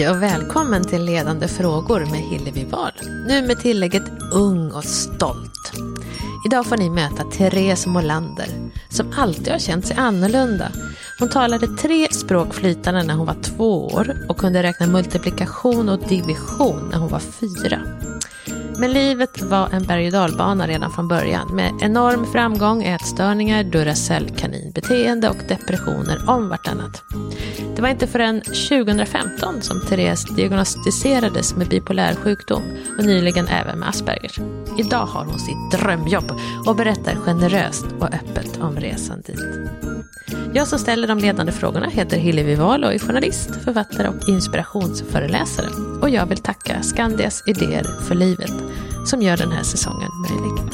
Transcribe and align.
Hej 0.00 0.10
och 0.10 0.22
välkommen 0.22 0.84
till 0.84 1.04
Ledande 1.04 1.48
frågor 1.48 2.00
med 2.00 2.20
Hillevi 2.20 2.64
Wahl. 2.64 2.92
Nu 3.28 3.46
med 3.46 3.60
tillägget 3.60 4.02
ung 4.32 4.72
och 4.72 4.84
stolt. 4.84 5.72
Idag 6.46 6.66
får 6.66 6.76
ni 6.76 6.90
möta 6.90 7.24
Therese 7.24 7.86
Molander 7.86 8.70
som 8.88 9.12
alltid 9.16 9.48
har 9.48 9.58
känt 9.58 9.86
sig 9.86 9.96
annorlunda. 9.96 10.72
Hon 11.18 11.28
talade 11.28 11.66
tre 11.66 12.08
språk 12.12 12.54
flytande 12.54 13.02
när 13.02 13.14
hon 13.14 13.26
var 13.26 13.42
två 13.42 13.86
år 13.86 14.16
och 14.28 14.36
kunde 14.36 14.62
räkna 14.62 14.86
multiplikation 14.86 15.88
och 15.88 16.08
division 16.08 16.88
när 16.92 16.98
hon 16.98 17.08
var 17.08 17.20
fyra. 17.20 17.80
Men 18.80 18.92
livet 18.92 19.42
var 19.42 19.68
en 19.72 19.82
berg 19.82 20.06
och 20.06 20.12
dalbana 20.12 20.66
redan 20.66 20.92
från 20.92 21.08
början 21.08 21.56
med 21.56 21.72
enorm 21.80 22.26
framgång, 22.26 22.82
ätstörningar, 22.82 23.64
Duracell-kaninbeteende 23.64 25.28
och 25.28 25.36
depressioner 25.48 26.30
om 26.30 26.48
vartannat. 26.48 27.02
Det 27.76 27.82
var 27.82 27.88
inte 27.88 28.06
förrän 28.06 28.40
2015 28.40 29.62
som 29.62 29.80
Therese 29.88 30.24
diagnostiserades 30.36 31.56
med 31.56 31.68
bipolär 31.68 32.14
sjukdom 32.14 32.62
och 32.98 33.04
nyligen 33.04 33.48
även 33.48 33.78
med 33.78 33.88
Asperger. 33.88 34.32
Idag 34.78 35.06
har 35.06 35.24
hon 35.24 35.38
sitt 35.38 35.80
drömjobb 35.80 36.32
och 36.66 36.76
berättar 36.76 37.14
generöst 37.14 37.86
och 37.98 38.14
öppet 38.14 38.58
om 38.60 38.76
resan 38.76 39.20
dit. 39.20 39.40
Jag 40.54 40.68
som 40.68 40.78
ställer 40.78 41.08
de 41.08 41.18
ledande 41.18 41.52
frågorna 41.52 41.86
heter 41.88 42.16
Hillevi 42.16 42.54
Wahl 42.54 42.84
och 42.84 42.94
är 42.94 42.98
journalist, 42.98 43.50
författare 43.64 44.08
och 44.08 44.28
inspirationsföreläsare. 44.28 45.66
Och 46.02 46.10
jag 46.10 46.26
vill 46.26 46.38
tacka 46.38 46.82
Skandias 46.82 47.42
Idéer 47.46 47.86
för 48.08 48.14
livet 48.14 48.69
som 49.06 49.22
gör 49.22 49.36
den 49.36 49.52
här 49.52 49.62
säsongen 49.62 50.10
möjlig. 50.28 50.72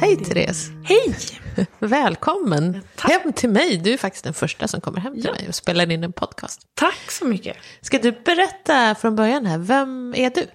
Hej 0.00 0.16
Therese! 0.16 0.70
Hej! 0.84 1.16
Välkommen 1.78 2.80
Tack. 2.96 3.10
hem 3.10 3.32
till 3.32 3.50
mig. 3.50 3.76
Du 3.78 3.92
är 3.92 3.96
faktiskt 3.96 4.24
den 4.24 4.34
första 4.34 4.68
som 4.68 4.80
kommer 4.80 5.00
hem 5.00 5.14
till 5.14 5.24
Ja. 5.24 5.32
mig 5.32 5.48
och 5.48 5.54
spelar 5.54 5.90
in 5.90 6.04
en 6.04 6.12
podcast. 6.12 6.60
Tack 6.74 7.10
så 7.10 7.24
mycket. 7.24 7.56
Ska 7.80 7.98
du 7.98 8.12
berätta 8.12 8.94
från 8.94 9.16
början 9.16 9.46
här, 9.46 9.58
vem 9.58 10.14
är 10.16 10.30
du? 10.30 10.46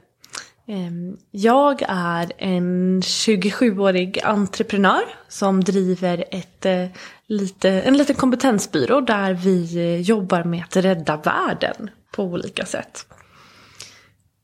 Ehm, 0.73 1.17
Jag 1.31 1.81
är 1.87 2.31
en 2.37 3.01
27-årig 3.01 4.19
entreprenör 4.23 5.03
som 5.27 5.63
driver 5.63 6.25
ett, 6.31 6.65
eh, 6.65 6.85
lite, 7.27 7.69
en 7.69 7.97
liten 7.97 8.15
kompetensbyrå 8.15 9.01
där 9.01 9.33
vi 9.33 9.75
eh, 9.77 10.01
jobbar 10.01 10.43
med 10.43 10.63
att 10.63 10.75
rädda 10.75 11.17
världen 11.17 11.89
på 12.15 12.23
olika 12.23 12.65
sätt. 12.65 13.05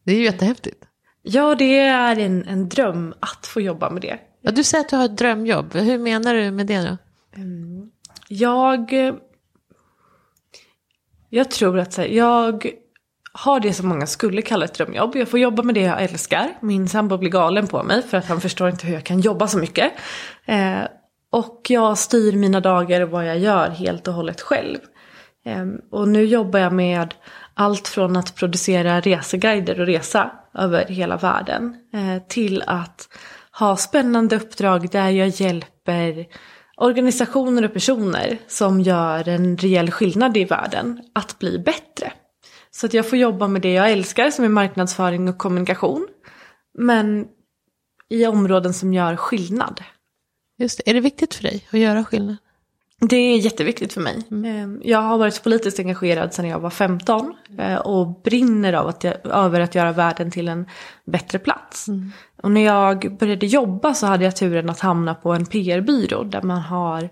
Det 0.09 0.13
är 0.13 0.17
ju 0.17 0.23
jättehäftigt. 0.23 0.85
Ja, 1.21 1.55
det 1.55 1.79
är 1.79 2.19
en, 2.19 2.47
en 2.47 2.69
dröm 2.69 3.13
att 3.19 3.47
få 3.47 3.61
jobba 3.61 3.89
med 3.89 4.01
det. 4.01 4.19
Ja, 4.41 4.51
du 4.51 4.63
säger 4.63 4.83
att 4.83 4.89
du 4.89 4.95
har 4.95 5.05
ett 5.05 5.17
drömjobb. 5.17 5.73
Hur 5.75 5.97
menar 5.97 6.33
du 6.33 6.51
med 6.51 6.67
det 6.67 6.81
då? 6.81 6.97
Jag... 8.27 8.93
eh, 9.07 9.13
Jag 11.29 11.51
tror 11.51 11.79
att 11.79 11.93
så 11.93 12.01
här, 12.01 12.07
jag 12.09 12.65
har 13.33 13.59
det 13.59 13.73
som 13.73 13.87
många 13.87 14.07
skulle 14.07 14.41
kalla 14.41 14.65
ett 14.65 14.73
drömjobb. 14.73 15.15
Jag 15.15 15.27
får 15.29 15.39
jobba 15.39 15.63
med 15.63 15.75
det 15.75 15.81
jag 15.81 16.03
älskar. 16.03 16.49
Min 16.61 16.89
sambo 16.89 17.17
blir 17.17 17.29
galen 17.29 17.67
på 17.67 17.83
mig 17.83 18.01
för 18.01 18.17
att 18.17 18.25
han 18.25 18.41
förstår 18.41 18.69
inte 18.69 18.87
hur 18.87 18.93
jag 18.93 19.03
kan 19.03 19.19
jobba 19.19 19.47
så 19.47 19.57
mycket. 19.57 19.91
Eh, 20.45 20.79
och 21.31 21.65
jag 21.69 21.97
styr 21.97 22.31
mina 22.33 22.59
dagar 22.59 23.01
och 23.01 23.09
vad 23.09 23.27
jag 23.27 23.39
gör 23.39 23.69
helt 23.69 24.07
och 24.07 24.13
hållet 24.13 24.41
själv. 24.41 24.77
Eh, 25.45 25.65
och 25.91 26.07
nu 26.07 26.25
jobbar 26.25 26.59
jag 26.59 26.73
med 26.73 27.13
allt 27.59 27.87
från 27.87 28.15
att 28.15 28.35
producera 28.35 29.01
reseguider 29.01 29.79
och 29.79 29.85
resa 29.85 30.31
över 30.53 30.85
hela 30.85 31.17
världen 31.17 31.75
eh, 31.93 32.23
till 32.27 32.63
att 32.67 33.07
ha 33.59 33.77
spännande 33.77 34.35
uppdrag 34.35 34.89
där 34.89 35.09
jag 35.09 35.27
hjälper 35.27 36.25
organisationer 36.77 37.65
och 37.65 37.73
personer 37.73 38.37
som 38.47 38.81
gör 38.81 39.27
en 39.27 39.57
rejäl 39.57 39.91
skillnad 39.91 40.37
i 40.37 40.45
världen 40.45 41.01
att 41.13 41.39
bli 41.39 41.59
bättre. 41.59 42.13
Så 42.71 42.85
att 42.85 42.93
jag 42.93 43.09
får 43.09 43.19
jobba 43.19 43.47
med 43.47 43.61
det 43.61 43.73
jag 43.73 43.91
älskar 43.91 44.31
som 44.31 44.45
är 44.45 44.49
marknadsföring 44.49 45.29
och 45.29 45.37
kommunikation. 45.37 46.07
Men 46.77 47.27
i 48.09 48.25
områden 48.25 48.73
som 48.73 48.93
gör 48.93 49.15
skillnad. 49.15 49.83
Just 50.57 50.77
det. 50.77 50.89
Är 50.89 50.93
det 50.93 50.99
viktigt 50.99 51.33
för 51.33 51.43
dig 51.43 51.67
att 51.71 51.79
göra 51.79 52.05
skillnad? 52.05 52.37
Det 52.99 53.15
är 53.15 53.37
jätteviktigt 53.37 53.93
för 53.93 54.01
mig. 54.01 54.15
Eh, 54.45 54.69
Jag 54.89 55.01
har 55.01 55.17
varit 55.17 55.43
politiskt 55.43 55.79
engagerad 55.79 56.33
sedan 56.33 56.47
jag 56.47 56.59
var 56.59 56.69
15 56.69 57.33
eh, 57.57 57.75
och 57.75 58.21
brinner 58.23 58.73
av 58.73 58.87
att 58.87 59.03
jag, 59.03 59.13
över 59.25 59.59
att 59.59 59.75
göra 59.75 59.91
världen 59.91 60.31
till 60.31 60.47
en 60.47 60.65
bättre 61.05 61.39
plats. 61.39 61.85
Och 62.43 62.51
när 62.51 62.61
jag 62.65 63.17
började 63.19 63.45
jobba 63.45 63.93
så 63.93 64.05
hade 64.07 64.23
jag 64.23 64.35
turen 64.35 64.69
att 64.69 64.79
hamna 64.79 65.15
på 65.15 65.33
en 65.33 65.45
PR-byrå 65.45 66.23
där 66.23 66.41
man 66.41 66.57
har, 66.61 67.09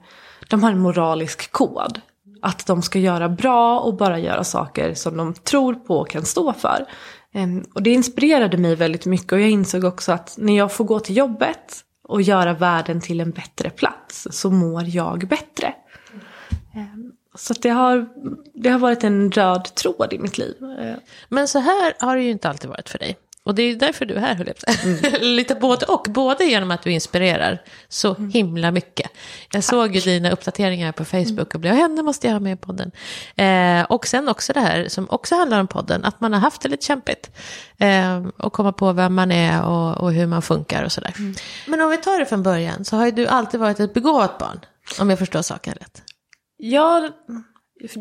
de 0.50 0.64
har 0.64 0.72
en 0.72 0.80
moralisk 0.80 1.52
kod. 1.52 2.02
Att 2.42 2.66
de 2.68 2.82
ska 2.82 3.00
göra 3.00 3.30
bra 3.30 3.80
och 3.80 3.98
bara 3.98 4.20
göra 4.20 4.44
saker 4.44 4.94
som 4.94 5.18
de 5.18 5.34
tror 5.34 5.74
på 5.74 5.98
och 5.98 6.10
kan 6.10 6.26
stå 6.26 6.54
för. 6.54 6.86
Em, 7.34 7.66
Och 7.74 7.84
det 7.84 7.90
inspirerade 7.90 8.58
mig 8.58 8.76
väldigt 8.76 9.06
mycket 9.06 9.32
och 9.32 9.40
jag 9.40 9.50
insåg 9.50 9.84
också 9.84 10.12
att 10.12 10.36
när 10.38 10.58
jag 10.58 10.72
får 10.72 10.86
gå 10.86 11.00
till 11.00 11.18
jobbet 11.18 11.84
och 12.08 12.22
göra 12.22 12.54
världen 12.54 13.02
till 13.02 13.20
en 13.20 13.32
bättre 13.32 13.70
plats 13.70 14.28
så 14.32 14.52
mår 14.52 14.84
jag 14.84 15.28
bättre. 15.28 15.74
Ehm, 16.76 17.12
så 17.36 17.54
att 17.54 17.62
det, 17.62 17.70
har, 17.70 18.10
det 18.54 18.70
har 18.70 18.80
varit 18.80 19.04
en 19.04 19.32
röd 19.32 19.76
tråd 19.76 20.14
i 20.14 20.20
mitt 20.20 20.38
liv. 20.38 20.56
Ehm. 20.80 21.00
Men 21.30 21.48
så 21.48 21.60
här 21.60 21.94
har 22.00 22.16
det 22.16 22.22
ju 22.22 22.32
inte 22.32 22.50
alltid 22.50 22.70
varit 22.70 22.90
för 22.90 23.00
dig. 23.00 23.18
Och 23.48 23.56
det 23.56 23.64
är 23.64 23.76
därför 23.76 24.06
du 24.06 24.14
är 24.14 24.20
här, 24.20 24.36
höll 24.36 24.48
jag 24.48 24.76
säga. 24.76 25.18
Lite 25.22 25.56
både 25.56 25.86
och. 25.86 26.08
Både 26.10 26.46
genom 26.46 26.72
att 26.72 26.82
du 26.82 26.92
inspirerar 26.92 27.62
så 27.88 28.16
himla 28.16 28.72
mycket. 28.72 29.12
Jag 29.52 29.64
såg 29.64 29.96
ju 29.96 30.02
dina 30.02 30.32
uppdateringar 30.32 30.92
på 30.92 31.06
Facebook 31.06 31.56
och 31.56 31.60
blev, 31.60 31.74
henne 31.74 32.04
måste 32.04 32.28
jag 32.28 32.34
ha 32.34 32.40
med 32.40 32.54
i 32.54 32.56
podden. 32.56 32.92
Eh, 33.36 33.86
och 33.92 34.08
sen 34.08 34.30
också 34.30 34.54
det 34.54 34.60
här 34.60 34.88
som 34.88 35.10
också 35.10 35.36
handlar 35.36 35.60
om 35.60 35.68
podden, 35.68 36.06
att 36.06 36.22
man 36.22 36.34
har 36.34 36.40
haft 36.40 36.62
det 36.62 36.70
lite 36.70 36.86
kämpigt. 36.86 37.32
Eh, 37.78 38.28
och 38.38 38.54
komma 38.54 38.72
på 38.72 38.94
vem 38.94 39.16
man 39.16 39.32
är 39.32 39.64
och, 39.64 39.98
och 39.98 40.14
hur 40.14 40.28
man 40.28 40.42
funkar 40.42 40.84
och 40.84 40.92
sådär. 40.92 41.14
Men 41.68 41.82
om 41.82 41.90
vi 41.90 41.98
tar 41.98 42.20
det 42.20 42.26
från 42.26 42.44
början 42.44 42.86
så 42.86 42.96
har 42.96 43.06
ju 43.06 43.12
du 43.12 43.28
alltid 43.28 43.60
varit 43.60 43.80
ett 43.80 43.94
begåvat 43.94 44.38
barn. 44.38 44.60
Om 45.00 45.10
jag 45.10 45.20
förstår 45.20 45.42
saken 45.42 45.74
rätt. 45.74 46.02
Ja, 46.58 47.10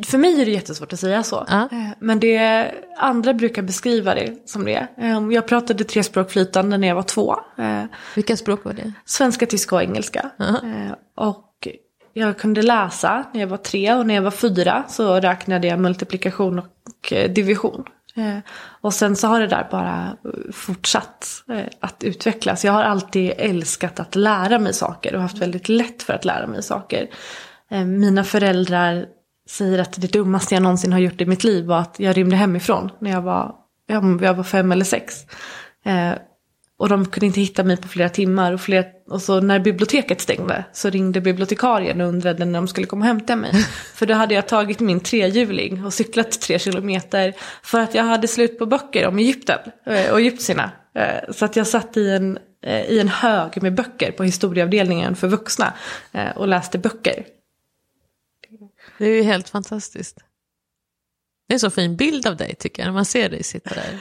för 0.06 0.19
mig 0.19 0.41
är 0.41 0.44
det 0.44 0.50
jättesvårt 0.50 0.92
att 0.92 1.00
säga 1.00 1.22
så. 1.22 1.47
Ja. 1.48 1.69
Eh, 1.72 1.88
Men 1.98 2.20
det, 2.20 2.70
andra 2.98 3.34
brukar 3.34 3.62
beskriva 3.62 4.14
det 4.14 4.48
som 4.48 4.64
det. 4.64 4.87
Eh, 4.98 5.20
Jag 5.31 5.47
pratade 5.47 5.84
tre 5.84 6.03
språk 6.03 6.31
flytande 6.31 6.78
när 6.78 6.88
jag 6.88 6.94
var 6.94 7.03
två. 7.03 7.37
Eh, 7.59 7.82
Vilka 8.14 8.37
språk 8.37 8.64
var 8.64 8.72
det? 8.72 8.92
Svenska, 9.04 9.47
tyska 9.47 9.75
och 9.75 9.82
engelska. 9.82 10.31
Eh, 10.41 10.92
Och 11.16 11.69
jag 12.12 12.38
kunde 12.38 12.62
läsa 12.62 13.25
när 13.34 13.41
jag 13.41 13.47
var 13.48 13.56
tre 13.56 13.94
och 13.94 14.06
när 14.06 14.14
jag 14.14 14.22
var 14.22 14.31
fyra 14.31 14.84
så 14.88 15.20
räknade 15.20 15.66
jag 15.66 15.78
multiplikation 15.81 16.58
och 16.58 17.12
division. 17.31 17.84
Och 18.81 18.94
sen 18.94 19.16
så 19.16 19.26
har 19.26 19.41
det 19.41 19.47
där 19.47 19.69
bara 19.70 20.16
fortsatt 20.53 21.28
att 21.81 22.04
utvecklas. 22.04 22.64
Jag 22.64 22.72
har 22.72 22.82
alltid 22.82 23.32
älskat 23.37 24.00
att 24.00 24.14
lära 24.14 24.58
mig 24.58 24.75
saker 24.75 25.14
och 25.14 25.22
haft 25.22 25.38
väldigt 25.38 25.69
lätt 25.69 26.03
för 26.03 26.12
att 26.12 26.25
lära 26.25 26.47
mig 26.47 26.62
saker. 26.62 27.08
Mina 27.87 28.25
föräldrar 28.25 29.06
säger 29.48 29.78
att 29.78 30.00
det 30.00 30.12
dummaste 30.12 30.54
jag 30.54 30.62
någonsin 30.62 30.92
har 30.92 31.00
gjort 31.00 31.20
i 31.20 31.26
mitt 31.26 31.44
liv 31.44 31.64
var 31.64 31.78
att 31.78 31.94
jag 31.98 32.16
rymde 32.16 32.36
hemifrån 32.36 32.90
när 33.00 33.10
jag 33.10 33.22
var, 33.22 33.54
ja, 33.86 34.02
jag 34.20 34.34
var 34.34 34.44
fem 34.44 34.72
eller 34.72 34.84
sex. 34.84 35.24
Eh, 35.84 36.12
och 36.78 36.88
de 36.88 37.06
kunde 37.06 37.26
inte 37.26 37.40
hitta 37.40 37.64
mig 37.64 37.76
på 37.76 37.88
flera 37.88 38.08
timmar. 38.08 38.52
Och, 38.52 38.60
flera, 38.60 38.84
och 39.10 39.22
så 39.22 39.40
när 39.40 39.58
biblioteket 39.58 40.20
stängde 40.20 40.64
så 40.72 40.90
ringde 40.90 41.20
bibliotekarien 41.20 42.00
och 42.00 42.08
undrade 42.08 42.44
när 42.44 42.58
de 42.58 42.68
skulle 42.68 42.86
komma 42.86 43.00
och 43.00 43.06
hämta 43.06 43.36
mig. 43.36 43.52
För 43.94 44.06
då 44.06 44.14
hade 44.14 44.34
jag 44.34 44.48
tagit 44.48 44.80
min 44.80 45.00
trehjuling 45.00 45.84
och 45.84 45.92
cyklat 45.94 46.40
tre 46.40 46.58
kilometer. 46.58 47.34
För 47.62 47.80
att 47.80 47.94
jag 47.94 48.04
hade 48.04 48.28
slut 48.28 48.58
på 48.58 48.66
böcker 48.66 49.06
om 49.06 49.18
Egypten 49.18 49.58
eh, 49.86 50.12
och 50.12 50.20
egyptierna. 50.20 50.70
Eh, 50.94 51.32
Så 51.32 51.44
att 51.44 51.56
jag 51.56 51.66
satt 51.66 51.96
i 51.96 52.10
en, 52.10 52.38
eh, 52.66 52.84
i 52.84 53.00
en 53.00 53.08
hög 53.08 53.62
med 53.62 53.74
böcker 53.74 54.12
på 54.12 54.24
historieavdelningen 54.24 55.16
för 55.16 55.28
vuxna. 55.28 55.72
Och 56.36 56.48
läste 56.48 56.78
böcker. 56.78 57.24
Det 58.98 59.04
är 59.04 59.14
ju 59.14 59.22
helt 59.22 59.48
fantastiskt. 59.48 60.16
Det 61.48 61.52
är 61.52 61.54
en 61.54 61.60
så 61.60 61.70
fin 61.70 61.96
bild 61.96 62.26
av 62.26 62.37
dig 62.37 62.54
tycker 62.54 62.82
jag, 62.82 62.87
när 62.87 62.94
man 62.94 63.04
ser 63.04 63.28
dig 63.28 63.43
sitta 63.43 63.75
där. 63.75 63.98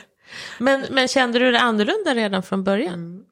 Men, 0.60 0.86
men 0.90 1.08
kände 1.08 1.40
du 1.40 1.52
det 1.52 1.60
annorlunda 1.60 2.16
redan 2.16 2.44
från 2.44 2.64
början? 2.64 3.26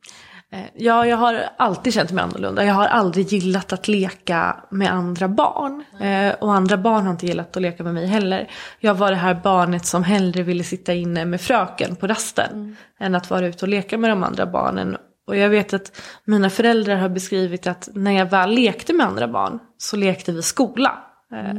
Eh, 0.52 0.60
Ja, 0.76 1.06
jag 1.08 1.18
har 1.18 1.50
alltid 1.58 1.94
känt 1.94 2.12
mig 2.12 2.24
annorlunda. 2.24 2.66
Jag 2.66 2.74
har 2.74 2.88
aldrig 2.88 3.28
gillat 3.28 3.74
att 3.74 3.88
leka 3.88 4.64
med 4.70 4.92
andra 4.94 5.28
barn. 5.28 5.84
Eh, 6.00 6.34
och 6.34 6.54
andra 6.54 6.78
barn 6.78 7.04
har 7.04 7.12
inte 7.12 7.26
gillat 7.26 7.56
att 7.58 7.62
leka 7.62 7.84
med 7.84 7.94
mig 7.94 8.06
heller. 8.06 8.52
Jag 8.80 8.96
var 8.96 9.12
det 9.12 9.18
här 9.18 9.34
barnet 9.44 9.86
som 9.86 10.04
hellre 10.04 10.44
ville 10.44 10.64
sitta 10.64 10.94
inne 10.94 11.26
med 11.26 11.42
fröken 11.42 11.96
på 11.96 12.08
rasten. 12.08 12.76
Än 13.00 13.16
att 13.16 13.30
vara 13.30 13.48
ute 13.48 13.66
och 13.66 13.70
leka 13.70 13.98
med 13.98 14.10
de 14.10 14.24
andra 14.24 14.46
barnen. 14.46 14.98
Och 15.28 15.38
jag 15.38 15.50
vet 15.50 15.74
att 15.74 16.02
mina 16.26 16.50
föräldrar 16.50 16.96
har 16.96 17.10
beskrivit 17.10 17.68
att 17.68 17.90
när 17.94 18.12
jag 18.12 18.26
väl 18.30 18.50
lekte 18.52 18.94
med 18.94 19.06
andra 19.06 19.28
barn 19.28 19.60
så 19.78 19.98
lekte 19.98 20.32
vi 20.32 20.42
skola. 20.42 21.04
Eh, 21.34 21.56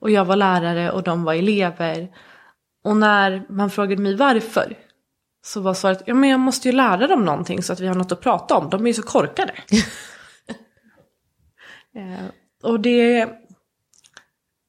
Och 0.00 0.10
jag 0.10 0.24
var 0.24 0.36
lärare 0.36 0.90
och 0.90 1.02
de 1.02 1.24
var 1.24 1.34
elever. 1.34 2.08
Och 2.84 2.96
när 2.96 3.46
man 3.48 3.70
frågade 3.70 4.02
mig 4.02 4.16
varför 4.16 4.76
så 5.42 5.60
var 5.60 5.74
svaret, 5.74 6.02
ja 6.06 6.14
men 6.14 6.30
jag 6.30 6.40
måste 6.40 6.68
ju 6.68 6.72
lära 6.74 7.06
dem 7.06 7.24
någonting 7.24 7.62
så 7.62 7.72
att 7.72 7.80
vi 7.80 7.86
har 7.86 7.94
något 7.94 8.12
att 8.12 8.20
prata 8.20 8.56
om. 8.56 8.70
De 8.70 8.82
är 8.82 8.86
ju 8.86 8.94
så 8.94 9.02
korkade. 9.02 9.52
eh, 11.94 12.24
och 12.62 12.80
det, 12.80 13.28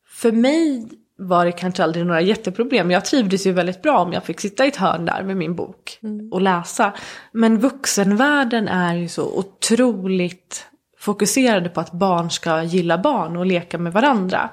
för 0.08 0.32
mig 0.32 0.90
var 1.20 1.46
det 1.46 1.52
kanske 1.52 1.84
aldrig 1.84 2.06
några 2.06 2.22
jätteproblem. 2.22 2.92
Jag 2.92 3.06
trivdes 3.06 3.48
ju 3.48 3.52
väldigt 3.52 3.82
bra 3.82 4.00
om 4.00 4.14
jag 4.14 4.24
fick 4.24 4.40
sitta 4.40 4.66
i 4.66 4.68
ett 4.68 4.76
hörn 4.76 5.06
där 5.06 5.24
med 5.24 5.38
min 5.38 5.56
bok 5.56 6.00
och 6.32 6.42
läsa. 6.42 6.94
Men 7.32 7.60
vuxenvärlden 7.60 8.68
är 8.68 8.96
ju 8.96 9.08
så 9.08 9.38
otroligt 9.40 10.66
fokuserade 11.00 11.70
på 11.70 11.80
att 11.80 11.92
barn 11.92 12.30
ska 12.32 12.64
gilla 12.64 12.98
barn 12.98 13.38
och 13.38 13.46
leka 13.46 13.78
med 13.78 13.94
varandra. 13.94 14.50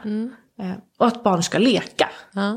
Eh, 0.60 0.70
Och 0.98 1.06
att 1.06 1.22
barn 1.22 1.42
ska 1.42 1.58
leka. 1.58 2.08
Ja. 2.32 2.50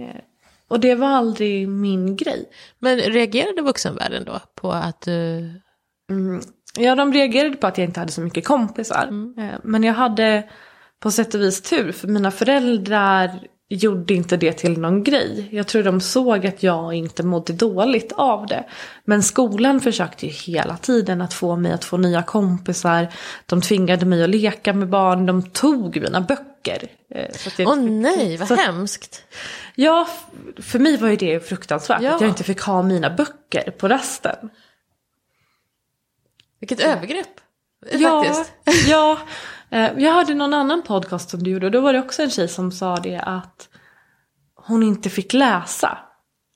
Eh, 0.00 0.20
Och 0.68 0.80
det 0.80 0.94
var 0.94 1.08
aldrig 1.08 1.68
min 1.68 2.16
grej. 2.16 2.44
Men 2.78 2.96
reagerade 2.98 3.62
vuxenvärlden 3.62 4.24
då 4.24 4.40
på 4.60 4.72
att 4.72 5.00
du... 5.00 5.50
Ja, 6.78 6.94
de 6.94 7.12
reagerade 7.12 7.56
på 7.56 7.66
att 7.66 7.78
jag 7.78 7.84
inte 7.84 8.00
hade 8.00 8.12
så 8.12 8.20
mycket 8.20 8.46
kompisar. 8.46 9.08
Eh, 9.38 9.58
Men 9.62 9.82
jag 9.82 9.94
hade 9.94 10.48
på 11.00 11.10
sätt 11.10 11.34
och 11.34 11.40
vis 11.40 11.62
tur, 11.62 11.92
för 11.92 12.08
mina 12.08 12.30
föräldrar 12.30 13.30
gjorde 13.74 14.14
inte 14.14 14.36
det 14.36 14.52
till 14.52 14.78
någon 14.80 15.04
grej. 15.04 15.48
Jag 15.52 15.66
tror 15.66 15.82
de 15.82 16.00
såg 16.00 16.46
att 16.46 16.62
jag 16.62 16.94
inte 16.94 17.22
mådde 17.22 17.52
dåligt 17.52 18.12
av 18.12 18.46
det. 18.46 18.64
Men 19.04 19.22
skolan 19.22 19.80
försökte 19.80 20.26
ju 20.26 20.32
hela 20.32 20.76
tiden 20.76 21.20
att 21.22 21.34
få 21.34 21.56
mig 21.56 21.72
att 21.72 21.84
få 21.84 21.96
nya 21.96 22.22
kompisar. 22.22 23.08
De 23.46 23.60
tvingade 23.60 24.06
mig 24.06 24.22
att 24.24 24.30
leka 24.30 24.72
med 24.72 24.88
barn, 24.88 25.26
de 25.26 25.42
tog 25.42 25.96
mina 26.00 26.20
böcker. 26.20 26.88
Eh, 27.14 27.26
Åh 27.30 27.36
fick- 27.50 27.68
nej, 27.90 28.36
vad 28.36 28.48
så 28.48 28.54
hemskt. 28.54 29.24
Ja, 29.74 30.08
för 30.58 30.78
mig 30.78 30.96
var 30.96 31.08
ju 31.08 31.16
det 31.16 31.48
fruktansvärt 31.48 32.02
Ja. 32.02 32.14
att 32.14 32.20
jag 32.20 32.30
inte 32.30 32.44
fick 32.44 32.60
ha 32.60 32.82
mina 32.82 33.10
böcker 33.10 33.70
på 33.70 33.88
rasten. 33.88 34.50
Vilket 36.60 36.80
övergrepp. 36.80 37.26
Ja, 37.92 38.24
Faktiskt. 38.24 38.52
ja. 38.88 39.18
Eh, 39.72 39.90
jag 39.96 40.12
hörde 40.12 40.34
någon 40.34 40.54
annan 40.54 40.82
podcast 40.82 41.30
som 41.30 41.42
du 41.42 41.50
gjorde 41.50 41.66
och 41.66 41.72
då 41.72 41.80
var 41.80 41.92
det 41.92 41.98
också 41.98 42.22
en 42.22 42.30
tjej 42.30 42.48
som 42.48 42.72
sa 42.72 42.96
det 42.96 43.18
att 43.18 43.68
hon 44.54 44.82
inte 44.82 45.10
fick 45.10 45.32
läsa. 45.32 45.98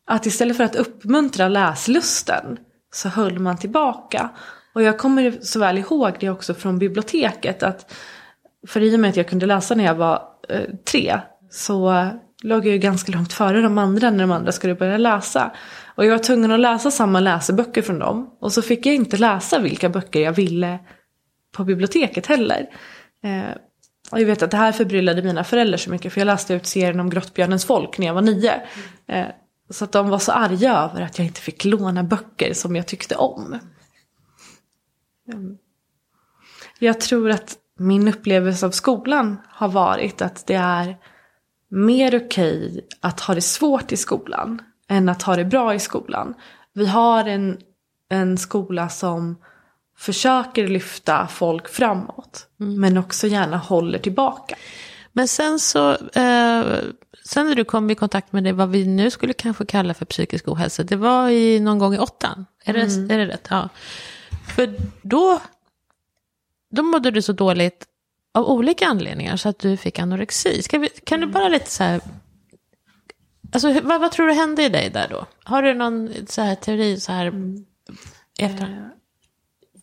Att 0.06 0.26
istället 0.26 0.56
för 0.56 0.64
att 0.64 0.76
uppmuntra 0.76 1.48
läslusten 1.48 2.58
så 2.92 3.08
höll 3.08 3.38
man 3.38 3.56
tillbaka. 3.56 4.30
Och 4.74 4.82
jag 4.82 4.98
kommer 4.98 5.38
så 5.42 5.60
väl 5.60 5.78
ihåg 5.78 6.16
det 6.20 6.30
också 6.30 6.54
från 6.54 6.78
biblioteket 6.78 7.62
att 7.62 7.94
för 8.66 8.80
i 8.80 8.96
och 8.96 9.00
med 9.00 9.10
att 9.10 9.16
jag 9.16 9.28
kunde 9.28 9.46
läsa 9.46 9.74
när 9.74 9.84
jag 9.84 9.94
var 9.94 10.22
eh, 10.48 10.60
tre 10.90 11.20
så 11.50 12.08
låg 12.42 12.66
jag 12.66 12.72
ju 12.72 12.78
ganska 12.78 13.12
långt 13.12 13.32
före 13.32 13.60
de 13.60 13.78
andra 13.78 14.10
när 14.10 14.18
de 14.18 14.30
andra 14.30 14.52
skulle 14.52 14.74
börja 14.74 14.96
läsa. 14.96 15.52
Och 15.94 16.06
jag 16.06 16.10
var 16.10 16.18
tvungen 16.18 16.52
att 16.52 16.60
läsa 16.60 16.90
samma 16.90 17.20
läseböcker 17.20 17.82
från 17.82 17.98
dem. 17.98 18.36
Och 18.40 18.52
så 18.52 18.62
fick 18.62 18.86
jag 18.86 18.94
inte 18.94 19.16
läsa 19.16 19.58
vilka 19.58 19.88
böcker 19.88 20.20
jag 20.20 20.32
ville 20.32 20.78
på 21.52 21.64
biblioteket 21.64 22.26
heller. 22.26 22.66
Eh, 23.22 23.56
och 24.10 24.20
jag 24.20 24.26
vet 24.26 24.42
att 24.42 24.50
det 24.50 24.56
här 24.56 24.72
förbryllade 24.72 25.22
mina 25.22 25.44
föräldrar 25.44 25.78
så 25.78 25.90
mycket 25.90 26.12
för 26.12 26.20
jag 26.20 26.26
läste 26.26 26.54
ut 26.54 26.66
serien 26.66 27.00
om 27.00 27.10
Grottbjörnens 27.10 27.64
folk 27.64 27.98
när 27.98 28.06
jag 28.06 28.14
var 28.14 28.22
nio. 28.22 28.62
Eh, 29.06 29.26
så 29.70 29.84
att 29.84 29.92
de 29.92 30.08
var 30.08 30.18
så 30.18 30.32
arga 30.32 30.72
över 30.78 31.00
att 31.00 31.18
jag 31.18 31.26
inte 31.26 31.40
fick 31.40 31.64
låna 31.64 32.02
böcker 32.02 32.54
som 32.54 32.76
jag 32.76 32.86
tyckte 32.86 33.16
om. 33.16 33.58
Mm. 35.32 35.58
Jag 36.78 37.00
tror 37.00 37.30
att 37.30 37.56
min 37.78 38.08
upplevelse 38.08 38.66
av 38.66 38.70
skolan 38.70 39.36
har 39.48 39.68
varit 39.68 40.22
att 40.22 40.46
det 40.46 40.54
är 40.54 40.96
mer 41.68 42.26
okej 42.26 42.86
att 43.00 43.20
ha 43.20 43.34
det 43.34 43.40
svårt 43.40 43.92
i 43.92 43.96
skolan 43.96 44.62
än 44.88 45.08
att 45.08 45.22
ha 45.22 45.36
det 45.36 45.44
bra 45.44 45.74
i 45.74 45.78
skolan. 45.78 46.34
Vi 46.72 46.86
har 46.86 47.24
en, 47.24 47.58
en 48.08 48.38
skola 48.38 48.88
som 48.88 49.36
försöker 49.98 50.68
lyfta 50.68 51.26
folk 51.26 51.68
framåt. 51.68 52.46
Men 52.56 52.98
också 52.98 53.26
gärna 53.26 53.56
håller 53.56 53.98
tillbaka. 53.98 54.56
Men 55.12 55.28
sen 55.28 55.58
så, 55.58 55.90
eh, 55.92 56.64
sen 57.24 57.46
när 57.46 57.54
du 57.54 57.64
kom 57.64 57.90
i 57.90 57.94
kontakt 57.94 58.32
med 58.32 58.44
det, 58.44 58.52
vad 58.52 58.70
vi 58.70 58.86
nu 58.86 59.10
skulle 59.10 59.32
kanske 59.32 59.66
kalla 59.66 59.94
för 59.94 60.04
psykisk 60.04 60.48
ohälsa, 60.48 60.82
det 60.82 60.96
var 60.96 61.30
i, 61.30 61.60
någon 61.60 61.78
gång 61.78 61.94
i 61.94 61.98
åttan. 61.98 62.46
Är, 62.64 62.72
det, 62.72 63.14
är 63.14 63.18
det 63.18 63.26
rätt? 63.26 63.46
Ja. 63.50 63.68
För 64.56 64.74
då, 65.02 65.40
då 66.70 66.82
mådde 66.82 67.10
du 67.10 67.22
så 67.22 67.32
dåligt 67.32 67.86
av 68.34 68.48
olika 68.48 68.86
anledningar 68.86 69.36
så 69.36 69.48
att 69.48 69.58
du 69.58 69.76
fick 69.76 69.98
anorexi. 69.98 70.62
Vi, 70.72 70.88
kan 70.88 71.20
du 71.20 71.26
bara 71.26 71.48
lite 71.48 71.70
så 71.70 71.84
här, 71.84 72.00
alltså 73.52 73.80
vad, 73.80 74.00
vad 74.00 74.12
tror 74.12 74.26
du 74.26 74.32
hände 74.32 74.64
i 74.64 74.68
dig 74.68 74.90
där 74.90 75.08
då? 75.10 75.26
Har 75.44 75.62
du 75.62 75.74
någon 75.74 76.10
så 76.28 76.42
här 76.42 76.54
teori 76.54 77.00
så 77.00 77.12
här 77.12 77.26
i 78.38 78.44
efterhand? 78.44 78.90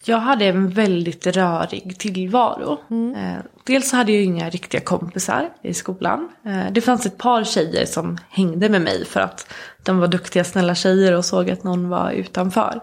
Jag 0.06 0.18
hade 0.18 0.46
en 0.46 0.70
väldigt 0.70 1.28
rörig 1.28 1.98
tillvaro. 1.98 2.72
Eh, 3.16 3.44
dels 3.64 3.92
hade 3.92 4.12
jag 4.12 4.24
inga 4.24 4.50
riktiga 4.50 4.82
kompisar 4.82 5.50
i 5.62 5.74
skolan. 5.74 6.30
Eh, 6.46 6.72
det 6.72 6.82
fanns 6.82 7.06
ett 7.06 7.18
par 7.18 7.44
tjejer 7.44 7.86
som 7.86 8.18
hängde 8.30 8.70
med 8.70 8.82
mig 8.82 9.06
för 9.06 9.20
att 9.20 9.54
de 9.84 10.00
var 10.00 10.08
duktiga, 10.08 10.44
snälla 10.44 10.76
tjejer 10.76 11.18
och 11.18 11.26
såg 11.26 11.50
att 11.50 11.64
någon 11.64 11.90
var 11.90 12.12
utanför. 12.12 12.82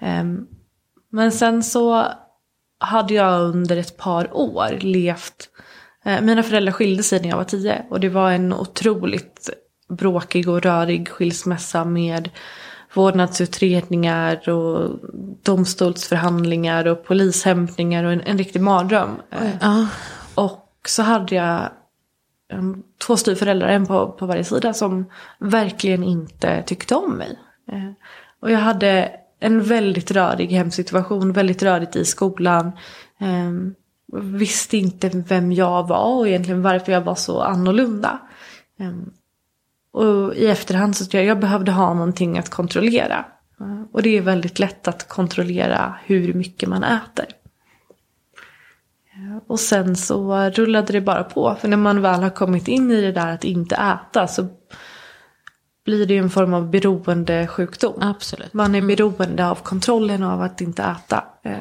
Eh, 0.00 0.24
men 1.10 1.32
sen 1.32 1.62
så 1.62 2.06
hade 2.80 3.14
jag 3.14 3.40
under 3.40 3.76
ett 3.76 3.96
par 3.96 4.36
år 4.36 4.78
levt... 4.80 5.48
Eh, 6.04 6.20
mina 6.20 6.42
föräldrar 6.42 6.72
skilde 6.72 7.02
sig 7.02 7.20
när 7.20 7.28
jag 7.28 7.36
var 7.36 7.44
tio 7.44 7.84
och 7.90 8.00
det 8.00 8.08
var 8.08 8.30
en 8.30 8.52
otroligt 8.52 9.50
bråkig 9.88 10.48
och 10.48 10.62
rörig 10.62 11.08
skilsmässa 11.08 11.84
med 11.84 12.30
vårdnadsutredningar 12.94 14.48
och 14.48 14.90
domstolsförhandlingar 15.42 16.86
och 16.86 17.04
polishämtningar 17.04 18.04
och 18.04 18.12
en, 18.12 18.20
en 18.20 18.38
riktig 18.38 18.62
mardröm. 18.62 19.10
Eh, 19.30 19.50
Ja. 19.60 19.86
och 20.34 20.68
så 20.88 21.02
hade 21.02 21.34
jag 21.34 21.68
um, 22.52 22.82
två 23.06 23.16
styvföräldrar, 23.16 23.68
en 23.68 23.86
på, 23.86 24.12
på 24.12 24.26
varje 24.26 24.44
sida, 24.44 24.72
som 24.74 25.04
verkligen 25.38 26.02
inte 26.04 26.62
tyckte 26.62 26.94
om 26.94 27.12
mig. 27.14 27.38
Eh, 27.72 27.90
och 28.40 28.50
jag 28.50 28.58
hade 28.58 29.10
en 29.40 29.62
väldigt 29.62 30.10
rörig 30.10 30.50
hemsituation, 30.50 31.32
väldigt 31.32 31.62
rörigt 31.62 31.96
i 31.96 32.04
skolan. 32.04 32.72
Eh, 33.20 33.50
visste 34.20 34.76
inte 34.76 35.08
vem 35.08 35.52
jag 35.52 35.88
var 35.88 36.18
och 36.18 36.28
egentligen 36.28 36.62
varför 36.62 36.92
jag 36.92 37.00
var 37.00 37.14
så 37.14 37.40
annorlunda. 37.40 38.18
Och 39.92 40.34
i 40.34 40.46
efterhand 40.46 40.96
så 40.96 41.06
tror 41.06 41.22
jag 41.22 41.30
jag 41.30 41.40
behövde 41.40 41.72
ha 41.72 41.94
någonting 41.94 42.38
att 42.38 42.48
kontrollera. 42.48 43.24
Och 43.92 44.02
det 44.02 44.18
är 44.18 44.22
väldigt 44.22 44.58
lätt 44.58 44.88
att 44.88 45.08
kontrollera 45.08 45.94
hur 46.04 46.34
mycket 46.34 46.68
man 46.68 46.84
äter. 46.84 47.26
Och 49.46 49.60
sen 49.60 49.96
så 49.96 50.50
rullade 50.50 50.92
det 50.92 51.00
bara 51.00 51.24
på. 51.24 51.56
För 51.60 51.68
när 51.68 51.76
man 51.76 52.02
väl 52.02 52.22
har 52.22 52.30
kommit 52.30 52.68
in 52.68 52.90
i 52.90 53.00
det 53.00 53.12
där 53.12 53.34
att 53.34 53.44
inte 53.44 53.74
äta 53.76 54.26
så 54.26 54.48
blir 55.84 56.06
det 56.06 56.14
ju 56.14 56.20
en 56.20 56.30
form 56.30 56.54
av 56.54 56.70
beroendesjukdom. 56.70 57.94
Absolut. 58.02 58.52
Man 58.52 58.74
är 58.74 58.82
beroende 58.82 59.46
av 59.46 59.54
kontrollen 59.54 60.22
av 60.22 60.42
att 60.42 60.60
inte 60.60 60.82
äta. 60.82 61.24
Eh, 61.42 61.56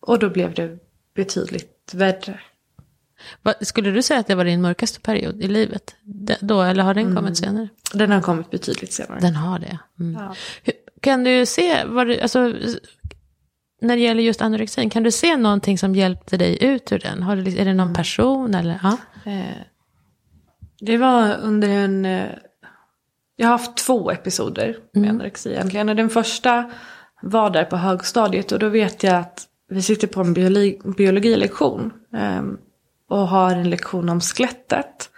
Och 0.00 0.18
då 0.18 0.30
blev 0.30 0.54
det 0.54 0.78
betydligt 1.14 1.94
värre. 1.94 2.40
Skulle 3.60 3.90
du 3.90 4.02
säga 4.02 4.20
att 4.20 4.26
det 4.26 4.34
var 4.34 4.44
din 4.44 4.62
mörkaste 4.62 5.00
period 5.00 5.42
i 5.42 5.48
livet? 5.48 5.94
Då, 6.40 6.62
eller 6.62 6.82
har 6.82 6.94
den 6.94 7.16
kommit 7.16 7.36
senare? 7.38 7.68
Den 7.94 8.10
har 8.12 8.20
kommit 8.20 8.50
betydligt 8.50 8.92
senare. 8.92 9.20
Den 9.20 9.36
har 9.36 9.58
det. 9.58 9.78
Mm. 10.00 10.14
Ja. 10.22 10.34
Hur- 10.62 10.74
Kan 11.00 11.24
du 11.24 11.46
se, 11.46 11.84
vad 11.84 12.06
du, 12.06 12.20
alltså, 12.20 12.52
när 13.80 13.96
det 13.96 14.02
gäller 14.02 14.22
just 14.22 14.42
anorexin, 14.42 14.90
kan 14.90 15.02
du 15.02 15.10
se 15.10 15.36
någonting 15.36 15.78
som 15.78 15.94
hjälpte 15.94 16.36
dig 16.36 16.64
ut 16.64 16.92
ur 16.92 16.98
den? 16.98 17.22
Har 17.22 17.36
du, 17.36 17.58
är 17.58 17.64
det 17.64 17.74
någon 17.74 17.94
person 17.94 18.54
eller? 18.54 18.80
Ja. 18.82 18.96
Eh, 19.32 19.56
Det 20.80 20.96
var 20.96 21.36
under 21.42 21.68
en... 21.68 22.04
eh, 22.04 22.26
Jag 23.36 23.46
har 23.46 23.52
haft 23.52 23.76
två 23.76 24.10
episoder 24.10 24.76
med 24.92 25.10
anorexi 25.10 25.50
egentligen. 25.50 25.88
Och 25.88 25.96
den 25.96 26.10
första 26.10 26.70
var 27.22 27.50
där 27.50 27.64
på 27.64 27.76
högstadiet 27.76 28.52
och 28.52 28.58
då 28.58 28.68
vet 28.68 29.02
jag 29.02 29.14
att 29.16 29.46
vi 29.68 29.82
sitter 29.82 30.06
på 30.06 30.20
en 30.20 30.32
biologi, 30.34 30.80
biologilektion. 30.96 31.92
eh, 32.16 32.42
och 33.08 33.28
har 33.28 33.50
en 33.50 33.70
lektion 33.70 34.08
om 34.08 34.20
skelettet. 34.20 35.10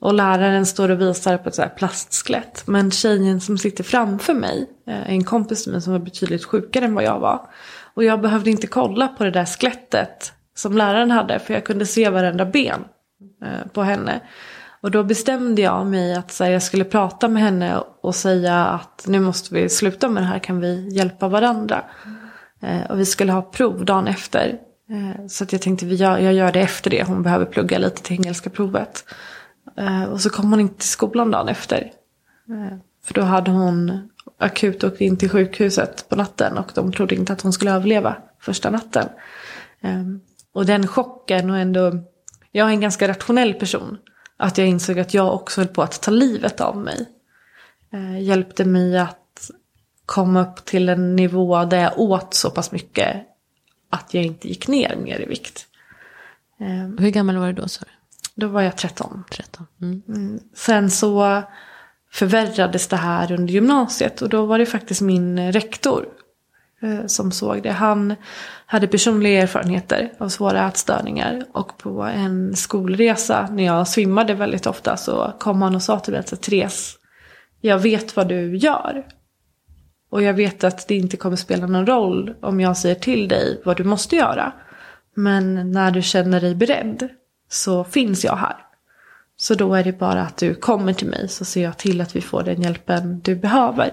Och 0.00 0.14
läraren 0.14 0.66
står 0.66 0.88
och 0.88 1.00
visar 1.00 1.38
på 1.38 1.48
ett 1.48 1.54
så 1.54 1.62
här 1.62 1.68
plastskelett. 1.68 2.66
Men 2.66 2.90
tjejen 2.90 3.40
som 3.40 3.58
sitter 3.58 3.84
framför 3.84 4.34
mig 4.34 4.70
är 4.86 5.04
en 5.04 5.24
kompis 5.24 5.62
till 5.62 5.72
mig 5.72 5.82
som 5.82 5.92
var 5.92 6.00
betydligt 6.00 6.44
sjukare 6.44 6.84
än 6.84 6.94
vad 6.94 7.04
jag 7.04 7.20
var. 7.20 7.50
Och 7.94 8.04
jag 8.04 8.20
behövde 8.20 8.50
inte 8.50 8.66
kolla 8.66 9.08
på 9.08 9.24
det 9.24 9.30
där 9.30 9.44
skelettet 9.44 10.32
som 10.54 10.76
läraren 10.76 11.10
hade. 11.10 11.38
För 11.38 11.54
jag 11.54 11.64
kunde 11.64 11.86
se 11.86 12.10
varenda 12.10 12.44
ben 12.44 12.84
eh, 13.44 13.66
på 13.72 13.82
henne. 13.82 14.20
Och 14.80 14.90
då 14.90 15.04
bestämde 15.04 15.62
jag 15.62 15.86
mig 15.86 16.14
att 16.14 16.30
så 16.30 16.44
här, 16.44 16.50
jag 16.50 16.62
skulle 16.62 16.84
prata 16.84 17.28
med 17.28 17.42
henne 17.42 17.82
och 18.00 18.14
säga 18.14 18.64
att 18.64 19.04
nu 19.06 19.20
måste 19.20 19.54
vi 19.54 19.68
sluta 19.68 20.08
med 20.08 20.22
det 20.22 20.26
här, 20.26 20.38
kan 20.38 20.60
vi 20.60 20.88
hjälpa 20.88 21.28
varandra? 21.28 21.84
Eh, 22.62 22.90
och 22.90 23.00
vi 23.00 23.06
skulle 23.06 23.32
ha 23.32 23.42
prov 23.42 23.84
dagen 23.84 24.06
efter. 24.06 24.58
Eh, 24.92 25.26
så 25.26 25.44
att 25.44 25.52
jag 25.52 25.62
tänkte 25.62 25.86
vi 25.86 25.94
gör, 25.94 26.18
jag 26.18 26.34
gör 26.34 26.52
det 26.52 26.60
efter 26.60 26.90
det, 26.90 27.04
hon 27.04 27.22
behöver 27.22 27.44
plugga 27.44 27.78
lite 27.78 28.02
till 28.02 28.16
engelska 28.16 28.50
provet. 28.50 29.04
Eh, 29.76 30.04
och 30.04 30.20
så 30.20 30.30
kom 30.30 30.50
hon 30.50 30.60
inte 30.60 30.78
till 30.78 30.88
skolan 30.88 31.30
dagen 31.30 31.48
efter. 31.48 31.92
Eh, 32.48 32.78
för 33.04 33.14
då 33.14 33.22
hade 33.22 33.50
hon 33.50 34.08
akut 34.38 34.84
åkt 34.84 35.00
in 35.00 35.16
till 35.16 35.30
sjukhuset 35.30 36.08
på 36.08 36.16
natten 36.16 36.58
och 36.58 36.72
de 36.74 36.92
trodde 36.92 37.14
inte 37.14 37.32
att 37.32 37.40
hon 37.40 37.52
skulle 37.52 37.72
överleva 37.72 38.16
första 38.40 38.70
natten. 38.70 39.08
Ehm, 39.80 40.20
och 40.52 40.66
den 40.66 40.86
chocken 40.86 41.50
och 41.50 41.58
ändå, 41.58 41.92
jag 42.52 42.68
är 42.68 42.72
en 42.72 42.80
ganska 42.80 43.08
rationell 43.08 43.54
person. 43.54 43.98
att 44.36 44.58
jag 44.58 44.66
insåg 44.66 44.98
att 44.98 45.14
jag 45.14 45.34
också 45.34 45.60
höll 45.60 45.68
på 45.68 45.82
att 45.82 46.02
ta 46.02 46.10
livet 46.10 46.60
av 46.60 46.76
mig. 46.76 47.08
Hjälpte 48.20 48.64
mig 48.64 48.98
att 48.98 49.50
komma 50.06 50.42
upp 50.42 50.64
till 50.64 50.88
en 50.88 51.16
nivå 51.16 51.64
där 51.64 51.80
jag 51.80 51.98
åt 51.98 52.34
så 52.34 52.50
pass 52.50 52.72
mycket 52.72 53.26
att 53.92 54.14
jag 54.14 54.24
inte 54.24 54.48
gick 54.48 54.68
ner 54.68 54.96
mer 54.96 55.20
i 55.20 55.26
vikt. 55.26 55.66
Hur 56.98 57.10
gammal 57.10 57.36
var 57.36 57.46
du 57.46 57.52
då? 57.52 57.62
Du? 57.62 57.86
Då 58.34 58.46
var 58.46 58.62
jag 58.62 58.76
13. 58.76 59.24
13. 59.30 59.66
Mm. 59.80 60.40
Sen 60.54 60.90
så 60.90 61.42
förvärrades 62.12 62.88
det 62.88 62.96
här 62.96 63.32
under 63.32 63.54
gymnasiet 63.54 64.22
och 64.22 64.28
då 64.28 64.46
var 64.46 64.58
det 64.58 64.66
faktiskt 64.66 65.00
min 65.00 65.52
rektor 65.52 66.08
eh, 66.82 67.06
som 67.06 67.32
såg 67.32 67.62
det. 67.62 67.70
Han 67.70 68.14
hade 68.66 68.86
personliga 68.86 69.42
erfarenheter 69.42 70.12
av 70.18 70.28
svåra 70.28 70.68
ätstörningar 70.68 71.44
och 71.52 71.78
på 71.78 72.02
en 72.02 72.56
skolresa 72.56 73.48
när 73.52 73.64
jag 73.64 73.88
svimmade 73.88 74.34
väldigt 74.34 74.66
ofta 74.66 74.96
så 74.96 75.32
kom 75.38 75.62
han 75.62 75.74
och 75.74 75.82
sa 75.82 76.00
till 76.00 76.12
mig 76.12 76.20
att 76.20 76.42
Therese, 76.42 76.98
jag 77.60 77.78
vet 77.78 78.16
vad 78.16 78.28
du 78.28 78.56
gör. 78.56 79.04
Och 80.12 80.22
jag 80.22 80.34
vet 80.34 80.64
att 80.64 80.88
det 80.88 80.96
inte 80.96 81.16
kommer 81.16 81.36
spela 81.36 81.66
någon 81.66 81.86
roll 81.86 82.34
om 82.40 82.60
jag 82.60 82.76
säger 82.76 82.94
till 82.94 83.28
dig 83.28 83.60
vad 83.64 83.76
du 83.76 83.84
måste 83.84 84.16
göra. 84.16 84.52
Men 85.14 85.70
när 85.70 85.90
du 85.90 86.02
känner 86.02 86.40
dig 86.40 86.54
beredd 86.54 87.08
så 87.48 87.84
finns 87.84 88.24
jag 88.24 88.36
här. 88.36 88.56
Så 89.36 89.54
då 89.54 89.74
är 89.74 89.84
det 89.84 89.98
bara 89.98 90.22
att 90.22 90.36
du 90.36 90.54
kommer 90.54 90.92
till 90.92 91.08
mig 91.08 91.28
så 91.28 91.44
ser 91.44 91.62
jag 91.62 91.78
till 91.78 92.00
att 92.00 92.16
vi 92.16 92.20
får 92.20 92.42
den 92.42 92.62
hjälpen 92.62 93.20
du 93.20 93.36
behöver. 93.36 93.90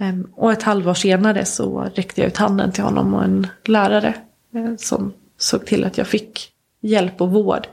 Ehm, 0.00 0.28
och 0.34 0.52
ett 0.52 0.62
halvår 0.62 0.94
senare 0.94 1.44
så 1.44 1.80
räckte 1.94 2.20
jag 2.20 2.28
ut 2.28 2.36
handen 2.36 2.72
till 2.72 2.84
honom 2.84 3.14
och 3.14 3.24
en 3.24 3.46
lärare 3.64 4.14
eh, 4.54 4.76
som 4.76 5.12
såg 5.38 5.66
till 5.66 5.84
att 5.84 5.98
jag 5.98 6.06
fick 6.06 6.52
hjälp 6.80 7.20
och 7.20 7.30
vård. 7.30 7.66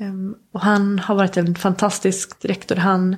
Ehm, 0.00 0.34
och 0.52 0.60
han 0.60 0.98
har 0.98 1.14
varit 1.14 1.36
en 1.36 1.54
fantastisk 1.54 2.44
rektor. 2.44 2.76
Han 2.76 3.16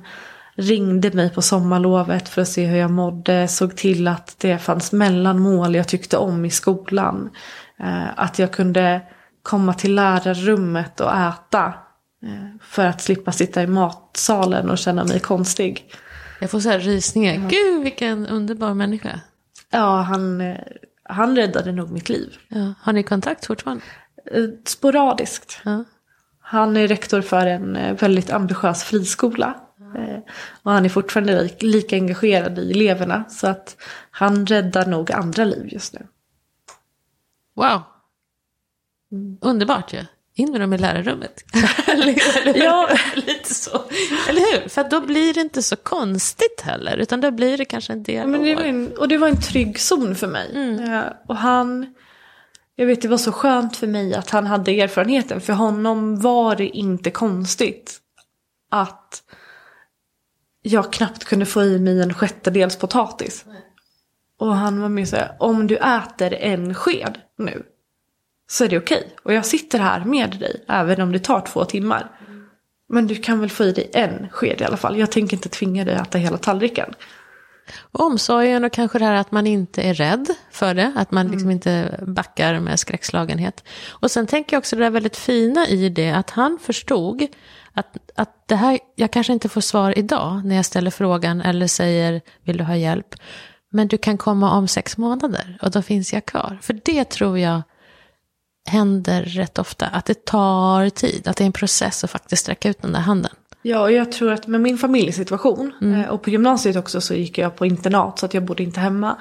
ringde 0.55 1.11
mig 1.11 1.29
på 1.29 1.41
sommarlovet 1.41 2.29
för 2.29 2.41
att 2.41 2.47
se 2.47 2.65
hur 2.65 2.77
jag 2.77 2.91
mådde, 2.91 3.47
såg 3.47 3.75
till 3.75 4.07
att 4.07 4.35
det 4.39 4.57
fanns 4.57 4.91
mellanmål 4.91 5.75
jag 5.75 5.87
tyckte 5.87 6.17
om 6.17 6.45
i 6.45 6.49
skolan. 6.49 7.29
Eh, 7.79 8.07
att 8.15 8.39
jag 8.39 8.51
kunde 8.51 9.01
komma 9.43 9.73
till 9.73 9.95
lärarrummet 9.95 10.99
och 10.99 11.17
äta 11.17 11.73
eh, 12.23 12.59
för 12.61 12.85
att 12.85 13.01
slippa 13.01 13.31
sitta 13.31 13.63
i 13.63 13.67
matsalen 13.67 14.69
och 14.69 14.77
känna 14.77 15.03
mig 15.03 15.19
konstig. 15.19 15.91
Jag 16.39 16.51
får 16.51 16.59
så 16.59 16.69
här 16.69 16.79
rysningar. 16.79 17.33
Mm. 17.33 17.47
Gud 17.47 17.83
vilken 17.83 18.27
underbar 18.27 18.73
människa. 18.73 19.19
Ja, 19.71 20.01
han, 20.01 20.41
eh, 20.41 20.57
han 21.03 21.35
räddade 21.35 21.71
nog 21.71 21.91
mitt 21.91 22.09
liv. 22.09 22.33
Ja. 22.47 22.73
Har 22.81 22.93
ni 22.93 23.03
kontakt 23.03 23.45
fortfarande? 23.45 23.83
Sporadiskt. 24.65 25.61
Ja. 25.63 25.83
Han 26.41 26.77
är 26.77 26.87
rektor 26.87 27.21
för 27.21 27.45
en 27.45 27.95
väldigt 27.95 28.31
ambitiös 28.31 28.83
friskola. 28.83 29.64
Mm. 29.95 30.21
Och 30.63 30.71
han 30.71 30.85
är 30.85 30.89
fortfarande 30.89 31.49
lika 31.59 31.95
engagerad 31.95 32.59
i 32.59 32.71
eleverna. 32.71 33.23
Så 33.29 33.47
att 33.47 33.77
han 34.11 34.45
räddar 34.45 34.85
nog 34.85 35.11
andra 35.11 35.45
liv 35.45 35.67
just 35.71 35.93
nu. 35.93 36.07
Wow. 37.55 37.81
Mm. 39.11 39.37
Underbart 39.41 39.93
ju. 39.93 39.97
Ja. 39.97 40.05
In 40.37 40.51
med 40.51 40.61
dem 40.61 40.73
i 40.73 40.77
lärarrummet. 40.77 41.43
ja. 42.55 42.89
Lite 43.15 43.53
så. 43.53 43.83
Eller 44.29 44.61
hur? 44.61 44.69
För 44.69 44.83
då 44.83 45.01
blir 45.01 45.33
det 45.33 45.41
inte 45.41 45.63
så 45.63 45.75
konstigt 45.75 46.61
heller. 46.61 46.97
Utan 46.97 47.21
då 47.21 47.31
blir 47.31 47.57
det 47.57 47.65
kanske 47.65 47.93
en 47.93 48.03
del 48.03 48.27
Men 48.27 48.43
det 48.43 48.55
var 48.55 48.61
en, 48.61 48.97
Och 48.97 49.07
det 49.07 49.17
var 49.17 49.27
en 49.27 49.41
trygg 49.41 49.79
zon 49.79 50.15
för 50.15 50.27
mig. 50.27 50.51
Mm. 50.55 50.91
Ja, 50.91 51.03
och 51.27 51.37
han... 51.37 51.93
Jag 52.75 52.85
vet 52.85 53.01
det 53.01 53.07
var 53.07 53.17
så 53.17 53.31
skönt 53.31 53.77
för 53.77 53.87
mig 53.87 54.13
att 54.13 54.29
han 54.29 54.45
hade 54.45 54.81
erfarenheten. 54.81 55.41
För 55.41 55.53
honom 55.53 56.19
var 56.19 56.55
det 56.55 56.67
inte 56.67 57.11
konstigt 57.11 57.99
att 58.71 59.23
jag 60.67 60.93
knappt 60.93 61.23
kunde 61.23 61.45
få 61.45 61.63
i 61.63 61.79
mig 61.79 62.01
en 62.01 62.13
sjättedels 62.13 62.75
potatis. 62.75 63.45
Nej. 63.47 63.61
Och 64.39 64.55
han 64.55 64.81
var 64.81 64.89
med 64.89 65.07
så 65.07 65.15
här, 65.15 65.35
om 65.39 65.67
du 65.67 65.77
äter 65.77 66.33
en 66.33 66.73
sked 66.73 67.17
nu 67.37 67.63
så 68.47 68.63
är 68.63 68.69
det 68.69 68.77
okej. 68.77 68.97
Okay. 68.97 69.09
Och 69.23 69.33
jag 69.33 69.45
sitter 69.45 69.79
här 69.79 70.05
med 70.05 70.39
dig, 70.39 70.63
även 70.67 71.01
om 71.01 71.11
det 71.11 71.19
tar 71.19 71.41
två 71.41 71.65
timmar. 71.65 72.11
Men 72.89 73.07
du 73.07 73.15
kan 73.15 73.39
väl 73.39 73.49
få 73.49 73.63
i 73.63 73.71
dig 73.71 73.89
en 73.93 74.29
sked 74.31 74.61
i 74.61 74.63
alla 74.63 74.77
fall. 74.77 74.97
Jag 74.97 75.11
tänker 75.11 75.37
inte 75.37 75.49
tvinga 75.49 75.85
dig 75.85 75.95
att 75.95 76.07
äta 76.07 76.17
hela 76.17 76.37
tallriken. 76.37 76.93
Omsorgen 77.91 78.63
och 78.63 78.73
kanske 78.73 78.99
det 78.99 79.05
här 79.05 79.15
att 79.15 79.31
man 79.31 79.47
inte 79.47 79.81
är 79.81 79.93
rädd 79.93 80.27
för 80.51 80.73
det. 80.73 80.93
Att 80.95 81.11
man 81.11 81.25
liksom 81.27 81.41
mm. 81.41 81.51
inte 81.51 81.99
backar 82.07 82.59
med 82.59 82.79
skräckslagenhet. 82.79 83.63
Och 83.89 84.11
sen 84.11 84.27
tänker 84.27 84.55
jag 84.55 84.59
också 84.59 84.75
det 84.75 84.83
där 84.83 84.89
väldigt 84.89 85.17
fina 85.17 85.67
i 85.67 85.89
det. 85.89 86.11
Att 86.11 86.29
han 86.29 86.59
förstod 86.61 87.27
att, 87.75 88.11
att 88.15 88.47
det 88.47 88.55
här, 88.55 88.79
jag 88.95 89.11
kanske 89.11 89.33
inte 89.33 89.49
får 89.49 89.61
svar 89.61 89.97
idag 89.97 90.45
när 90.45 90.55
jag 90.55 90.65
ställer 90.65 90.91
frågan 90.91 91.41
eller 91.41 91.67
säger 91.67 92.21
vill 92.43 92.57
du 92.57 92.63
ha 92.63 92.75
hjälp. 92.75 93.15
Men 93.71 93.87
du 93.87 93.97
kan 93.97 94.17
komma 94.17 94.51
om 94.51 94.67
sex 94.67 94.97
månader 94.97 95.57
och 95.61 95.71
då 95.71 95.81
finns 95.81 96.13
jag 96.13 96.25
kvar. 96.25 96.57
För 96.61 96.79
det 96.83 97.09
tror 97.09 97.39
jag 97.39 97.61
händer 98.67 99.23
rätt 99.23 99.59
ofta. 99.59 99.87
Att 99.87 100.05
det 100.05 100.25
tar 100.25 100.89
tid, 100.89 101.27
att 101.27 101.37
det 101.37 101.43
är 101.43 101.45
en 101.45 101.51
process 101.51 102.03
att 102.03 102.11
faktiskt 102.11 102.41
sträcka 102.41 102.69
ut 102.69 102.81
den 102.81 102.93
där 102.93 102.99
handen. 102.99 103.31
Ja, 103.61 103.81
och 103.81 103.91
jag 103.91 104.11
tror 104.11 104.31
att 104.31 104.47
med 104.47 104.61
min 104.61 104.77
familjesituation 104.77 105.73
mm. 105.81 106.01
Eh, 106.01 106.09
och 106.09 106.21
på 106.21 106.29
gymnasiet 106.29 106.75
också 106.75 107.01
så 107.01 107.13
gick 107.13 107.37
jag 107.37 107.55
på 107.55 107.65
internat 107.65 108.19
så 108.19 108.25
att 108.25 108.33
jag 108.33 108.45
bodde 108.45 108.63
inte 108.63 108.79
hemma. 108.79 109.17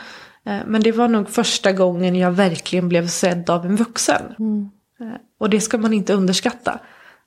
Eh, 0.47 0.59
men 0.67 0.83
det 0.83 0.93
var 0.93 1.09
nog 1.09 1.31
första 1.31 1.73
gången 1.73 2.17
jag 2.17 2.31
verkligen 2.31 2.89
blev 2.89 3.09
sedd 3.09 3.51
av 3.51 3.67
en 3.67 3.77
vuxen. 3.77 4.23
Mm. 4.39 4.71
Eh, 5.01 5.21
och 5.41 5.51
det 5.51 5.61
ska 5.61 5.79
man 5.79 5.93
inte 5.93 6.15
underskatta. 6.15 6.81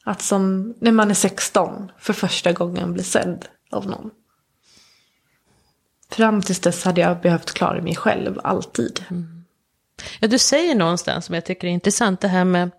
Att 0.07 0.21
som 0.21 0.73
när 0.79 0.91
man 0.91 1.09
är 1.09 1.13
16 1.13 1.91
för 1.99 2.13
första 2.13 2.51
gången 2.51 2.93
bli 2.93 3.03
sedd 3.03 3.45
av 3.71 3.85
någon. 3.85 4.11
Fram 6.11 6.41
tills 6.41 6.59
dess 6.59 6.83
hade 6.83 7.01
jag 7.01 7.21
behövt 7.21 7.53
klara 7.53 7.81
mig 7.81 7.95
själv, 7.95 8.39
alltid. 8.43 9.05
Mm. 9.09 9.45
Ja, 10.19 10.27
du 10.27 10.39
säger 10.39 10.75
någonstans 10.75 11.25
som 11.25 11.35
jag 11.35 11.45
tycker 11.45 11.67
är 11.67 11.71
intressant, 11.71 12.21
det 12.21 12.27
här 12.27 12.45
med 12.45 12.71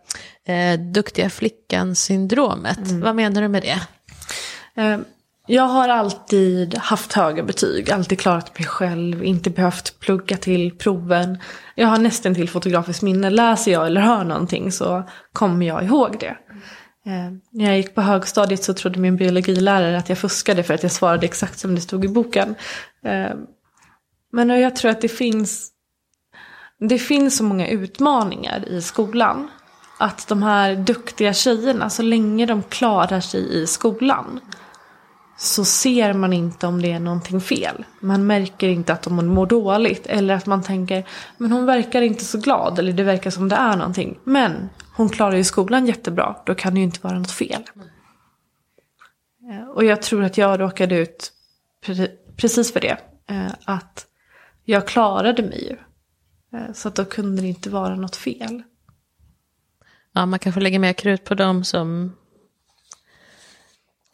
eh, 0.45 0.81
duktiga 0.81 1.31
flickan-syndromet. 1.31 2.79
Mm. 2.79 3.01
Vad 3.01 3.17
menar 3.17 3.43
du 3.43 3.49
med 3.49 3.63
det? 3.63 3.81
Eh, 4.83 4.99
jag 5.47 5.63
har 5.63 5.89
alltid 5.89 6.75
haft 6.75 7.13
höga 7.13 7.43
betyg, 7.43 7.91
alltid 7.91 8.21
klarat 8.21 8.59
mig 8.59 8.69
själv, 8.69 9.25
inte 9.25 9.51
behövt 9.51 10.01
plugga 10.01 10.37
till 10.37 10.79
proven. 10.79 11.39
Jag 11.75 11.89
har 11.89 11.99
nästan 11.99 12.35
till 12.35 12.49
fotografiskt 12.49 13.03
minne. 13.03 13.31
Läser 13.31 13.73
jag 13.73 13.87
eller 13.87 14.01
hör 14.01 14.25
någonting 14.25 14.73
så 14.73 15.03
kommer 15.33 15.67
jag 15.67 15.85
ihåg 15.85 16.17
det. 16.21 16.37
Eh, 17.07 17.33
när 17.51 17.65
jag 17.65 17.77
gick 17.77 17.95
på 17.95 18.01
högstadiet 18.01 18.65
så 18.65 18.75
trodde 18.75 19.01
min 19.01 19.17
biologilärare 19.17 19.99
att 19.99 20.09
jag 20.09 20.19
fuskade 20.19 20.63
för 20.63 20.75
att 20.75 20.83
jag 20.83 20.93
svarade 20.93 21.27
exakt 21.27 21.59
som 21.59 21.75
det 21.75 21.81
stod 21.81 22.05
i 22.05 22.09
boken. 22.09 22.55
Eh, 23.03 23.31
men 24.33 24.49
jag 24.49 24.77
tror 24.77 24.91
att 24.91 25.01
det 25.01 25.09
finns, 25.09 25.71
det 26.81 26.99
finns 26.99 27.37
så 27.37 27.45
många 27.45 27.69
utmaningar 27.69 28.69
i 28.69 28.83
skolan. 28.83 29.49
Att 30.01 30.29
de 30.29 30.43
här 30.43 30.77
duktiga 30.77 31.33
tjejerna, 31.33 31.91
så 31.91 32.03
länge 32.03 32.47
de 32.47 32.63
klarar 32.63 33.21
sig 33.21 33.63
i 33.63 33.67
skolan 33.67 34.41
så 35.39 35.65
ser 35.65 36.13
man 36.13 36.33
inte 36.33 36.67
om 36.67 36.83
det 36.83 36.93
är 36.93 37.01
någonting 37.01 37.41
fel. 37.41 37.85
Man 38.01 38.27
märker 38.27 38.69
inte 38.69 38.93
att 38.93 39.03
de 39.03 39.27
mår 39.27 39.47
dåligt 39.47 40.07
eller 40.07 40.35
att 40.35 40.47
man 40.47 40.63
tänker 40.63 41.05
men 41.37 41.53
hon 41.53 41.67
verkar 41.67 42.03
inte 42.03 42.25
så 42.25 42.39
glad 42.39 42.79
eller 42.79 42.93
det 42.93 43.03
verkar 43.03 43.31
som 43.31 43.49
det 43.49 43.57
är 43.57 43.77
någonting. 43.77 44.19
Men 44.25 44.69
hon 44.99 45.09
klarar 45.09 45.37
ju 45.37 45.45
skolan 45.45 45.87
jättebra, 45.87 46.37
då 46.47 46.55
kan 46.55 46.75
det 46.75 46.81
ju 46.81 46.85
inte 46.85 47.01
vara 47.03 47.19
något 47.19 47.31
fel. 47.31 47.63
Eh, 49.51 49.69
och 49.69 49.85
jag 49.85 50.03
tror 50.03 50.25
att 50.25 50.39
jag 50.39 50.61
råkade 50.61 50.97
ut 50.97 51.33
precis 52.37 52.73
för 52.73 52.81
det. 52.81 52.99
Eh, 53.27 53.53
att 53.65 54.07
jag 54.65 54.89
klarade 54.89 55.43
mig 55.43 55.65
ju. 55.65 55.77
Eh, 56.59 56.73
så 56.73 56.89
att 56.89 56.95
då 56.95 57.05
kunde 57.05 57.43
det 57.43 57.49
inte 57.49 57.71
vara 57.71 57.97
något 57.97 58.17
fel. 58.17 58.63
Ja, 60.13 60.27
man 60.27 60.39
kanske 60.39 60.61
lägger 60.61 60.79
mer 60.79 60.93
krut 60.93 61.25
på 61.25 61.35
dem 61.35 61.65
som 61.65 62.17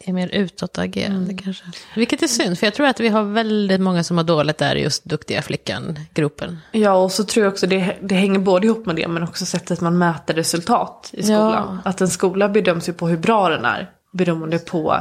är 0.04 0.12
mer 0.12 0.28
utåtagerande 0.28 1.32
mm. 1.32 1.38
kanske. 1.38 1.64
Vilket 1.96 2.22
är 2.22 2.26
synd, 2.26 2.58
för 2.58 2.66
jag 2.66 2.74
tror 2.74 2.86
att 2.86 3.00
vi 3.00 3.08
har 3.08 3.24
väldigt 3.24 3.80
många 3.80 4.04
som 4.04 4.16
har 4.16 4.24
dåligt 4.24 4.58
där, 4.58 4.76
just 4.76 5.04
duktiga 5.04 5.42
flickan-gruppen. 5.42 6.58
Ja, 6.72 6.92
och 6.92 7.12
så 7.12 7.24
tror 7.24 7.44
jag 7.44 7.52
också 7.52 7.66
det, 7.66 7.96
det 8.02 8.14
hänger 8.14 8.38
både 8.38 8.66
ihop 8.66 8.86
med 8.86 8.96
det, 8.96 9.08
men 9.08 9.22
också 9.22 9.46
sättet 9.46 9.80
man 9.80 9.98
mäter 9.98 10.34
resultat 10.34 11.10
i 11.12 11.22
skolan. 11.22 11.80
Ja. 11.84 11.90
Att 11.90 12.00
en 12.00 12.08
skola 12.08 12.48
bedöms 12.48 12.88
ju 12.88 12.92
på 12.92 13.08
hur 13.08 13.16
bra 13.16 13.48
den 13.48 13.64
är, 13.64 13.90
beroende 14.12 14.58
på 14.58 14.96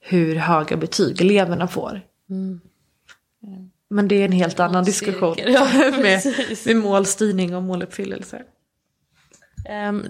hur 0.00 0.36
höga 0.36 0.76
betyg 0.76 1.20
eleverna 1.20 1.68
får. 1.68 2.00
Mm. 2.30 2.60
Men 3.90 4.08
det 4.08 4.14
är 4.14 4.24
en 4.24 4.32
helt 4.32 4.60
annan 4.60 4.84
diskussion. 4.84 5.36
Ja, 5.46 5.68
med, 6.02 6.34
med 6.66 6.76
målstyrning 6.76 7.56
och 7.56 7.62
måluppfyllelse. 7.62 8.42
Um, 9.88 10.06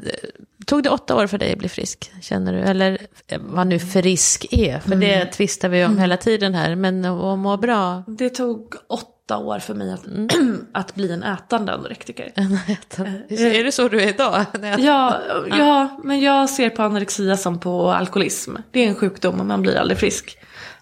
tog 0.67 0.83
det 0.83 0.91
åtta 0.91 1.17
år 1.17 1.27
för 1.27 1.39
dig 1.39 1.53
att 1.53 1.59
bli 1.59 1.69
frisk, 1.69 2.13
känner 2.21 2.53
du? 2.53 2.59
Eller 2.59 2.99
eh, 3.27 3.41
vad 3.45 3.67
nu 3.67 3.79
frisk 3.79 4.47
är, 4.51 4.79
för 4.79 4.93
mm. 4.93 5.01
det 5.01 5.27
tvistar 5.27 5.69
vi 5.69 5.85
om 5.85 5.91
mm. 5.91 6.01
hela 6.01 6.17
tiden 6.17 6.55
här. 6.55 6.75
Men 6.75 7.05
att 7.05 7.39
må 7.39 7.57
bra? 7.57 8.05
Det 8.07 8.31
tog 8.31 8.75
åtta 8.89 9.39
år 9.39 9.59
för 9.59 9.75
mig 9.75 9.93
att, 9.93 10.05
att 10.73 10.95
bli 10.95 11.13
en 11.13 11.23
ätande 11.23 11.73
anorektiker. 11.73 12.33
är 12.37 13.65
det 13.65 13.73
så 13.73 13.89
du 13.89 14.03
är 14.03 14.09
idag? 14.09 14.45
Ja, 14.79 15.21
ja, 15.51 16.01
men 16.05 16.21
jag 16.21 16.51
ser 16.51 16.71
på 16.71 16.83
anorexia 16.83 17.37
som 17.37 17.61
på 17.61 17.91
alkoholism. 17.91 18.57
Det 18.71 18.85
är 18.85 18.89
en 18.89 18.95
sjukdom 18.95 19.41
och 19.41 19.47
man 19.47 19.63
blir 19.63 19.77
aldrig 19.77 19.99
frisk. 19.99 20.39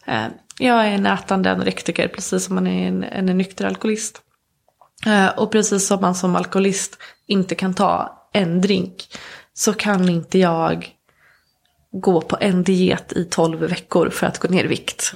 Eh, 0.07 0.25
jag 0.59 0.87
är 0.87 0.91
en 0.91 1.07
ätande 1.07 1.53
anorektiker 1.53 2.09
precis 2.09 2.45
som 2.45 2.55
man 2.55 2.67
är 2.67 2.89
en, 2.89 3.05
en 3.05 3.27
nykter 3.27 3.65
alkoholist. 3.65 4.23
Eh, 5.07 5.39
och 5.39 5.53
precis 5.53 5.87
som 5.87 6.01
man 6.01 6.15
som 6.15 6.37
alkoholist 6.37 6.99
inte 7.27 7.55
kan 7.55 7.75
ta 7.75 8.20
en 8.33 8.61
drink 8.61 9.19
så 9.53 9.73
kan 9.73 10.09
inte 10.09 10.39
jag 10.39 10.97
gå 11.93 12.21
på 12.21 12.37
en 12.41 12.63
diet 12.63 13.13
i 13.13 13.25
tolv 13.25 13.61
veckor 13.61 14.11
för 14.11 14.27
att 14.27 14.39
gå 14.39 14.49
ner 14.49 14.65
i 14.65 14.69
vikt. 14.69 15.15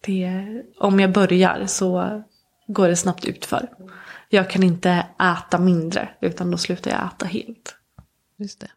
Det, 0.00 0.62
om 0.78 1.00
jag 1.00 1.12
börjar 1.12 1.66
så 1.66 2.22
går 2.66 2.88
det 2.88 2.96
snabbt 2.96 3.24
utför. 3.24 3.68
Jag 4.28 4.50
kan 4.50 4.62
inte 4.62 5.06
äta 5.20 5.58
mindre 5.58 6.08
utan 6.20 6.50
då 6.50 6.58
slutar 6.58 6.90
jag 6.90 7.06
äta 7.06 7.26
helt. 7.26 7.76
Just 8.36 8.60
det. 8.60 8.70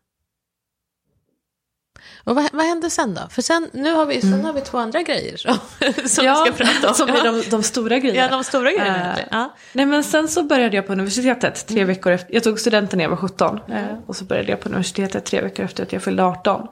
Och 2.27 2.36
vad, 2.36 2.50
vad 2.53 2.65
hände 2.65 2.89
sen 2.89 3.13
då? 3.13 3.22
För 3.29 3.41
sen, 3.41 3.69
nu 3.74 3.93
har 3.93 4.05
vi, 4.05 4.22
sen 4.22 4.34
mm. 4.34 4.46
har 4.46 4.53
vi 4.53 4.62
två 4.62 4.77
andra 4.77 5.01
grejer 5.01 5.38
som, 5.38 5.57
som 6.05 6.25
ja, 6.25 6.46
vi 6.46 6.51
ska 6.53 6.63
prata 6.63 6.89
om. 6.89 6.93
Som 6.93 7.10
är 7.10 7.24
de, 7.24 7.50
de 7.50 7.63
stora 7.63 8.00
grejerna. 8.00 8.19
Ja, 8.19 8.38
de 8.38 8.43
stora 8.43 8.72
grejerna. 8.72 9.15
Uh, 9.17 9.24
ja. 9.31 9.55
Nej, 9.74 9.86
men 9.86 10.03
sen 10.03 10.27
så 10.27 10.43
började 10.43 10.75
jag 10.75 10.88
på 10.88 10.93
universitetet 10.93 11.67
tre 11.67 11.77
mm. 11.77 11.88
veckor 11.88 12.12
efter. 12.13 12.34
Jag 12.34 12.43
tog 12.43 12.60
studenten 12.60 12.98
när 12.98 13.03
jag 13.03 13.10
var 13.10 13.17
17. 13.17 13.60
Mm. 13.67 13.84
Uh, 13.84 14.00
och 14.07 14.15
så 14.15 14.25
började 14.25 14.50
jag 14.51 14.60
på 14.60 14.69
universitetet 14.69 15.25
tre 15.25 15.41
veckor 15.41 15.65
efter 15.65 15.84
att 15.84 15.93
jag 15.93 16.03
fyllde 16.03 16.24
18. 16.24 16.67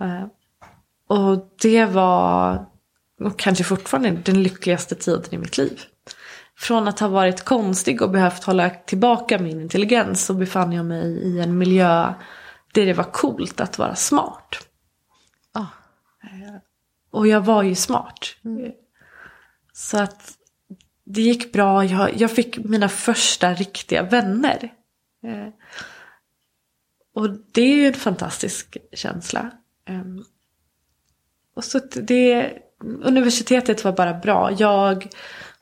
Uh, 0.00 0.14
eh, 0.14 0.24
och 1.08 1.54
det 1.62 1.84
var, 1.84 2.66
och 3.24 3.38
kanske 3.38 3.64
fortfarande, 3.64 4.10
den 4.10 4.42
lyckligaste 4.42 4.94
tiden 4.94 5.34
i 5.34 5.38
mitt 5.38 5.58
liv. 5.58 5.80
Från 6.58 6.88
att 6.88 7.00
ha 7.00 7.08
varit 7.08 7.44
konstig 7.44 8.02
och 8.02 8.10
behövt 8.10 8.44
hålla 8.44 8.70
tillbaka 8.70 9.38
min 9.38 9.60
intelligens 9.60 10.24
så 10.24 10.34
befann 10.34 10.72
jag 10.72 10.86
mig 10.86 11.06
i 11.06 11.40
en 11.40 11.58
miljö 11.58 12.14
där 12.74 12.86
det 12.86 12.92
var 12.92 13.12
coolt 13.12 13.60
att 13.60 13.78
vara 13.78 13.94
smart. 13.94 14.58
Och 17.10 17.26
jag 17.26 17.40
var 17.40 17.62
ju 17.62 17.74
smart. 17.74 18.36
Mm. 18.44 18.72
Så 19.72 19.98
att 19.98 20.38
det 21.04 21.22
gick 21.22 21.52
bra. 21.52 21.84
Jag, 21.84 22.16
jag 22.16 22.30
fick 22.30 22.58
mina 22.58 22.88
första 22.88 23.54
riktiga 23.54 24.02
vänner. 24.02 24.72
Eh, 25.24 25.48
och 27.14 27.30
det 27.52 27.62
är 27.62 27.76
ju 27.76 27.86
en 27.86 27.94
fantastisk 27.94 28.76
känsla. 28.92 29.50
Um, 29.90 30.24
och 31.54 31.64
så 31.64 31.80
det, 31.94 32.52
universitetet 33.02 33.84
var 33.84 33.92
bara 33.92 34.14
bra. 34.14 34.50
Jag 34.58 35.08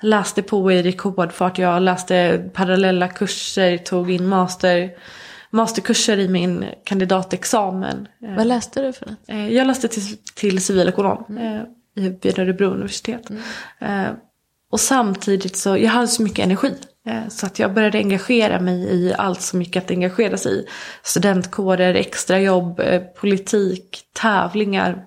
läste 0.02 0.42
på 0.42 0.72
i 0.72 0.82
rekordfart. 0.82 1.58
Jag 1.58 1.82
läste 1.82 2.50
parallella 2.54 3.08
kurser, 3.08 3.78
tog 3.78 4.10
in 4.10 4.28
master 4.28 4.90
masterkurser 5.52 6.18
i 6.18 6.28
min 6.28 6.64
kandidatexamen. 6.84 8.08
Vad 8.36 8.46
läste 8.46 8.82
du 8.82 8.92
för 8.92 9.06
något? 9.06 9.18
Eh, 9.28 9.48
jag 9.48 9.66
läste 9.66 9.88
till, 9.88 10.16
till 10.34 10.64
civilekonom 10.64 11.24
mm. 11.28 11.66
vid 11.94 12.38
Örebro 12.38 12.66
universitet. 12.66 13.30
Mm. 13.80 14.14
Och 14.70 14.80
samtidigt 14.80 15.56
så, 15.56 15.76
jag 15.76 15.90
hade 15.90 16.08
så 16.08 16.22
mycket 16.22 16.44
energi. 16.44 16.74
Så 17.28 17.46
att 17.46 17.58
jag 17.58 17.74
började 17.74 17.98
engagera 17.98 18.60
mig 18.60 18.82
i 18.82 19.14
allt 19.18 19.42
som 19.42 19.62
gick 19.62 19.76
att 19.76 19.90
engagera 19.90 20.36
sig 20.36 20.60
i. 20.60 20.66
Studentkårer, 21.02 21.94
extrajobb, 21.94 22.80
politik, 23.20 24.04
tävlingar. 24.12 25.06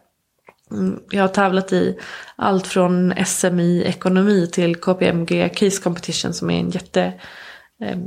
Mm, 0.71 0.99
jag 1.09 1.23
har 1.23 1.27
tävlat 1.27 1.73
i 1.73 1.97
allt 2.35 2.67
från 2.67 3.13
SM 3.25 3.59
i 3.59 3.83
ekonomi 3.83 4.47
till 4.47 4.75
KPMG 4.75 5.49
Case 5.55 5.81
Competition 5.81 6.33
som 6.33 6.49
är 6.49 6.59
en 6.59 6.69
jätte 6.69 7.01
eh, 7.01 7.13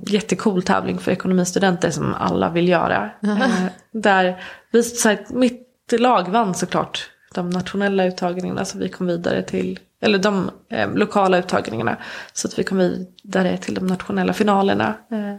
jättecool 0.07 0.63
tävling 0.63 0.99
för 0.99 1.13
ekonomistudenter 1.13 1.91
som 1.91 2.15
alla 2.15 2.51
vill 2.51 2.69
göra. 2.69 3.11
Eh, 3.23 3.67
där 3.93 4.43
vi, 4.71 4.83
så 4.83 5.09
här, 5.09 5.27
mitt 5.31 5.93
lag 5.99 6.29
vann 6.29 6.55
såklart 6.55 7.11
de 7.35 7.51
nationella 7.51 8.05
uttagningarna 8.05 8.65
så 8.65 8.79
vi 8.79 8.89
kom 8.89 9.07
vidare 9.07 9.43
till, 9.43 9.79
eller 10.01 10.19
de 10.19 10.51
eh, 10.69 10.95
lokala 10.95 11.39
uttagningarna. 11.39 11.97
Så 12.33 12.49
att 12.49 12.59
vi 12.59 12.65
kom 12.65 12.79
vidare 12.79 13.57
till 13.57 13.75
de 13.75 13.87
nationella 13.87 14.33
finalerna. 14.33 14.95
Eh, 15.11 15.37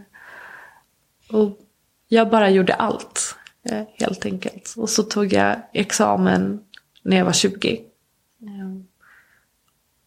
och 1.36 1.58
jag 2.08 2.30
bara 2.30 2.50
gjorde 2.50 2.74
allt 2.74 3.36
eh, 3.70 3.82
helt 3.98 4.26
enkelt. 4.26 4.74
Och 4.76 4.90
så 4.90 5.02
tog 5.02 5.32
jag 5.32 5.56
examen 5.72 6.60
när 7.02 7.16
jag 7.16 7.24
var 7.24 7.32
20. 7.32 7.80
Eh, 8.42 8.82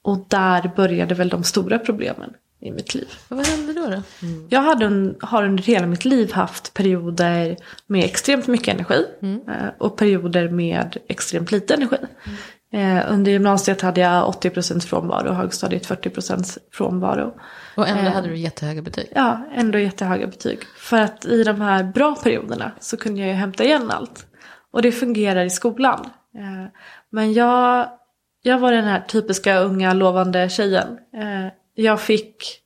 och 0.02 0.26
där 0.28 0.72
började 0.76 1.16
väl 1.16 1.30
de 1.30 1.44
stora 1.44 1.80
problemen 1.80 2.34
i 2.63 2.71
mitt 2.71 2.95
liv. 2.95 3.08
Vad 3.28 3.47
hände 3.47 3.73
då? 3.73 3.82
då? 3.82 4.28
Mm. 4.28 4.47
Jag 4.49 4.62
hade 4.62 4.86
un, 4.86 5.15
har 5.21 5.43
under 5.43 5.63
hela 5.63 5.88
mitt 5.88 6.06
liv 6.06 6.32
haft 6.32 6.73
perioder 6.73 7.58
med 7.88 8.04
extremt 8.06 8.47
mycket 8.47 8.73
energi 8.73 9.06
mm. 9.21 9.41
Eh, 9.49 9.69
och 9.78 9.97
perioder 9.97 10.49
med 10.49 10.97
extremt 11.08 11.52
lite 11.52 11.73
energi. 11.73 11.97
Mm. 12.71 12.97
Eh, 12.97 13.13
under 13.13 13.32
gymnasiet 13.32 13.82
hade 13.82 14.02
jag 14.02 14.34
80% 14.34 14.80
frånvaro 14.80 15.30
och 15.30 15.36
högstadiet 15.36 15.88
40% 15.88 16.58
frånvaro. 16.71 17.34
Och 17.76 17.88
ändå 17.88 18.04
eh, 18.04 18.12
hade 18.12 18.28
du 18.28 18.38
jättehöga 18.38 18.82
betyg? 18.82 19.08
Ja, 19.15 19.41
ändå 19.56 19.80
jättehöga 19.80 20.28
betyg. 20.28 20.60
För 20.78 21.02
att 21.02 21.26
i 21.26 21.43
de 21.43 21.62
här 21.62 21.84
bra 21.84 22.15
perioderna 22.15 22.71
så 22.80 22.97
kunde 22.97 23.21
jag 23.21 23.30
ju 23.30 23.36
hämta 23.36 23.63
igen 23.63 23.91
allt. 23.91 24.26
Och 24.71 24.82
det 24.82 24.91
fungerar 24.91 25.45
i 25.45 25.49
skolan. 25.49 26.10
Men 27.10 27.34
jag, 27.34 27.89
jag 28.41 28.60
var 28.60 28.71
den 28.71 28.86
här 28.86 28.99
typiska 28.99 29.60
unga 29.60 29.93
lovande 29.93 30.49
tjejen. 30.49 30.97
Jag 31.76 32.02
fick 32.02 32.60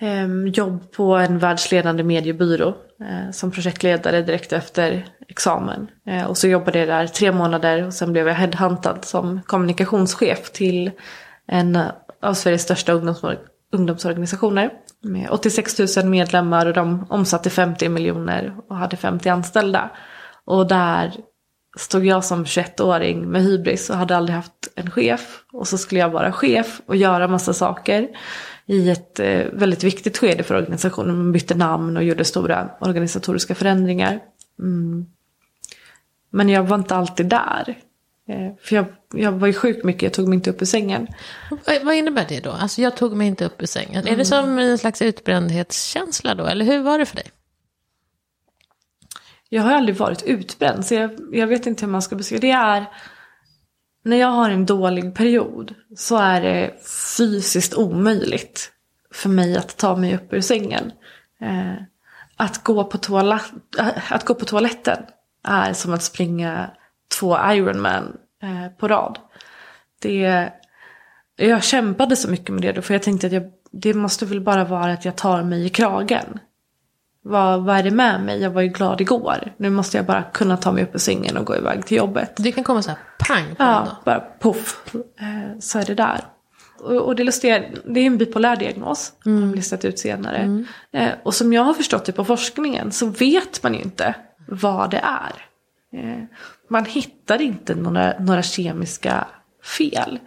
eh, 0.00 0.28
jobb 0.54 0.92
på 0.92 1.14
en 1.16 1.38
världsledande 1.38 2.02
mediebyrå 2.02 2.68
eh, 3.00 3.30
som 3.32 3.50
projektledare 3.50 4.22
direkt 4.22 4.52
efter 4.52 5.06
examen. 5.28 5.90
Eh, 6.06 6.24
och 6.24 6.38
så 6.38 6.48
jobbade 6.48 6.78
jag 6.78 6.88
där 6.88 7.06
tre 7.06 7.32
månader 7.32 7.86
och 7.86 7.94
sen 7.94 8.12
blev 8.12 8.28
jag 8.28 8.34
headhuntad 8.34 9.04
som 9.04 9.42
kommunikationschef 9.42 10.50
till 10.50 10.90
en 11.46 11.78
av 12.22 12.34
Sveriges 12.34 12.62
största 12.62 12.92
ungdomsor 12.92 13.38
ungdomsorganisationer. 13.72 14.70
Med 15.02 15.30
86 15.30 15.96
000 15.96 16.06
medlemmar 16.06 16.66
och 16.66 16.72
de 16.72 17.06
omsatte 17.10 17.50
50 17.50 17.88
miljoner 17.88 18.56
och 18.68 18.76
hade 18.76 18.96
50 18.96 19.28
anställda. 19.28 19.90
Och 20.44 20.66
där 20.66 21.12
stod 21.80 22.06
jag 22.06 22.24
som 22.24 22.44
21-åring 22.44 23.30
med 23.30 23.42
hybris 23.42 23.90
och 23.90 23.96
hade 23.96 24.16
aldrig 24.16 24.36
haft 24.36 24.68
en 24.74 24.90
chef. 24.90 25.44
Och 25.52 25.68
så 25.68 25.78
skulle 25.78 26.00
jag 26.00 26.10
vara 26.10 26.32
chef 26.32 26.80
och 26.86 26.96
göra 26.96 27.28
massa 27.28 27.52
saker 27.52 28.08
i 28.66 28.90
ett 28.90 29.20
eh, 29.20 29.44
väldigt 29.52 29.84
viktigt 29.84 30.18
skede 30.18 30.42
för 30.42 30.54
organisationen. 30.54 31.16
Man 31.16 31.32
bytte 31.32 31.54
namn 31.54 31.96
och 31.96 32.04
gjorde 32.04 32.24
stora 32.24 32.70
organisatoriska 32.80 33.54
förändringar. 33.54 34.20
Mm. 34.58 35.06
Men 36.30 36.48
jag 36.48 36.62
var 36.62 36.78
inte 36.78 36.96
alltid 36.96 37.26
där. 37.26 37.78
Eh, 38.28 38.52
för 38.62 38.76
jag, 38.76 38.84
jag 39.14 39.32
var 39.32 39.46
ju 39.46 39.52
sjuk 39.52 39.84
mycket, 39.84 40.02
jag 40.02 40.12
tog 40.12 40.28
mig 40.28 40.36
inte 40.36 40.50
upp 40.50 40.62
ur 40.62 40.66
sängen. 40.66 41.06
Vad, 41.50 41.84
vad 41.84 41.94
innebär 41.94 42.26
det 42.28 42.40
då? 42.40 42.50
Alltså 42.50 42.82
jag 42.82 42.96
tog 42.96 43.16
mig 43.16 43.26
inte 43.26 43.44
upp 43.44 43.62
ur 43.62 43.66
sängen. 43.66 44.02
Mm. 44.02 44.14
Är 44.14 44.16
det 44.16 44.24
som 44.24 44.58
en 44.58 44.78
slags 44.78 45.02
utbrändhetskänsla 45.02 46.34
då? 46.34 46.46
Eller 46.46 46.64
hur 46.64 46.82
var 46.82 46.98
det 46.98 47.06
för 47.06 47.16
dig? 47.16 47.26
Jag 49.52 49.62
har 49.62 49.72
aldrig 49.72 49.96
varit 49.96 50.22
utbränd 50.22 50.86
så 50.86 50.94
jag, 50.94 51.10
jag 51.32 51.46
vet 51.46 51.66
inte 51.66 51.84
hur 51.84 51.92
man 51.92 52.02
ska 52.02 52.16
beskriva 52.16 52.40
det. 52.40 52.50
är 52.50 52.86
när 54.04 54.16
jag 54.16 54.28
har 54.28 54.50
en 54.50 54.66
dålig 54.66 55.14
period 55.14 55.74
så 55.96 56.16
är 56.16 56.40
det 56.40 56.74
fysiskt 57.16 57.74
omöjligt 57.74 58.72
för 59.14 59.28
mig 59.28 59.56
att 59.56 59.76
ta 59.76 59.96
mig 59.96 60.14
upp 60.14 60.32
ur 60.32 60.40
sängen. 60.40 60.92
Eh, 61.40 61.82
att, 62.36 62.64
gå 62.64 62.84
på 62.84 62.98
toala, 62.98 63.40
äh, 63.78 63.88
eh, 63.88 64.12
att 64.12 64.24
gå 64.24 64.34
på 64.34 64.44
toaletten 64.44 65.02
är 65.44 65.72
som 65.72 65.92
att 65.92 66.02
springa 66.02 66.70
två 67.18 67.38
Ironman 67.52 68.16
eh, 68.42 68.68
på 68.78 68.88
rad. 68.88 69.18
Det, 70.02 70.52
jag 71.36 71.64
kämpade 71.64 72.16
så 72.16 72.30
mycket 72.30 72.50
med 72.50 72.62
det 72.62 72.72
då 72.72 72.82
för 72.82 72.94
jag 72.94 73.02
tänkte 73.02 73.26
att 73.26 73.32
jag, 73.32 73.52
det 73.72 73.94
måste 73.94 74.26
väl 74.26 74.40
bara 74.40 74.64
vara 74.64 74.92
att 74.92 75.04
jag 75.04 75.16
tar 75.16 75.42
mig 75.42 75.66
i 75.66 75.68
kragen. 75.68 76.38
Vad, 77.22 77.64
vad 77.64 77.76
är 77.76 77.82
det 77.82 77.90
med 77.90 78.20
mig? 78.20 78.40
Jag 78.42 78.50
var 78.50 78.62
ju 78.62 78.68
glad 78.68 79.00
igår. 79.00 79.52
Nu 79.56 79.70
måste 79.70 79.96
jag 79.96 80.06
bara 80.06 80.22
kunna 80.22 80.56
ta 80.56 80.72
mig 80.72 80.82
upp 80.82 80.94
ur 80.94 80.98
sängen 80.98 81.36
och 81.36 81.46
gå 81.46 81.56
iväg 81.56 81.86
till 81.86 81.96
jobbet. 81.96 82.32
Det 82.36 82.52
kan 82.52 82.64
komma 82.64 82.82
så 82.82 82.90
här 82.90 82.98
pang 83.18 83.44
på 83.48 83.62
Ja, 83.62 83.88
bara 84.04 84.20
poff. 84.20 84.84
Eh, 84.94 85.58
så 85.60 85.78
är 85.78 85.84
det 85.84 85.94
där. 85.94 86.20
Och, 86.82 87.16
det 87.16 87.24
lustiga, 87.24 87.62
det 87.84 88.00
är 88.00 88.06
en 88.06 88.18
bipolär 88.18 88.56
diagnos. 88.56 89.12
Mm. 89.26 89.48
Har 89.48 89.56
listat 89.56 89.84
ut 89.84 89.98
senare. 89.98 90.36
Mm. 90.36 90.66
Eh, 90.92 91.10
och 91.22 91.34
som 91.34 91.52
jag 91.52 91.62
har 91.62 91.74
förstått 91.74 92.04
det 92.04 92.12
på 92.12 92.24
forskningen 92.24 92.92
så 92.92 93.06
vet 93.06 93.62
man 93.62 93.74
ju 93.74 93.80
inte 93.80 94.14
vad 94.48 94.90
det 94.90 95.00
är. 95.04 95.32
Eh, 96.00 96.24
man 96.70 96.84
hittar 96.84 97.42
inte 97.42 97.74
några, 97.74 98.18
några 98.18 98.42
kemiska 98.42 99.26
fel 99.78 100.18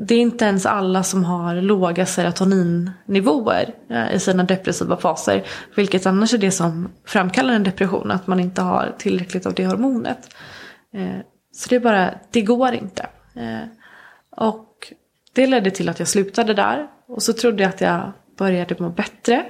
det 0.00 0.14
är 0.14 0.20
inte 0.20 0.44
ens 0.44 0.66
alla 0.66 1.02
som 1.02 1.24
har 1.24 1.54
låga 1.54 2.06
serotoninnivåer 2.06 3.74
eh, 3.90 4.14
i 4.14 4.18
sina 4.20 4.42
depressiva 4.42 4.96
faser. 4.96 5.44
Vilket 5.76 6.06
annars 6.06 6.34
är 6.34 6.38
det 6.38 6.50
som 6.50 6.88
framkallar 7.04 7.54
en 7.54 7.62
depression, 7.62 8.10
att 8.10 8.26
man 8.26 8.40
inte 8.40 8.62
har 8.62 8.94
tillräckligt 8.98 9.46
av 9.46 9.54
det 9.54 9.66
hormonet. 9.66 10.34
Eh, 10.94 11.16
så 11.52 11.68
det 11.68 11.76
är 11.76 11.80
bara, 11.80 12.14
det 12.30 12.42
går 12.42 12.72
inte. 12.72 13.06
Eh, 13.34 13.68
och 14.30 14.92
det 15.32 15.46
ledde 15.46 15.70
till 15.70 15.88
att 15.88 15.98
jag 15.98 16.08
slutade 16.08 16.54
där. 16.54 16.86
Och 17.08 17.22
så 17.22 17.32
trodde 17.32 17.62
jag 17.62 17.70
att 17.70 17.80
jag 17.80 18.12
började 18.38 18.76
må 18.78 18.90
bättre. 18.90 19.44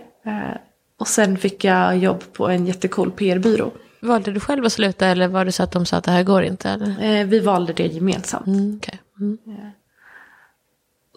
Och 0.99 1.09
sen 1.09 1.37
fick 1.37 1.65
jag 1.65 1.99
jobb 1.99 2.25
på 2.33 2.49
en 2.49 2.67
jättecool 2.67 3.11
PR-byrå. 3.11 3.73
Valde 4.03 4.33
du 4.33 4.41
själv 4.41 4.65
att 4.65 4.73
sluta 4.73 5.07
eller 5.07 5.29
var 5.29 5.45
det 5.45 5.53
så 5.53 5.63
att 5.63 5.73
de 5.73 5.87
sa 5.87 5.97
att 5.97 6.05
det 6.05 6.11
här 6.11 6.23
går 6.23 6.43
inte? 6.43 6.71
Eller? 6.71 7.25
Vi 7.25 7.41
valde 7.41 7.73
det 7.73 7.87
gemensamt. 7.87 8.47
Mm, 8.47 8.77
okay. 8.77 8.99
mm. 9.21 9.39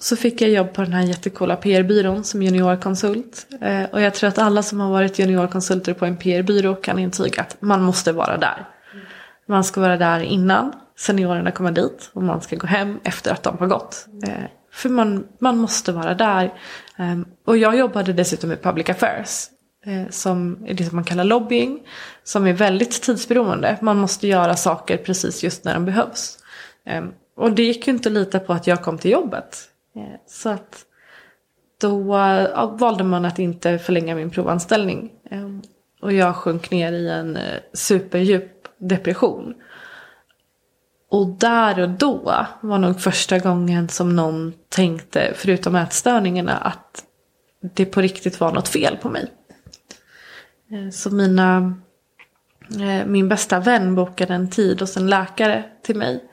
Så 0.02 0.16
fick 0.16 0.42
jag 0.42 0.50
jobb 0.50 0.74
på 0.74 0.82
den 0.82 0.94
här 0.94 1.04
jättekola 1.04 1.56
PR-byrån 1.56 2.24
som 2.24 2.44
juniorkonsult. 2.44 3.48
Eh, 3.62 3.84
och 3.84 4.02
jag 4.02 4.14
tror 4.14 4.28
att 4.28 4.38
alla 4.38 4.64
som 4.64 4.80
har 4.80 4.92
varit 4.92 5.20
juniorkonsulter 5.20 5.94
på 5.94 6.06
en 6.06 6.18
PR-byrå 6.18 6.76
kan 6.76 7.00
intyga 7.00 7.42
att 7.42 7.58
man 7.60 7.82
måste 7.82 8.12
vara 8.12 8.38
där. 8.38 8.66
Man 9.48 9.64
ska 9.64 9.82
vara 9.82 9.98
där 9.98 10.20
innan 10.20 10.74
seniorerna 10.98 11.52
kommer 11.52 11.72
dit 11.72 12.10
och 12.14 12.24
man 12.24 12.42
ska 12.42 12.56
gå 12.56 12.68
hem 12.68 13.00
efter 13.04 13.32
att 13.32 13.44
de 13.44 13.58
har 13.58 13.68
gått. 13.68 14.08
Eh, 14.28 14.34
för 14.72 14.90
man, 14.90 15.28
man 15.40 15.58
måste 15.58 15.92
vara 15.92 16.14
där. 16.14 16.44
Eh, 16.98 17.20
och 17.46 17.58
jag 17.58 17.78
jobbade 17.78 18.14
dessutom 18.14 18.50
med 18.50 18.62
public 18.62 18.90
affairs. 18.90 19.48
Eh, 19.86 20.10
som 20.10 20.66
är 20.68 20.74
det 20.74 20.86
som 20.86 20.96
man 20.96 21.06
kallar 21.06 21.24
lobbying. 21.24 21.80
Som 22.24 22.48
är 22.48 22.54
väldigt 22.54 23.02
tidsberoende. 23.02 23.78
Man 23.82 23.98
måste 23.98 24.28
göra 24.28 24.56
saker 24.56 24.98
precis 24.98 25.44
just 25.44 25.66
när 25.66 25.74
de 25.74 25.86
behövs. 25.86 26.38
Ehm, 26.86 27.12
och 27.38 27.52
det 27.52 27.64
gick 27.64 27.88
ju 27.88 27.94
inte 27.94 28.10
att 28.10 28.14
lita 28.14 28.40
på 28.40 28.54
att 28.54 28.68
jag 28.68 28.82
kom 28.82 28.98
till 28.98 29.12
jobbet. 29.12 29.68
Eh, 29.96 30.20
så 30.28 30.50
att 30.50 30.86
då 31.82 32.00
valde 32.80 33.04
man 33.04 33.26
att 33.26 33.40
inte 33.40 33.80
förlänga 33.80 34.16
min 34.16 34.30
provanställning. 34.30 35.12
Ehm, 35.32 35.62
och 36.02 36.14
jag 36.14 36.36
sjönk 36.36 36.72
ner 36.72 36.94
i 36.94 37.10
en 37.10 37.38
eh, 37.38 37.60
superdjup 37.74 38.68
depression. 38.78 39.54
Och 41.10 41.28
där 41.28 41.80
och 41.80 41.90
då 41.90 42.46
var 42.62 42.78
nog 42.78 43.02
första 43.02 43.40
gången 43.40 43.90
som 43.90 44.16
någon 44.16 44.54
tänkte, 44.70 45.34
förutom 45.36 45.76
ätstörningarna, 45.76 46.58
att 46.58 47.04
det 47.62 47.86
på 47.86 48.02
riktigt 48.02 48.40
var 48.40 48.52
något 48.52 48.68
fel 48.68 48.98
på 48.98 49.10
mig. 49.10 49.32
Eh, 50.72 50.90
så 50.90 51.10
mina, 51.10 51.76
min 53.06 53.30
bästa 53.30 53.60
vän 53.60 53.96
bokade 53.96 54.34
en 54.34 54.50
tid 54.50 54.80
hos 54.82 54.98
en 54.98 55.10
läkare 55.10 55.64
till 55.82 55.96
mig. 55.96 56.24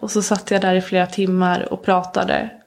Och 0.00 0.10
så 0.10 0.22
satt 0.22 0.50
jag 0.50 0.60
där 0.60 0.74
i 0.74 0.80
flera 0.80 1.06
timmar 1.06 1.72
och 1.72 1.82
pratade. 1.82 2.57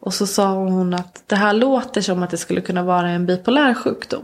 Och 0.00 0.14
så 0.14 0.26
sa 0.26 0.54
hon 0.54 0.94
att 0.94 1.22
det 1.26 1.36
här 1.36 1.52
låter 1.52 2.00
som 2.00 2.22
att 2.22 2.30
det 2.30 2.36
skulle 2.36 2.60
kunna 2.60 2.82
vara 2.82 3.08
en 3.08 3.26
bipolär 3.26 3.74
sjukdom. 3.74 4.22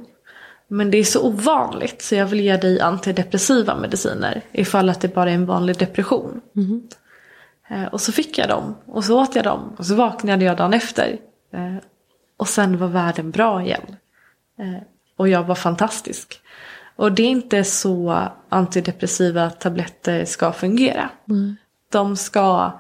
Men 0.68 0.90
det 0.90 0.98
är 0.98 1.04
så 1.04 1.26
ovanligt 1.26 2.02
så 2.02 2.14
jag 2.14 2.26
vill 2.26 2.40
ge 2.40 2.56
dig 2.56 2.80
antidepressiva 2.80 3.76
mediciner 3.76 4.42
ifall 4.52 4.88
att 4.88 5.00
det 5.00 5.14
bara 5.14 5.30
är 5.30 5.34
en 5.34 5.46
vanlig 5.46 5.78
depression. 5.78 6.40
Mm. 6.56 6.88
Och 7.92 8.00
så 8.00 8.12
fick 8.12 8.38
jag 8.38 8.48
dem 8.48 8.74
och 8.86 9.04
så 9.04 9.20
åt 9.20 9.34
jag 9.34 9.44
dem 9.44 9.72
och 9.76 9.86
så 9.86 9.94
vaknade 9.94 10.44
jag 10.44 10.56
dagen 10.56 10.74
efter. 10.74 11.18
Och 12.36 12.48
sen 12.48 12.78
var 12.78 12.88
världen 12.88 13.30
bra 13.30 13.62
igen. 13.62 13.96
Och 15.16 15.28
jag 15.28 15.42
var 15.42 15.54
fantastisk. 15.54 16.40
Och 16.96 17.12
det 17.12 17.22
är 17.22 17.28
inte 17.28 17.64
så 17.64 18.28
antidepressiva 18.48 19.50
tabletter 19.50 20.24
ska 20.24 20.52
fungera. 20.52 21.10
Mm. 21.28 21.56
De 21.92 22.16
ska 22.16 22.72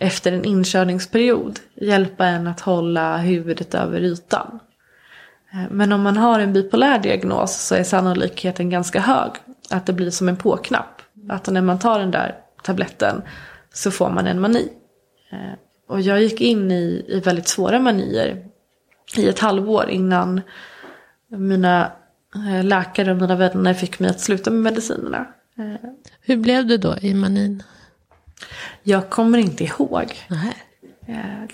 efter 0.00 0.32
en 0.32 0.44
inkörningsperiod 0.44 1.60
hjälpa 1.74 2.26
en 2.26 2.46
att 2.46 2.60
hålla 2.60 3.16
huvudet 3.16 3.74
över 3.74 4.00
ytan. 4.00 4.60
Eh, 5.52 5.70
men 5.70 5.92
om 5.92 6.02
man 6.02 6.16
har 6.16 6.40
en 6.40 6.52
bipolär 6.52 6.98
diagnos 6.98 7.56
så 7.56 7.74
är 7.74 7.84
sannolikheten 7.84 8.70
ganska 8.70 9.00
hög 9.00 9.30
att 9.70 9.86
det 9.86 9.92
blir 9.92 10.10
som 10.10 10.28
en 10.28 10.36
påknapp. 10.36 11.02
Att 11.28 11.46
när 11.46 11.62
man 11.62 11.78
tar 11.78 11.98
den 11.98 12.10
där 12.10 12.34
tabletten 12.62 13.22
så 13.72 13.90
får 13.90 14.10
man 14.10 14.26
en 14.26 14.40
mani. 14.40 14.68
Eh, 15.30 15.58
och 15.88 16.00
jag 16.00 16.22
gick 16.22 16.40
in 16.40 16.70
i, 16.70 17.04
i 17.08 17.20
väldigt 17.20 17.48
svåra 17.48 17.78
manier 17.78 18.46
i 19.16 19.28
ett 19.28 19.38
halvår 19.38 19.90
innan 19.90 20.40
mina 21.28 21.92
eh, 22.34 22.64
läkare 22.64 23.10
och 23.10 23.16
mina 23.16 23.36
vänner 23.36 23.74
fick 23.74 23.98
mig 23.98 24.10
att 24.10 24.20
sluta 24.20 24.50
med 24.50 24.60
medicinerna. 24.60 25.26
Hur 26.20 26.36
blev 26.36 26.66
du 26.66 26.76
då 26.76 26.96
i 27.00 27.14
manin? 27.14 27.62
Jag 28.82 29.10
kommer 29.10 29.38
inte 29.38 29.64
ihåg. 29.64 30.12
Nej. 30.28 30.56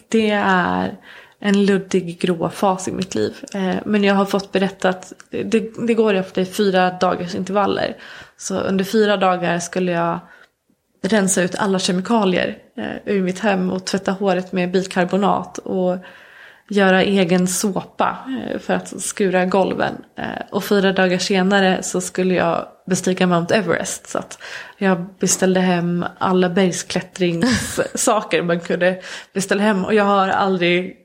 Det 0.08 0.30
är 0.44 0.96
en 1.40 1.64
luddig 1.64 2.20
grå 2.20 2.50
fas 2.50 2.88
i 2.88 2.92
mitt 2.92 3.14
liv. 3.14 3.36
Eh, 3.54 3.76
men 3.84 4.04
jag 4.04 4.14
har 4.14 4.24
fått 4.24 4.52
berättat, 4.52 5.12
det, 5.30 5.86
det 5.86 5.94
går 5.94 6.14
efter 6.14 6.44
fyra 6.44 6.90
dagars 6.90 7.34
intervaller. 7.34 7.96
Så 8.36 8.60
under 8.60 8.84
fyra 8.84 9.16
dagar 9.16 9.58
skulle 9.58 9.92
jag 9.92 10.18
rensa 11.02 11.42
ut 11.42 11.54
alla 11.54 11.78
kemikalier 11.78 12.58
eh, 12.76 13.14
ur 13.14 13.22
mitt 13.22 13.38
hem 13.38 13.70
och 13.70 13.84
tvätta 13.84 14.12
håret 14.12 14.52
med 14.52 14.70
bikarbonat. 14.70 15.58
Och 15.58 15.96
göra 16.70 17.02
egen 17.02 17.48
såpa 17.48 18.18
eh, 18.28 18.59
för 18.59 18.74
att 18.74 19.02
skura 19.02 19.44
golven. 19.46 19.94
Eh, 20.18 20.42
och 20.50 20.64
fyra 20.64 20.92
dagar 20.92 21.18
senare 21.18 21.83
så 21.83 22.00
skulle 22.00 22.35
jag 22.35 22.68
bestiga 22.87 23.26
Mount 23.26 23.54
Everest. 23.54 24.09
Så 24.09 24.18
att 24.18 24.38
jag 24.78 25.06
beställde 25.18 25.61
hem 25.61 26.04
alla 26.18 26.50
bergsklättringssaker 26.50 28.42
man 28.42 28.61
kunde 28.61 29.00
beställa 29.33 29.62
hem. 29.62 29.85
Och 29.85 29.94
jag 29.94 30.04
har 30.04 30.28
aldrig 30.28 30.96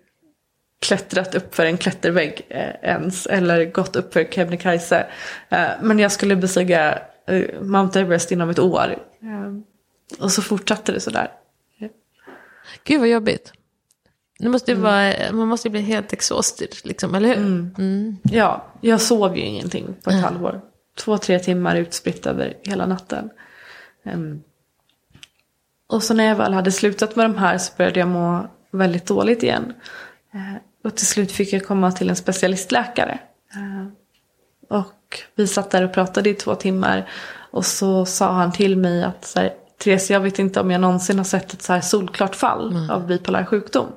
klättrat 0.82 1.36
upp 1.36 1.56
för 1.56 1.66
en 1.66 1.78
klättervägg 1.78 2.42
eh, 2.50 2.90
ens. 2.90 3.26
Eller 3.26 3.66
gått 3.66 3.96
upp 3.96 4.14
för 4.14 4.24
Kebnekaise. 4.24 5.06
Men 5.82 6.00
jag 6.00 6.12
skulle 6.12 6.36
bestiga 6.36 7.00
Mount 7.62 8.00
Everest 8.00 8.32
inom 8.32 8.50
ett 8.50 8.60
år. 8.60 8.96
Och 10.20 10.32
så 10.32 10.42
fortsatte 10.42 10.92
det 10.92 11.00
sådär. 11.00 11.32
Gud 12.84 13.00
vad 13.00 13.10
jobbigt. 13.10 13.54
Det 14.40 14.50
måste 14.50 14.72
mm. 14.72 14.84
vara, 14.84 15.32
man 15.32 15.48
måste 15.48 15.70
bli 15.70 15.82
helt 15.82 16.14
exhausted, 16.14 16.76
liksom, 16.84 17.16
eller 17.16 17.28
hur? 17.28 17.38
Mm. 17.38 17.76
Mm. 17.78 18.18
Ja, 18.24 18.66
jag 18.82 19.02
sov 19.02 19.38
ju 19.38 19.44
ingenting 19.44 19.96
på 20.04 20.10
ett 20.10 20.24
halvår. 20.24 20.62
Två, 20.98 21.18
tre 21.18 21.40
timmar 21.40 21.76
utspritt 21.76 22.26
över 22.26 22.58
hela 22.64 22.86
natten. 22.86 23.30
Um, 24.04 24.44
och 25.88 26.04
så 26.04 26.14
när 26.14 26.24
jag 26.24 26.36
väl 26.36 26.54
hade 26.54 26.72
slutat 26.72 27.16
med 27.16 27.26
de 27.26 27.36
här 27.36 27.58
så 27.58 27.74
började 27.78 28.00
jag 28.00 28.10
må 28.10 28.48
väldigt 28.72 29.06
dåligt 29.06 29.44
igen. 29.44 29.74
Uh, 30.36 30.56
och 30.86 30.96
till 30.96 31.08
slut 31.08 31.32
fick 31.32 31.54
jag 31.54 31.66
komma 31.66 31.92
till 31.92 32.10
en 32.10 32.16
specialistläkare. 32.16 33.20
Eh, 33.54 33.88
och 34.78 35.20
vi 35.36 35.48
satt 35.48 35.72
där 35.72 35.84
och 35.84 35.94
pratade 35.94 36.30
i 36.30 36.34
två 36.34 36.56
timmar. 36.56 37.10
Och 37.52 37.66
så 37.66 38.06
sa 38.06 38.32
han 38.32 38.52
till 38.52 38.78
mig 38.78 39.04
att 39.04 39.26
så 39.26 39.40
här, 39.40 39.54
Therese, 39.84 40.12
jag 40.12 40.20
vet 40.20 40.40
inte 40.40 40.60
om 40.60 40.72
jag 40.72 40.82
någonsin 40.82 41.18
har 41.18 41.26
sett 41.26 41.54
ett 41.54 41.62
så 41.62 41.74
här 41.74 41.82
solklart 41.82 42.36
fall 42.36 42.72
mm. 42.72 42.90
av 42.90 43.08
bipolär 43.08 43.46
sjukdom. 43.46 43.88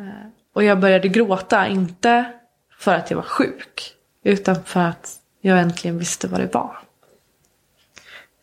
Eh, 0.00 0.28
och 0.54 0.64
jag 0.64 0.80
började 0.80 1.08
gråta, 1.08 1.68
inte 1.68 2.32
för 2.78 2.94
att 2.94 3.10
jag 3.10 3.16
var 3.16 3.24
sjuk. 3.24 3.94
Utan 4.24 4.64
för 4.64 4.80
att 4.80 5.16
jag 5.40 5.60
äntligen 5.60 5.98
visste 5.98 6.28
vad 6.28 6.40
det 6.40 6.54
var. 6.54 6.78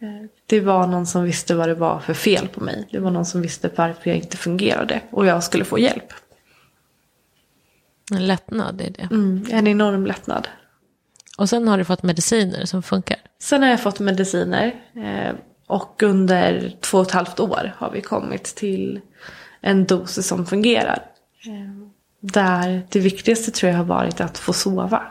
Eh, 0.02 0.30
det 0.46 0.60
var 0.60 0.88
någon 0.88 1.08
som 1.08 1.24
visste 1.24 1.56
vad 1.56 1.70
det 1.70 1.76
var 1.76 2.00
för 2.00 2.14
fel 2.14 2.48
på 2.48 2.64
mig. 2.64 2.88
Det 2.92 3.00
var 3.00 3.12
någon 3.12 3.26
som 3.26 3.42
visste 3.42 3.70
varför 3.76 4.10
jag 4.10 4.18
inte 4.18 4.38
fungerade. 4.38 5.02
Och 5.10 5.26
jag 5.26 5.44
skulle 5.44 5.66
få 5.66 5.80
hjälp. 5.80 6.14
En 8.12 8.28
lättnad 8.28 8.82
är 8.82 8.90
det. 8.90 9.08
Mm, 9.12 9.46
en 9.50 9.68
enorm 9.68 10.06
lättnad. 10.06 10.48
Och 11.38 11.50
sen 11.50 11.68
har 11.68 11.78
du 11.78 11.86
fått 11.86 12.04
mediciner 12.04 12.66
som 12.66 12.84
funkar? 12.84 13.18
Sen 13.40 13.64
har 13.64 13.70
jag 13.70 13.82
fått 13.82 14.00
mediciner. 14.00 14.76
Eh, 14.96 15.36
och 15.68 16.04
under 16.04 16.74
två 16.82 16.98
och 16.98 17.06
ett 17.06 17.12
halvt 17.12 17.40
år 17.40 17.74
har 17.78 17.92
vi 17.92 18.02
kommit 18.02 18.44
till 18.44 19.02
en 19.62 19.86
dos 19.86 20.28
som 20.28 20.46
fungerar. 20.46 21.04
Där 22.20 22.88
det 22.90 23.00
viktigaste 23.00 23.52
tror 23.52 23.72
jag 23.72 23.78
har 23.78 23.86
varit 23.86 24.22
att 24.22 24.38
få 24.38 24.54
sova. 24.54 25.04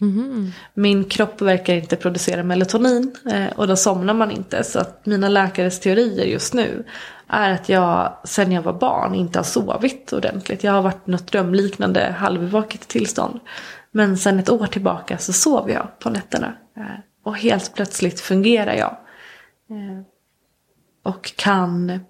Mm. 0.00 0.52
Min 0.74 1.04
kropp 1.04 1.40
verkar 1.40 1.74
inte 1.74 1.96
producera 1.96 2.42
melatonin 2.42 3.16
eh, 3.30 3.46
och 3.56 3.66
då 3.66 3.76
somnar 3.76 4.14
man 4.14 4.30
inte. 4.30 4.64
Så 4.64 4.78
att 4.78 5.06
mina 5.06 5.28
läkares 5.28 5.80
teorier 5.80 6.24
just 6.24 6.54
nu 6.54 6.84
är 7.26 7.50
att 7.50 7.68
jag 7.68 8.18
sen 8.24 8.52
jag 8.52 8.62
var 8.62 8.72
barn 8.72 9.14
inte 9.14 9.38
har 9.38 9.44
sovit 9.44 10.12
ordentligt. 10.12 10.64
Jag 10.64 10.72
har 10.72 10.82
varit 10.82 11.06
något 11.06 11.32
drömliknande 11.32 12.14
halvvaket 12.18 12.88
tillstånd. 12.88 13.40
Men 13.90 14.18
sen 14.18 14.38
ett 14.38 14.50
år 14.50 14.66
tillbaka 14.66 15.18
så 15.18 15.32
sover 15.32 15.72
jag 15.72 15.98
på 15.98 16.10
nätterna. 16.10 16.54
Eh, 16.76 16.84
och 17.22 17.36
helt 17.36 17.74
plötsligt 17.74 18.20
fungerar 18.20 18.74
jag. 18.74 18.96
Eh, 19.70 20.02
och 21.02 21.32
kan 21.36 22.00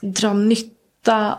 dra 0.00 0.32
nytta 0.32 0.73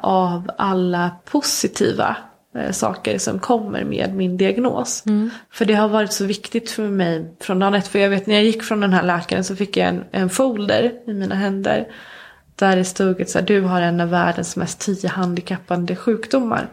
av 0.02 0.52
alla 0.58 1.12
positiva 1.26 2.18
eh, 2.56 2.72
saker 2.72 3.18
som 3.18 3.40
kommer 3.40 3.84
med 3.84 4.16
min 4.16 4.38
diagnos. 4.38 5.04
Mm. 5.06 5.30
För 5.52 5.66
det 5.66 5.74
har 5.74 5.88
varit 5.88 6.14
så 6.14 6.26
viktigt 6.26 6.72
för 6.72 6.88
mig 6.88 7.36
från 7.40 7.60
dagen 7.60 7.74
ett. 7.74 7.88
För 7.88 8.00
jag 8.00 8.10
vet 8.10 8.28
när 8.28 8.36
jag 8.36 8.44
gick 8.44 8.64
från 8.64 8.80
den 8.80 8.94
här 8.94 9.04
läkaren 9.04 9.44
så 9.44 9.56
fick 9.56 9.78
jag 9.78 9.88
en, 9.88 10.04
en 10.12 10.30
folder 10.30 10.94
i 11.08 11.14
mina 11.14 11.36
händer. 11.36 11.88
Där 12.56 12.76
det 12.76 12.86
stod 12.86 13.22
att 13.22 13.30
så 13.30 13.40
här, 13.40 13.46
du 13.46 13.62
har 13.62 13.82
en 13.82 14.02
av 14.02 14.10
världens 14.10 14.56
mest 14.56 14.80
tio 14.80 15.10
handikappande 15.10 15.96
sjukdomar. 15.96 16.68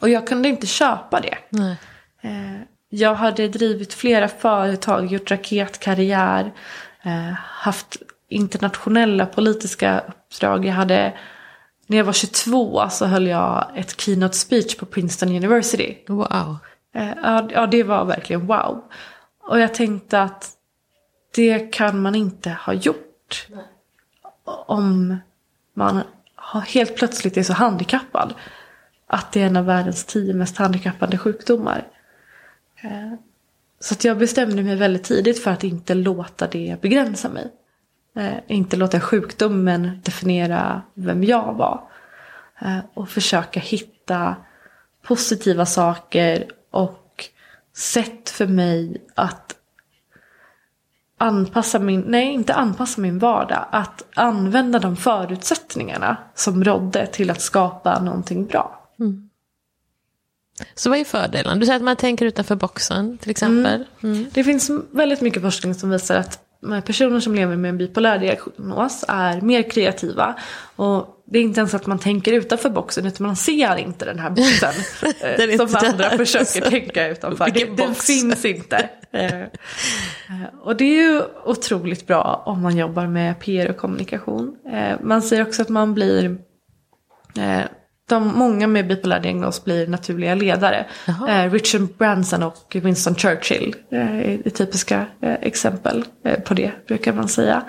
Och 0.00 0.08
jag 0.08 0.26
kunde 0.26 0.48
inte 0.48 0.66
köpa 0.66 1.20
det. 1.20 1.38
Nej. 1.50 1.76
Eh, 2.22 2.60
jag 2.88 3.14
hade 3.14 3.48
drivit 3.48 3.94
flera 3.94 4.28
företag, 4.28 5.06
gjort 5.06 5.30
raketkarriär, 5.30 6.52
eh, 7.02 7.32
haft 7.38 7.96
internationella 8.28 9.26
politiska 9.26 10.02
uppdrag. 10.08 10.66
Jag 10.66 10.72
hade, 10.72 11.12
när 11.86 11.96
jag 11.96 12.04
var 12.04 12.12
22 12.12 12.88
så 12.90 13.06
höll 13.06 13.26
jag 13.26 13.70
ett 13.74 14.00
keynote 14.00 14.36
speech 14.36 14.76
på 14.76 14.86
Princeton 14.86 15.28
University. 15.28 15.96
Wow. 16.08 16.56
Eh, 16.94 17.08
Ja, 17.52 17.66
det 17.70 17.82
var 17.82 18.04
verkligen 18.04 18.46
wow. 18.46 18.84
Och 19.42 19.60
jag 19.60 19.74
tänkte 19.74 20.22
att 20.22 20.50
det 21.34 21.72
kan 21.72 22.02
man 22.02 22.14
inte 22.14 22.50
ha 22.50 22.72
gjort. 22.72 23.46
Om 24.44 25.16
man 25.74 26.00
helt 26.66 26.96
plötsligt 26.96 27.36
är 27.36 27.42
så 27.42 27.52
handikappad. 27.52 28.34
Att 29.06 29.32
det 29.32 29.42
är 29.42 29.46
en 29.46 29.56
av 29.56 29.64
världens 29.64 30.04
tio 30.04 30.34
mest 30.34 30.56
handikappande 30.56 31.18
sjukdomar. 31.18 31.86
Eh, 32.82 33.12
Så 33.80 33.94
att 33.94 34.04
jag 34.04 34.18
bestämde 34.18 34.62
mig 34.62 34.76
väldigt 34.76 35.04
tidigt 35.04 35.42
för 35.42 35.50
att 35.50 35.64
inte 35.64 35.94
låta 35.94 36.46
det 36.46 36.76
begränsa 36.80 37.28
mig. 37.28 37.50
Eh, 38.14 38.34
Inte 38.46 38.76
låta 38.76 39.00
sjukdomen 39.00 40.00
definiera 40.04 40.82
vem 40.94 41.24
jag 41.24 41.54
var. 41.54 41.82
Eh, 42.60 42.78
Och 42.94 43.08
försöka 43.08 43.60
hitta 43.60 44.36
positiva 45.02 45.66
saker 45.66 46.46
och 46.70 47.24
sätt 47.76 48.30
för 48.30 48.46
mig 48.46 49.02
att 49.14 49.56
anpassa 51.18 51.78
min, 51.78 52.00
nej 52.00 52.32
inte 52.32 52.54
anpassa 52.54 53.00
min 53.00 53.18
vardag, 53.18 53.64
att 53.70 54.04
använda 54.14 54.78
de 54.78 54.96
förutsättningarna 54.96 56.16
som 56.34 56.64
rådde 56.64 57.06
till 57.06 57.30
att 57.30 57.40
skapa 57.40 58.00
någonting 58.00 58.46
bra. 58.46 58.80
Så 60.74 60.90
vad 60.90 60.98
är 60.98 61.04
fördelen? 61.04 61.58
Du 61.60 61.66
säger 61.66 61.76
att 61.76 61.82
man 61.84 61.96
tänker 61.96 62.26
utanför 62.26 62.56
boxen 62.56 63.18
till 63.18 63.30
exempel. 63.30 63.84
Mm. 64.02 64.26
Det 64.32 64.44
finns 64.44 64.70
väldigt 64.90 65.20
mycket 65.20 65.42
forskning 65.42 65.74
som 65.74 65.90
visar 65.90 66.16
att 66.16 66.43
personer 66.84 67.20
som 67.20 67.34
lever 67.34 67.56
med 67.56 67.68
en 67.68 67.78
bipolär 67.78 68.18
diagnos 68.18 69.04
är 69.08 69.40
mer 69.40 69.62
kreativa. 69.70 70.34
Och 70.76 71.14
det 71.26 71.38
är 71.38 71.42
inte 71.42 71.60
ens 71.60 71.74
att 71.74 71.86
man 71.86 71.98
tänker 71.98 72.32
utanför 72.32 72.70
boxen 72.70 73.06
utan 73.06 73.26
man 73.26 73.36
ser 73.36 73.76
inte 73.76 74.04
den 74.04 74.18
här 74.18 74.30
boxen. 74.30 74.72
eh, 75.20 75.36
Den 75.36 75.58
som 75.58 75.76
andra 75.76 76.08
där. 76.08 76.16
försöker 76.16 76.60
tänka 76.70 77.08
utanför. 77.08 77.50
Det, 77.54 77.76
den 77.76 77.94
finns 77.94 78.44
inte. 78.44 78.88
Eh, 79.14 79.40
eh, 79.40 79.48
och 80.62 80.76
det 80.76 80.84
är 80.84 81.02
ju 81.02 81.22
otroligt 81.44 82.06
bra 82.06 82.42
om 82.46 82.62
man 82.62 82.76
jobbar 82.76 83.06
med 83.06 83.40
PR 83.40 83.70
och 83.70 83.76
kommunikation. 83.76 84.56
Man 85.00 85.22
säger 85.22 85.42
också 85.42 85.62
att 85.62 85.68
man 85.68 85.94
blir 85.94 86.38
de, 88.08 88.38
många 88.38 88.66
med 88.66 88.86
bipolär 88.86 89.20
diagnos 89.20 89.64
blir 89.64 89.86
naturliga 89.86 90.34
ledare. 90.34 90.86
Eh, 91.28 91.50
Richard 91.50 91.96
Branson 91.98 92.42
och 92.42 92.76
Winston 92.82 93.14
Churchill 93.14 93.76
eh, 93.90 94.30
är 94.30 94.50
typiska 94.50 95.06
eh, 95.20 95.32
exempel 95.32 96.04
eh, 96.24 96.40
på 96.40 96.54
det, 96.54 96.72
brukar 96.86 97.12
man 97.12 97.28
säga. 97.28 97.62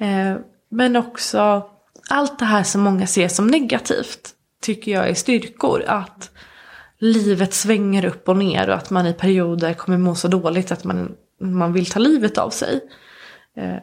Eh, 0.00 0.36
men 0.70 0.96
också 0.96 1.70
allt 2.10 2.38
det 2.38 2.44
här 2.44 2.62
som 2.62 2.80
många 2.80 3.06
ser 3.06 3.28
som 3.28 3.46
negativt 3.46 4.30
tycker 4.62 4.92
jag 4.92 5.08
är 5.08 5.14
styrkor. 5.14 5.84
Att 5.86 6.30
livet 6.98 7.54
svänger 7.54 8.04
upp 8.04 8.28
och 8.28 8.36
ner 8.36 8.68
och 8.68 8.74
att 8.74 8.90
man 8.90 9.06
i 9.06 9.12
perioder 9.12 9.74
kommer 9.74 9.98
må 9.98 10.14
så 10.14 10.28
dåligt 10.28 10.72
att 10.72 10.84
man, 10.84 11.12
man 11.40 11.72
vill 11.72 11.86
ta 11.86 11.98
livet 11.98 12.38
av 12.38 12.50
sig. 12.50 12.80
Eh, 13.56 13.76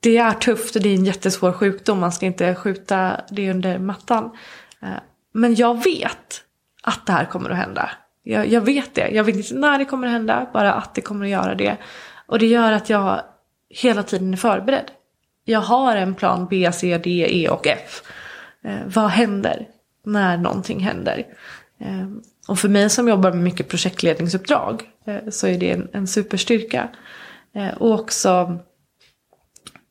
det 0.00 0.16
är 0.16 0.32
tufft 0.32 0.76
och 0.76 0.82
det 0.82 0.88
är 0.88 0.94
en 0.94 1.04
jättesvår 1.04 1.52
sjukdom. 1.52 1.98
Man 1.98 2.12
ska 2.12 2.26
inte 2.26 2.54
skjuta 2.54 3.20
det 3.30 3.50
under 3.50 3.78
mattan. 3.78 4.30
Eh, 4.82 4.88
men 5.32 5.54
jag 5.54 5.84
vet 5.84 6.42
att 6.82 7.06
det 7.06 7.12
här 7.12 7.24
kommer 7.24 7.50
att 7.50 7.56
hända. 7.56 7.90
Jag, 8.22 8.46
jag 8.46 8.60
vet 8.60 8.94
det. 8.94 9.08
Jag 9.08 9.24
vet 9.24 9.36
inte 9.36 9.54
när 9.54 9.78
det 9.78 9.84
kommer 9.84 10.06
att 10.06 10.12
hända, 10.12 10.46
bara 10.52 10.72
att 10.72 10.94
det 10.94 11.00
kommer 11.00 11.24
att 11.24 11.30
göra 11.30 11.54
det. 11.54 11.76
Och 12.26 12.38
det 12.38 12.46
gör 12.46 12.72
att 12.72 12.90
jag 12.90 13.20
hela 13.68 14.02
tiden 14.02 14.32
är 14.32 14.36
förberedd. 14.36 14.90
Jag 15.44 15.60
har 15.60 15.96
en 15.96 16.14
plan 16.14 16.46
B, 16.50 16.70
C, 16.72 16.98
D, 16.98 17.26
E 17.30 17.48
och 17.48 17.66
F. 17.66 18.02
Eh, 18.64 18.78
vad 18.86 19.08
händer 19.08 19.68
när 20.04 20.36
någonting 20.36 20.80
händer? 20.80 21.26
Eh, 21.80 22.08
och 22.48 22.58
för 22.58 22.68
mig 22.68 22.90
som 22.90 23.08
jobbar 23.08 23.32
med 23.32 23.42
mycket 23.42 23.68
projektledningsuppdrag 23.68 24.82
eh, 25.06 25.30
så 25.30 25.46
är 25.46 25.58
det 25.58 25.70
en, 25.70 25.88
en 25.92 26.06
superstyrka. 26.06 26.88
Eh, 27.54 27.76
och 27.76 28.00
också 28.00 28.58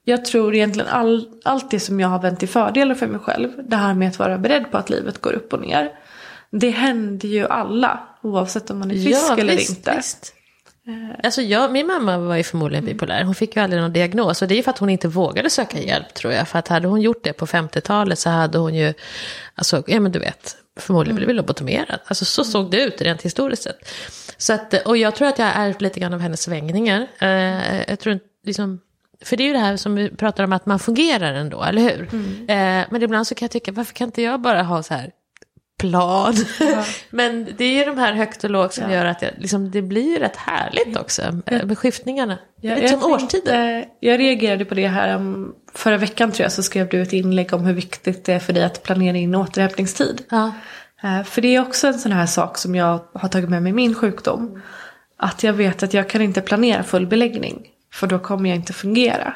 jag 0.03 0.25
tror 0.25 0.55
egentligen 0.55 0.89
all, 0.89 1.29
allt 1.45 1.71
det 1.71 1.79
som 1.79 1.99
jag 1.99 2.07
har 2.07 2.21
vänt 2.21 2.39
till 2.39 2.49
fördelar 2.49 2.95
för 2.95 3.07
mig 3.07 3.19
själv, 3.19 3.49
det 3.69 3.75
här 3.75 3.93
med 3.93 4.07
att 4.07 4.19
vara 4.19 4.37
beredd 4.37 4.71
på 4.71 4.77
att 4.77 4.89
livet 4.89 5.21
går 5.21 5.33
upp 5.33 5.53
och 5.53 5.61
ner, 5.61 5.91
det 6.51 6.69
händer 6.69 7.27
ju 7.27 7.47
alla, 7.47 7.99
oavsett 8.23 8.69
om 8.69 8.79
man 8.79 8.91
är 8.91 8.95
frisk 8.95 9.37
eller 9.37 9.55
visst, 9.55 9.69
inte. 9.69 9.95
Visst. 9.95 10.33
Alltså 11.23 11.41
jag, 11.41 11.71
min 11.71 11.87
mamma 11.87 12.17
var 12.17 12.35
ju 12.35 12.43
förmodligen 12.43 12.85
bipolär. 12.85 13.23
Hon 13.23 13.35
fick 13.35 13.55
ju 13.55 13.61
aldrig 13.61 13.81
någon 13.81 13.93
diagnos. 13.93 14.41
Och 14.41 14.47
det 14.47 14.53
är 14.53 14.57
ju 14.57 14.63
för 14.63 14.71
att 14.71 14.77
hon 14.77 14.89
inte 14.89 15.07
vågade 15.07 15.49
söka 15.49 15.79
hjälp 15.79 16.13
tror 16.13 16.33
jag. 16.33 16.47
För 16.47 16.59
att 16.59 16.67
hade 16.67 16.87
hon 16.87 17.01
gjort 17.01 17.23
det 17.23 17.33
på 17.33 17.45
50-talet 17.45 18.19
så 18.19 18.29
hade 18.29 18.57
hon 18.57 18.75
ju, 18.75 18.93
alltså, 19.55 19.83
ja 19.87 19.99
men 19.99 20.11
du 20.11 20.19
vet, 20.19 20.55
förmodligen 20.79 21.15
blivit 21.15 21.35
lobotomerad. 21.35 21.99
Alltså 22.05 22.25
så 22.25 22.43
såg 22.43 22.71
det 22.71 22.81
ut 22.83 23.01
rent 23.01 23.21
historiskt 23.21 23.63
sett. 23.63 23.89
Så 24.37 24.53
att, 24.53 24.73
och 24.73 24.97
jag 24.97 25.15
tror 25.15 25.27
att 25.27 25.39
jag 25.39 25.45
har 25.45 25.65
ärvt 25.65 25.81
lite 25.81 25.99
grann 25.99 26.13
av 26.13 26.19
hennes 26.19 26.41
svängningar. 26.41 27.07
Eh, 27.19 27.89
jag 27.89 27.99
tror 27.99 28.19
liksom, 28.45 28.79
för 29.25 29.37
det 29.37 29.43
är 29.43 29.47
ju 29.47 29.53
det 29.53 29.59
här 29.59 29.77
som 29.77 29.95
vi 29.95 30.09
pratar 30.09 30.43
om 30.43 30.53
att 30.53 30.65
man 30.65 30.79
fungerar 30.79 31.33
ändå, 31.33 31.63
eller 31.63 31.81
hur? 31.81 32.01
Eh, 32.49 32.85
men 32.91 33.03
ibland 33.03 33.27
så 33.27 33.35
kan 33.35 33.45
jag 33.45 33.51
tycka, 33.51 33.71
varför 33.71 33.93
kan 33.93 34.07
inte 34.07 34.21
jag 34.21 34.41
bara 34.41 34.63
ha 34.63 34.83
så 34.83 34.93
här 34.93 35.11
plan. 35.79 36.33
Men 37.09 37.47
det 37.57 37.63
är 37.65 37.77
ju 37.77 37.85
de 37.85 37.97
här 37.97 38.13
högt 38.13 38.43
och 38.43 38.49
lågt 38.49 38.73
som 38.73 38.83
Ja. 38.91 38.95
gör 38.95 39.05
att 39.05 39.21
jag, 39.21 39.31
liksom, 39.37 39.71
det 39.71 39.81
blir 39.81 40.19
rätt 40.19 40.35
härligt 40.35 40.97
också 40.97 41.21
eh, 41.45 41.65
med 41.65 41.77
skiftningarna. 41.77 42.37
Ja, 42.61 42.75
Lite 42.75 42.87
som 42.87 43.11
årstider. 43.13 43.85
Jag 43.99 44.19
reagerade 44.19 44.65
på 44.65 44.75
det 44.75 44.87
här 44.87 45.15
um, 45.15 45.53
förra 45.73 45.97
veckan 45.97 46.31
tror 46.31 46.43
jag 46.45 46.51
så 46.51 46.63
skrev 46.63 46.89
du 46.89 47.01
ett 47.01 47.13
inlägg 47.13 47.53
om 47.53 47.65
hur 47.65 47.73
viktigt 47.73 48.25
det 48.25 48.33
är 48.33 48.39
för 48.39 48.53
dig 48.53 48.63
att 48.63 48.83
planera 48.83 49.17
in 49.17 49.35
återhämtningstid. 49.35 50.21
Ja. 50.29 50.51
Eh, 51.03 51.23
För 51.23 51.41
det 51.41 51.55
är 51.55 51.61
också 51.61 51.87
en 51.87 51.99
sån 51.99 52.11
här 52.11 52.25
sak 52.25 52.57
som 52.57 52.75
jag 52.75 52.99
har 53.13 53.29
tagit 53.29 53.49
med 53.49 53.63
mig 53.63 53.69
i 53.69 53.73
min 53.73 53.95
sjukdom. 53.95 54.61
Att 55.17 55.43
jag 55.43 55.53
vet 55.53 55.83
att 55.83 55.93
jag 55.93 56.09
kan 56.09 56.21
inte 56.21 56.41
planera 56.41 56.83
full 56.83 57.07
beläggning. 57.07 57.67
För 57.93 58.07
då 58.07 58.19
kommer 58.19 58.49
jag 58.49 58.55
inte 58.55 58.73
fungera. 58.73 59.33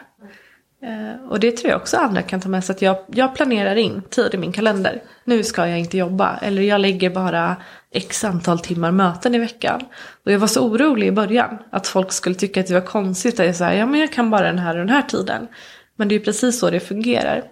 Eh, 0.82 1.30
och 1.30 1.40
det 1.40 1.52
tror 1.52 1.72
jag 1.72 1.82
också 1.82 1.98
andra 1.98 2.22
kan 2.22 2.42
ta 2.42 2.50
med 2.50 2.64
sig. 2.64 2.74
Att 2.74 2.82
jag, 2.82 2.98
jag 3.08 3.36
planerar 3.36 3.76
in 3.76 4.02
tid 4.10 4.34
i 4.34 4.38
min 4.38 4.52
kalender. 4.52 5.02
Nu 5.24 5.44
ska 5.44 5.68
jag 5.68 5.80
inte 5.80 5.98
jobba. 5.98 6.38
Eller 6.38 6.62
jag 6.62 6.82
lägger 6.82 7.10
bara 7.10 7.56
x 7.92 8.24
antal 8.24 8.60
timmar 8.60 8.92
möten 8.92 9.36
i 9.36 9.40
veckan. 9.40 9.82
Och 10.26 10.32
jag 10.32 10.40
var 10.40 10.48
så 10.48 10.68
orolig 10.68 11.08
i 11.08 11.12
början. 11.12 11.58
Att 11.70 11.88
folk 11.88 12.12
skulle 12.12 12.36
tycka 12.36 12.60
att 12.60 12.68
det 12.68 12.74
var 12.74 12.82
konstigt. 12.82 13.40
Att 13.40 13.46
jag 13.46 13.56
säger, 13.56 13.80
ja 13.80 13.86
men 13.86 14.00
jag 14.00 14.14
kan 14.14 14.30
bara 14.30 14.48
den 14.48 14.60
här 14.60 14.74
och 14.74 14.86
den 14.86 14.90
här 14.90 15.02
tiden. 15.02 15.48
Men 15.96 16.08
det 16.08 16.16
är 16.16 16.20
ju 16.20 16.26
precis 16.26 16.60
så 16.60 16.70
det 16.70 16.80
fungerar. 16.80 17.44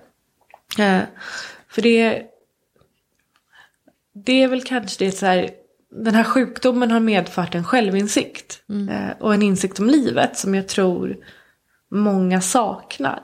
Eh, 0.80 1.00
för 1.70 1.82
det 1.82 2.24
det 4.14 4.44
är 4.44 4.48
väl 4.48 4.64
kanske 4.64 5.06
det 5.06 5.12
så 5.12 5.26
här, 5.26 5.50
den 5.96 6.16
här 6.16 6.24
sjukdomen 6.24 6.92
har 6.92 7.00
medfört 7.00 7.56
en 7.56 7.64
självinsikt. 7.64 8.64
Eh, 8.90 9.22
och 9.22 9.34
en 9.34 9.42
insikt 9.42 9.80
om 9.80 9.88
livet 9.88 10.38
som 10.38 10.56
jag 10.56 10.68
tror 10.68 11.18
många 11.92 12.42
saknar. 12.42 13.22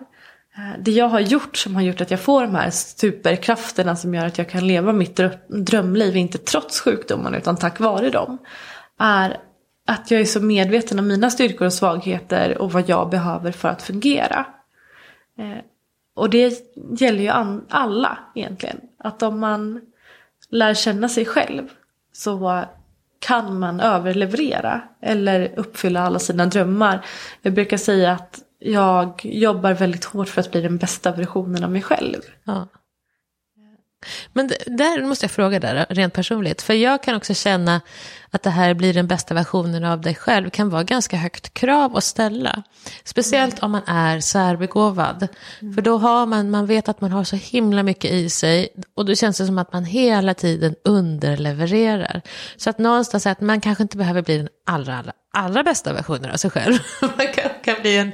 Eh, 0.58 0.82
det 0.84 0.92
jag 0.92 1.10
har 1.10 1.20
gjort 1.20 1.58
som 1.58 1.76
har 1.76 1.82
gjort 1.82 2.02
att 2.02 2.12
jag 2.12 2.20
får 2.20 2.42
de 2.42 2.56
här 2.56 2.70
superkrafterna 2.70 3.96
som 3.96 4.14
gör 4.14 4.26
att 4.26 4.38
jag 4.38 4.50
kan 4.50 4.68
leva 4.68 4.94
mitt 4.94 5.20
drö- 5.20 5.64
drömliv, 5.64 6.16
inte 6.16 6.38
trots 6.38 6.82
sjukdomen 6.82 7.36
utan 7.36 7.58
tack 7.58 7.80
vare 7.80 8.10
dem. 8.10 8.38
Är 9.00 9.38
att 9.88 10.12
jag 10.12 10.22
är 10.22 10.26
så 10.26 10.42
medveten 10.42 11.00
om 11.00 11.08
mina 11.08 11.30
styrkor 11.30 11.66
och 11.66 11.74
svagheter 11.74 12.58
och 12.58 12.72
vad 12.72 12.90
jag 12.90 13.10
behöver 13.10 13.52
för 13.52 13.70
att 13.70 13.82
fungera. 13.82 14.46
Eh, 15.38 15.64
och 16.16 16.30
det 16.30 16.54
gäller 17.00 17.24
ju 17.24 17.62
alla 17.70 18.18
egentligen. 18.36 18.80
Att 18.98 19.24
om 19.24 19.40
man 19.40 19.82
lär 20.50 20.74
känna 20.74 21.10
sig 21.10 21.26
själv 21.26 21.70
så 22.20 22.66
kan 23.20 23.60
man 23.60 23.80
överleverera 23.80 24.82
eller 25.02 25.54
uppfylla 25.60 26.02
alla 26.02 26.20
sina 26.20 26.46
drömmar. 26.46 27.06
Jag 27.42 27.54
brukar 27.54 27.78
säga 27.78 28.12
att 28.12 28.40
jag 28.60 29.22
jobbar 29.24 29.74
väldigt 29.74 30.06
hårt 30.06 30.28
för 30.30 30.42
att 30.42 30.52
bli 30.52 30.62
den 30.62 30.78
bästa 30.78 31.12
versionen 31.12 31.64
av 31.64 31.72
mig 31.72 31.82
själv. 31.82 32.22
Ja. 32.44 32.68
Men 34.34 34.48
där 34.66 35.04
måste 35.04 35.24
jag 35.24 35.32
fråga 35.32 35.60
där, 35.60 35.86
rent 35.90 36.14
personligt. 36.14 36.62
För 36.62 36.74
jag 36.74 37.04
kan 37.04 37.16
också 37.16 37.34
känna 37.34 37.82
att 38.32 38.44
det 38.44 38.50
här 38.50 38.74
blir 38.74 38.94
den 38.94 39.08
bästa 39.08 39.34
versionen 39.34 39.84
av 39.84 40.02
dig 40.02 40.16
själv. 40.16 40.50
kan 40.50 40.70
vara 40.70 40.84
ganska 40.84 41.18
högt 41.18 41.54
krav 41.54 41.98
att 41.98 42.04
ställa. 42.04 42.64
Speciellt 43.04 43.60
om 43.60 43.72
man 43.72 43.84
är 43.88 44.20
särbegåvad. 44.20 45.28
För 45.76 45.82
då 45.82 45.98
har 45.98 46.26
man, 46.26 46.50
man 46.50 46.66
vet 46.66 46.90
att 46.90 47.02
man 47.02 47.12
har 47.12 47.24
så 47.24 47.36
himla 47.36 47.84
mycket 47.84 48.12
i 48.12 48.30
sig. 48.30 48.70
Och 48.94 49.06
då 49.06 49.16
känns 49.16 49.38
det 49.38 49.46
som 49.46 49.58
att 49.58 49.74
man 49.74 49.86
hela 49.86 50.34
tiden 50.34 50.76
underlevererar. 50.84 52.22
Så 52.58 52.70
att 52.70 52.78
någonstans 52.78 53.26
att 53.26 53.42
man 53.42 53.62
kanske 53.62 53.84
inte 53.84 53.98
behöver 53.98 54.22
bli 54.22 54.38
den 54.38 54.50
allra, 54.66 54.98
allra, 54.98 55.12
allra 55.34 55.64
bästa 55.64 55.94
versionen 55.94 56.32
av 56.32 56.38
sig 56.38 56.52
själv. 56.52 56.78
man 57.02 57.28
kan, 57.28 57.50
kan 57.64 57.82
bli 57.82 57.98
en... 57.98 58.12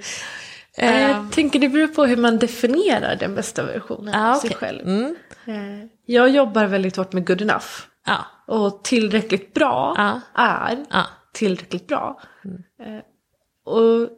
Jag 0.78 1.32
tänker 1.32 1.60
det 1.60 1.70
beror 1.70 1.88
på 1.88 2.06
hur 2.06 2.18
man 2.18 2.38
definierar 2.38 3.16
den 3.16 3.36
bästa 3.36 3.64
versionen 3.64 4.14
ja, 4.14 4.36
av 4.36 4.40
sig 4.40 4.54
själv. 4.54 4.88
Mm, 4.88 5.16
Jag 6.06 6.30
jobbar 6.30 6.66
väldigt 6.66 6.96
hårt 6.96 7.14
med 7.14 7.28
good 7.28 7.42
enough. 7.42 7.66
ja, 8.06 8.26
Och 8.48 8.84
tillräckligt 8.84 9.54
bra 9.54 9.94
Ja. 9.98 10.22
är 10.34 10.86
ja. 10.90 11.06
tillräckligt 11.34 11.88
bra. 11.88 12.20
Eh, 12.80 13.04
och 13.74 14.10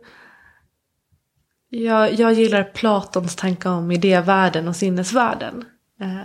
Jag, 1.70 2.14
jag 2.14 2.34
gillar 2.34 2.64
Platons 2.64 3.36
tankar 3.36 3.70
om 3.72 3.92
idévärlden 3.92 4.68
och 4.68 4.76
sinnesvärlden. 4.76 5.66
Eh, 6.02 6.22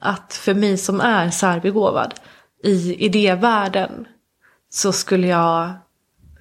att 0.00 0.32
för 0.34 0.54
mig 0.54 0.78
som 0.78 1.00
är 1.00 1.30
särbegåvad 1.30 2.14
i 2.64 2.94
idévärlden 3.06 4.06
så 4.68 4.92
skulle 4.92 5.26
jag 5.26 5.70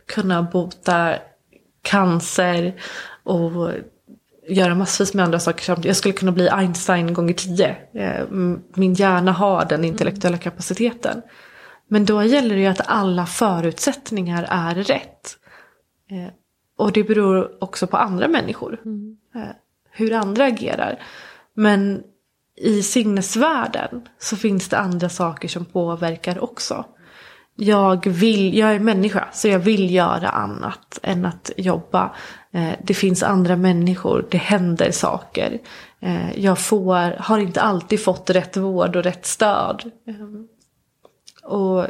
kunna 0.07 0.43
bota 0.43 1.15
cancer 1.81 2.81
och 3.23 3.71
göra 4.49 4.75
massvis 4.75 5.13
med 5.13 5.25
andra 5.25 5.39
saker 5.39 5.63
samtidigt. 5.63 5.87
Jag 5.87 5.95
skulle 5.95 6.13
kunna 6.13 6.31
bli 6.31 6.49
Einstein 6.49 7.13
gånger 7.13 7.33
tio. 7.33 7.75
Eh, 7.93 8.25
min 8.75 8.93
hjärna 8.93 9.31
har 9.31 9.65
den 9.65 9.85
intellektuella 9.85 10.37
kapaciteten. 10.37 11.21
Men 11.87 12.05
då 12.05 12.23
gäller 12.23 12.55
det 12.55 12.61
ju 12.61 12.67
att 12.67 12.87
alla 12.87 13.25
förutsättningar 13.25 14.47
är 14.49 14.75
rätt. 14.75 15.37
Eh, 16.11 16.33
och 16.77 16.91
det 16.91 17.03
beror 17.03 17.63
också 17.63 17.87
på 17.87 17.97
andra 17.97 18.27
människor. 18.27 18.81
Mm. 18.85 19.17
Hur 19.91 20.13
andra 20.13 20.45
agerar. 20.45 20.99
Men 21.53 22.03
i 22.55 22.83
sinnesvärlden 22.83 24.07
så 24.19 24.35
finns 24.35 24.69
det 24.69 24.77
andra 24.77 25.09
saker 25.09 25.47
som 25.47 25.65
påverkar 25.65 26.43
också. 26.43 26.85
Jag, 27.55 28.07
vill, 28.07 28.57
jag 28.57 28.75
är 28.75 28.79
människa 28.79 29.27
så 29.33 29.47
jag 29.47 29.59
vill 29.59 29.93
göra 29.93 30.29
annat 30.29 30.99
än 31.03 31.25
att 31.25 31.51
jobba. 31.57 32.15
Eh, 32.55 32.73
det 32.83 32.93
finns 32.93 33.23
andra 33.23 33.55
människor, 33.55 34.27
det 34.31 34.37
händer 34.37 34.91
saker. 34.91 35.59
Jag 36.35 36.59
får, 36.59 37.21
har 37.21 37.39
inte 37.39 37.61
alltid 37.61 38.03
fått 38.03 38.29
rätt 38.29 38.57
vård 38.57 38.95
och 38.95 39.03
rätt 39.03 39.25
stöd. 39.25 39.91
Och 41.43 41.85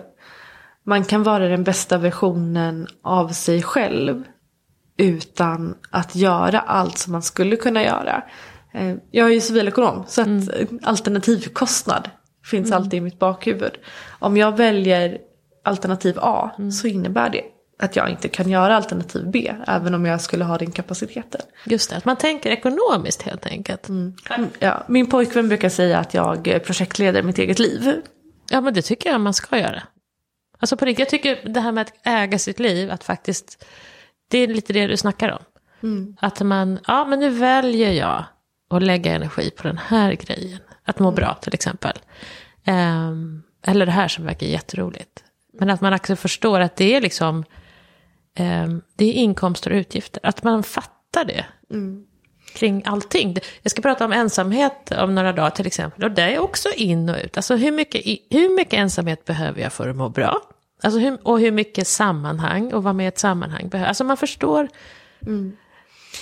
man 0.84 1.04
kan 1.04 1.24
vara 1.24 1.48
den 1.48 1.64
bästa 1.64 1.98
versionen 1.98 2.88
av 3.02 3.30
sig 3.30 3.62
själv 3.62 4.24
utan 4.98 5.76
att 5.90 6.16
göra 6.16 6.60
allt 6.60 6.98
som 6.98 7.12
man 7.12 7.22
skulle 7.22 7.56
kunna 7.56 7.84
göra. 7.84 8.24
Eh, 8.74 8.96
jag 9.12 9.28
är 9.28 9.34
ju 9.34 9.42
civilekonom 9.42 10.04
så 10.08 10.22
att 10.22 10.28
mm. 10.28 10.80
alternativkostnad 10.84 12.10
finns 12.44 12.68
mm. 12.68 12.78
alltid 12.78 12.94
i 12.94 13.02
mitt 13.02 13.20
bakhuvud. 13.20 13.72
Om 14.20 14.38
jag 14.38 14.58
väljer 14.58 15.18
alternativ 15.64 16.18
A 16.20 16.52
mm. 16.58 16.72
så 16.72 16.88
innebär 16.88 17.30
det 17.30 17.44
att 17.80 17.96
jag 17.96 18.10
inte 18.10 18.28
kan 18.28 18.50
göra 18.50 18.76
alternativ 18.76 19.32
B, 19.32 19.54
även 19.68 19.94
om 19.94 20.06
jag 20.06 20.22
skulle 20.22 20.44
ha 20.44 20.58
den 20.58 20.72
kapaciteten. 20.72 21.42
Just 21.66 21.90
det, 21.90 21.96
att 21.98 22.06
man 22.06 22.18
tänker 22.18 22.52
ekonomiskt 22.52 23.22
helt 23.22 23.46
enkelt. 23.46 23.90
Mm. 23.90 24.14
Ja, 24.60 24.84
min 24.88 25.08
pojkvän 25.08 25.48
brukar 25.48 25.70
säga 25.70 26.00
att 26.00 26.14
jag 26.14 26.62
projektleder 26.66 27.24
mitt 27.24 27.38
eget 27.38 27.60
liv. 27.60 28.02
Ja, 28.50 28.62
men 28.62 28.74
det 28.74 28.82
tycker 28.82 29.10
jag 29.10 29.22
man 29.22 29.34
ska 29.34 29.58
göra. 29.60 29.84
Alltså 30.60 30.78
på 30.78 30.86
riktigt, 30.86 31.00
jag 31.00 31.10
tycker 31.10 31.50
det 31.50 31.60
här 31.60 31.72
med 31.72 31.82
att 31.82 31.94
äga 32.04 32.40
sitt 32.40 32.60
liv, 32.60 32.92
att 32.92 33.04
faktiskt, 33.04 33.66
det 34.30 34.38
är 34.38 34.48
lite 34.48 34.74
det 34.74 34.88
du 34.88 34.98
snackar 34.98 35.32
om. 35.32 35.44
Mm. 35.84 36.16
Att 36.20 36.42
man, 36.42 36.80
ja 36.88 37.06
men 37.06 37.20
nu 37.20 37.30
väljer 37.30 37.92
jag 37.92 38.26
att 38.70 38.84
lägga 38.84 39.16
energi 39.16 39.52
på 39.52 39.68
den 39.68 39.78
här 39.78 40.14
grejen. 40.14 40.60
Att 40.84 41.00
må 41.00 41.08
mm. 41.08 41.16
bra 41.16 41.38
till 41.42 41.54
exempel. 41.54 42.00
Um, 42.68 43.44
eller 43.66 43.86
det 43.86 43.92
här 43.92 44.08
som 44.08 44.26
verkar 44.26 44.48
jätteroligt. 44.48 45.24
Men 45.60 45.70
att 45.70 45.82
man 45.82 45.94
också 45.94 46.16
förstår 46.16 46.60
att 46.60 46.76
det 46.76 46.96
är 46.96 47.02
liksom, 47.02 47.44
um, 48.40 48.82
det 48.96 49.06
är 49.06 49.14
inkomster 49.14 49.72
och 49.72 49.76
utgifter. 49.76 50.20
Att 50.24 50.44
man 50.44 50.64
fattar 50.64 51.26
det. 51.26 51.46
Mm 51.72 52.06
kring 52.56 52.84
allting. 52.86 53.38
Jag 53.62 53.72
ska 53.72 53.82
prata 53.82 54.06
om 54.06 54.12
ensamhet 54.12 54.92
om 54.92 55.16
några 55.16 55.34
dagar 55.34 55.50
till 55.50 55.68
exempel. 55.68 56.04
Och 56.04 56.12
det 56.12 56.22
är 56.22 56.40
också 56.40 56.70
in 56.76 57.10
och 57.10 57.18
ut. 57.24 57.38
Alltså 57.38 57.56
hur 57.56 57.72
mycket, 57.72 58.02
hur 58.30 58.56
mycket 58.56 58.74
ensamhet 58.74 59.26
behöver 59.26 59.62
jag 59.62 59.74
för 59.74 59.90
att 59.90 59.96
må 59.96 60.10
bra? 60.10 60.42
Alltså 60.84 61.00
hur, 61.00 61.18
och 61.24 61.40
hur 61.40 61.52
mycket 61.52 61.88
sammanhang 61.88 62.74
och 62.74 62.84
vad 62.84 62.96
med 62.96 63.08
ett 63.08 63.20
sammanhang 63.20 63.70
behöver. 63.70 63.88
Alltså 63.88 64.04
man 64.04 64.18
förstår. 64.18 64.68
Mm. 65.22 65.58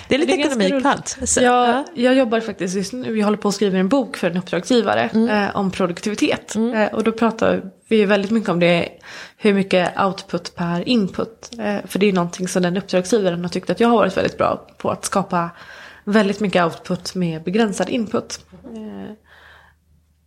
Det 0.08 0.15
är 0.15 0.19
lite 0.19 0.32
ekonomikallt. 0.32 1.17
Jag, 1.41 1.84
jag 1.95 2.15
jobbar 2.15 2.39
faktiskt 2.39 2.75
just 2.75 2.93
nu, 2.93 3.12
vi 3.12 3.21
håller 3.21 3.38
på 3.38 3.47
att 3.47 3.56
skriva 3.56 3.77
en 3.77 3.89
bok 3.89 4.17
för 4.17 4.32
en 4.32 4.38
uppdragsgivare 4.38 5.10
mm. 5.13 5.29
eh, 5.29 5.56
om 5.56 5.71
produktivitet. 5.71 6.56
Mm. 6.56 6.73
Eh, 6.73 6.93
och 6.93 7.03
då 7.03 7.12
pratar 7.12 7.71
vi 7.88 8.06
väldigt 8.06 8.32
mycket 8.32 8.49
om 8.49 8.60
det, 8.60 8.89
hur 9.38 9.53
mycket 9.53 10.01
output 10.01 10.56
per 10.56 10.89
input. 10.89 11.49
Eh, 11.60 11.77
för 11.86 11.99
det 11.99 12.10
är 12.10 12.13
någonting 12.13 12.47
som 12.47 12.63
den 12.63 12.77
uppdragsgivaren 12.77 13.41
har 13.41 13.49
tyckt 13.49 13.69
att 13.69 13.79
jag 13.79 13.88
har 13.88 13.97
varit 13.97 14.17
väldigt 14.17 14.38
bra 14.38 14.67
på 14.77 14.91
att 14.91 15.06
skapa 15.06 15.49
väldigt 16.03 16.39
mycket 16.39 16.63
output 16.63 17.15
med 17.15 17.43
begränsad 17.43 17.89
input. 17.89 18.45
Eh, 18.63 19.13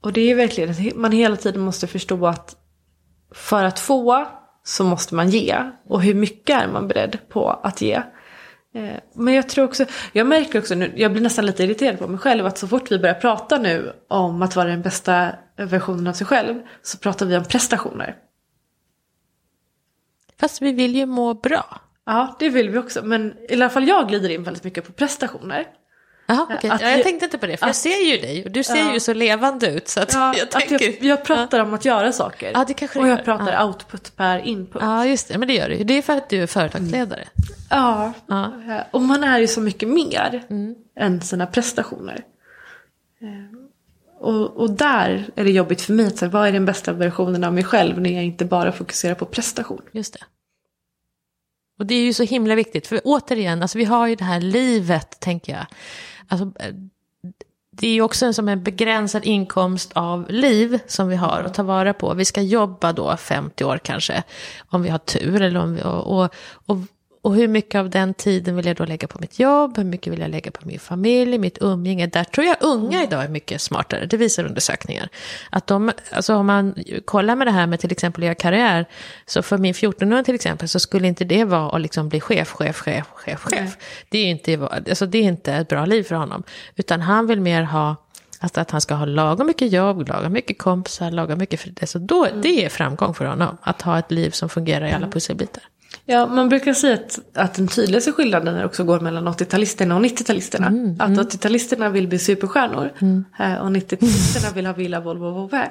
och 0.01 0.13
det 0.13 0.31
är 0.31 0.35
verkligen 0.35 0.71
att 0.71 0.97
man 0.97 1.13
hela 1.13 1.37
tiden 1.37 1.61
måste 1.61 1.87
förstå 1.87 2.27
att 2.27 2.57
för 3.35 3.65
att 3.65 3.79
få 3.79 4.27
så 4.65 4.85
måste 4.85 5.15
man 5.15 5.31
ge. 5.31 5.71
Och 5.89 6.03
hur 6.03 6.15
mycket 6.15 6.63
är 6.63 6.69
man 6.69 6.89
beredd 6.89 7.19
på 7.29 7.51
att 7.51 7.81
ge? 7.81 8.03
Eh, 8.77 9.01
men 9.13 9.35
jag 9.35 9.49
tror 9.49 9.65
också, 9.65 9.85
jag 10.13 10.27
märker 10.27 10.59
också 10.59 10.75
nu, 10.75 10.93
jag 10.97 11.13
blir 11.13 11.23
nästan 11.23 11.47
lite 11.47 11.65
irriterad 11.65 11.99
på 11.99 12.09
mig 12.09 12.19
själv 12.19 12.47
att 12.47 12.59
så 12.59 12.69
fort 12.69 12.93
vi 12.93 12.99
börjar 12.99 13.15
prata 13.15 13.59
nu 13.59 13.93
om 14.09 14.43
att 14.43 14.57
vara 14.57 14.69
den 14.69 14.83
bästa 14.83 15.33
versionen 15.57 16.07
av 16.07 16.13
sig 16.13 16.27
själv 16.27 16.63
så 16.83 16.99
pratar 16.99 17.27
vi 17.27 17.37
om 17.37 17.45
prestationer. 17.45 18.17
Fast 20.41 20.63
vi 20.63 20.73
vill 20.73 20.97
ju 20.97 21.07
må 21.07 21.35
bra. 21.35 21.81
Ja, 22.07 22.37
det 22.39 22.49
vill 22.49 22.71
vi 22.71 22.79
också. 22.79 23.03
Men 23.03 23.35
i 23.49 23.55
alla 23.55 23.71
fall 23.71 23.89
jag 23.89 24.09
glider 24.09 24.29
in 24.29 24.43
väldigt 24.43 24.65
mycket 24.65 24.87
på 24.87 24.93
prestationer. 24.93 25.67
Aha, 26.29 26.43
okay. 26.43 26.71
ja, 26.81 26.91
jag 26.91 27.03
tänkte 27.03 27.25
inte 27.25 27.39
på 27.39 27.47
det, 27.47 27.57
för 27.57 27.67
att, 27.67 27.69
jag 27.69 27.77
ser 27.77 28.11
ju 28.11 28.17
dig 28.17 28.45
och 28.45 28.51
du 28.51 28.63
ser 28.63 28.77
ja. 28.77 28.93
ju 28.93 29.01
så 29.01 29.15
levande 29.15 29.71
ut. 29.71 29.89
Så 29.89 30.01
att 30.01 30.13
ja, 30.13 30.35
jag, 30.39 30.51
tänker, 30.51 30.75
att 30.75 30.81
jag, 30.83 30.97
jag 31.01 31.25
pratar 31.25 31.61
om 31.61 31.75
att 31.75 31.85
göra 31.85 32.13
saker. 32.13 32.51
Ja, 32.55 32.65
det 32.69 32.75
kanske 32.75 32.99
och 32.99 33.09
jag 33.09 33.25
pratar 33.25 33.53
ja. 33.53 33.65
output 33.65 34.17
per 34.17 34.39
input. 34.39 34.83
Ja, 34.83 35.07
just 35.07 35.29
det. 35.29 35.39
Men 35.39 35.49
det 35.49 35.55
gör 35.55 35.69
du 35.69 35.85
Det 35.85 35.95
är 35.95 36.03
för 36.03 36.17
att 36.17 36.29
du 36.29 36.43
är 36.43 36.47
företagsledare. 36.47 37.29
Mm. 37.71 38.13
Ja, 38.29 38.85
och 38.91 39.01
man 39.01 39.25
är 39.25 39.39
ju 39.39 39.47
så 39.47 39.61
mycket 39.61 39.89
mer 39.89 40.45
mm. 40.51 40.75
än 40.97 41.21
sina 41.21 41.47
prestationer. 41.47 42.25
Ehm, 43.21 43.69
och, 44.19 44.57
och 44.57 44.71
där 44.71 45.31
är 45.37 45.45
det 45.45 45.51
jobbigt 45.51 45.83
för 45.83 45.93
mig 45.93 46.07
att 46.07 46.17
säga, 46.17 46.31
vad 46.31 46.49
är 46.49 46.53
den 46.53 46.65
bästa 46.65 46.93
versionen 46.93 47.45
av 47.45 47.55
mig 47.55 47.65
själv 47.65 48.01
när 48.01 48.11
jag 48.11 48.25
inte 48.25 48.45
bara 48.45 48.73
fokuserar 48.73 49.15
på 49.15 49.27
prestation. 49.27 49.83
Just 49.93 50.13
det. 50.13 50.21
Och 51.79 51.87
det 51.87 51.95
är 51.95 52.05
ju 52.05 52.13
så 52.13 52.23
himla 52.23 52.55
viktigt, 52.55 52.87
för 52.87 53.01
återigen, 53.05 53.63
alltså 53.63 53.79
vi 53.79 53.85
har 53.85 54.07
ju 54.07 54.15
det 54.15 54.25
här 54.25 54.41
livet, 54.41 55.21
tänker 55.21 55.53
jag. 55.53 55.67
Alltså, 56.29 56.63
eh, 56.63 56.75
det 57.71 57.87
är 57.89 57.93
ju 57.93 58.03
också 58.03 58.27
en, 58.27 58.35
som 58.35 58.49
en 58.49 58.63
begränsad 58.63 59.25
inkomst 59.25 59.93
av 59.93 60.27
liv 60.31 60.79
som 60.87 61.09
vi 61.09 61.17
har 61.17 61.43
att 61.47 61.55
ta 61.55 61.63
vara 61.63 61.95
på. 61.95 62.15
Vi 62.15 62.25
ska 62.25 62.43
jobba 62.43 62.93
då 62.93 63.17
50 63.17 63.65
år 63.65 63.79
kanske, 63.79 64.23
om 64.69 64.83
vi 64.83 64.89
har 64.89 64.99
tur. 64.99 65.43
Eller 65.43 65.61
om 65.61 65.75
vi, 65.75 65.83
och, 65.83 66.19
och, 66.19 66.35
och 66.67 66.77
och 67.27 67.35
hur 67.35 67.49
mycket 67.49 67.79
av 67.79 67.91
den 67.91 68.15
tiden 68.15 68.57
vill 68.57 68.67
jag 68.67 68.77
då 68.77 68.85
lägga 68.85 69.09
på 69.09 69.19
mitt 69.21 69.39
jobb? 69.39 69.77
Hur 69.77 69.85
mycket 69.85 70.13
vill 70.13 70.21
jag 70.21 70.31
lägga 70.31 70.51
på 70.51 70.69
min 70.69 70.79
familj, 70.79 71.39
mitt 71.39 71.59
umgänge? 71.61 72.07
Där 72.07 72.25
tror 72.25 72.47
jag 72.47 72.57
unga 72.61 73.03
idag 73.03 73.25
är 73.25 73.29
mycket 73.29 73.61
smartare. 73.61 74.07
Det 74.07 74.17
visar 74.17 74.45
undersökningar. 74.45 75.09
Att 75.51 75.67
de, 75.67 75.93
alltså 76.11 76.35
om 76.35 76.47
man 76.47 76.75
kollar 77.05 77.37
med 77.37 77.47
det 77.47 77.51
här 77.51 77.67
med 77.67 77.81
till 77.81 77.93
exempel 77.93 78.23
att 78.23 78.25
göra 78.25 78.35
karriär. 78.35 78.87
Så 79.27 79.43
för 79.43 79.59
min 79.59 79.75
14-åring 79.75 80.25
till 80.25 80.35
exempel 80.35 80.69
så 80.69 80.81
skulle 80.81 81.09
inte 81.09 81.25
det 81.25 81.45
vara 81.45 81.77
att 81.77 81.81
liksom 81.81 82.09
bli 82.09 82.21
chef, 82.21 82.49
chef, 82.49 82.77
chef, 82.77 83.07
chef, 83.15 83.41
chef. 83.41 83.77
Det 84.09 84.19
är, 84.19 84.27
inte, 84.27 84.69
alltså 84.89 85.07
det 85.07 85.19
är 85.19 85.23
inte 85.23 85.53
ett 85.53 85.69
bra 85.69 85.87
liv 85.87 86.03
för 86.03 86.15
honom. 86.15 86.43
Utan 86.77 87.01
han 87.01 87.27
vill 87.27 87.41
mer 87.41 87.63
ha 87.63 87.97
Alltså 88.41 88.61
att 88.61 88.71
han 88.71 88.81
ska 88.81 88.95
ha 88.95 89.05
lagom 89.05 89.47
mycket 89.47 89.73
jobb, 89.73 90.09
lagom 90.09 90.33
mycket 90.33 90.59
kompisar, 90.59 91.11
lagom 91.11 91.39
mycket 91.39 91.61
fritid. 91.61 91.89
Så 91.89 91.99
då, 91.99 92.25
mm. 92.25 92.41
det 92.43 92.65
är 92.65 92.69
framgång 92.69 93.15
för 93.15 93.25
honom. 93.25 93.57
Att 93.63 93.83
ha 93.83 93.99
ett 93.99 94.11
liv 94.11 94.31
som 94.31 94.49
fungerar 94.49 94.87
i 94.87 94.89
alla 94.89 94.97
mm. 94.97 95.11
pusselbitar. 95.11 95.63
Ja, 96.09 96.27
man 96.27 96.49
brukar 96.49 96.75
säga 96.75 96.95
att, 96.95 97.19
att 97.35 97.55
den 97.55 97.69
tydligaste 97.69 98.13
skillnaden 98.13 98.65
också 98.65 98.85
går 98.85 99.01
mellan 99.01 99.29
80-talisterna 99.29 99.97
och 99.97 100.03
90-talisterna. 100.03 100.67
Mm, 100.67 100.93
att 101.01 101.09
mm. 101.09 101.25
80-talisterna 101.25 101.91
vill 101.91 102.09
bli 102.09 102.19
superstjärnor 102.19 102.93
mm. 102.99 103.25
Eh, 103.39 103.55
och 103.55 103.71
90-talisterna 103.71 104.55
vill 104.55 104.67
ha 104.67 104.73
villa, 104.73 105.01
Volvo 105.01 105.27
och 105.27 105.35
Vauve. 105.51 105.71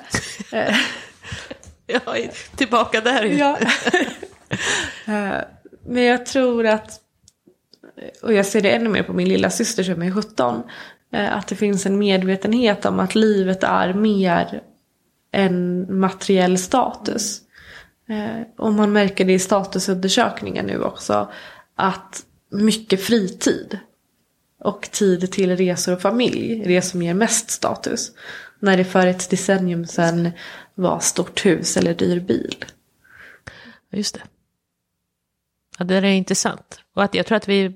ja, 1.87 1.99
tillbaka 2.55 3.01
där. 3.01 3.23
ja. 3.23 3.57
Eh, 5.07 5.41
men 5.85 6.03
jag 6.03 6.25
tror 6.25 6.65
att, 6.65 6.99
och 8.23 8.33
jag 8.33 8.45
ser 8.45 8.61
det 8.61 8.71
ännu 8.71 8.89
mer 8.89 9.03
på 9.03 9.13
min 9.13 9.29
lilla 9.29 9.49
syster 9.49 9.83
som 9.83 10.01
är 10.01 10.11
17, 10.11 10.63
eh, 11.13 11.37
att 11.37 11.47
det 11.47 11.55
finns 11.55 11.85
en 11.85 11.97
medvetenhet 11.97 12.85
om 12.85 12.99
att 12.99 13.15
livet 13.15 13.63
är 13.63 13.93
mer 13.93 14.61
än 15.31 15.87
materiell 15.99 16.57
status. 16.57 17.41
Eh, 18.07 18.41
och 18.57 18.73
man 18.73 18.93
märker 18.93 19.25
det 19.25 19.33
i 19.33 19.39
statusundersökningar 19.39 20.63
nu 20.63 20.83
också. 20.83 21.31
Att 21.75 22.25
mycket 22.49 23.03
fritid 23.03 23.79
och 24.59 24.91
tid 24.91 25.31
till 25.31 25.57
resor 25.57 25.93
och 25.93 26.01
familj 26.01 26.61
är 26.61 26.67
det 26.67 26.81
som 26.81 27.01
ger 27.01 27.13
mest 27.13 27.49
status. 27.49 28.11
När 28.59 28.77
det 28.77 28.85
för 28.85 29.07
ett 29.07 29.29
decennium 29.29 29.85
sedan 29.85 30.31
var 30.75 30.99
stort 30.99 31.45
hus 31.45 31.77
eller 31.77 31.93
dyr 31.93 32.19
bil. 32.19 32.65
Just 33.91 34.15
det. 34.15 34.21
Ja, 35.77 35.85
det 35.85 35.95
är 35.95 36.03
intressant. 36.03 36.79
Och 36.93 37.03
att 37.03 37.15
jag 37.15 37.25
tror 37.25 37.35
att 37.35 37.47
vi, 37.47 37.73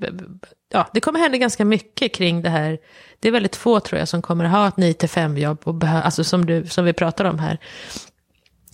ja, 0.69 0.89
det 0.93 1.01
kommer 1.01 1.19
hända 1.19 1.37
ganska 1.37 1.65
mycket 1.65 2.13
kring 2.13 2.41
det 2.41 2.49
här. 2.49 2.79
Det 3.19 3.27
är 3.27 3.31
väldigt 3.31 3.55
få 3.55 3.79
tror 3.79 3.99
jag 3.99 4.07
som 4.07 4.21
kommer 4.21 4.45
ha 4.45 4.67
ett 4.67 4.75
9-5 4.75 5.37
jobb, 5.37 5.61
och 5.63 5.75
behö, 5.75 6.01
alltså 6.01 6.23
som, 6.23 6.45
du, 6.45 6.65
som 6.65 6.85
vi 6.85 6.93
pratar 6.93 7.25
om 7.25 7.39
här 7.39 7.59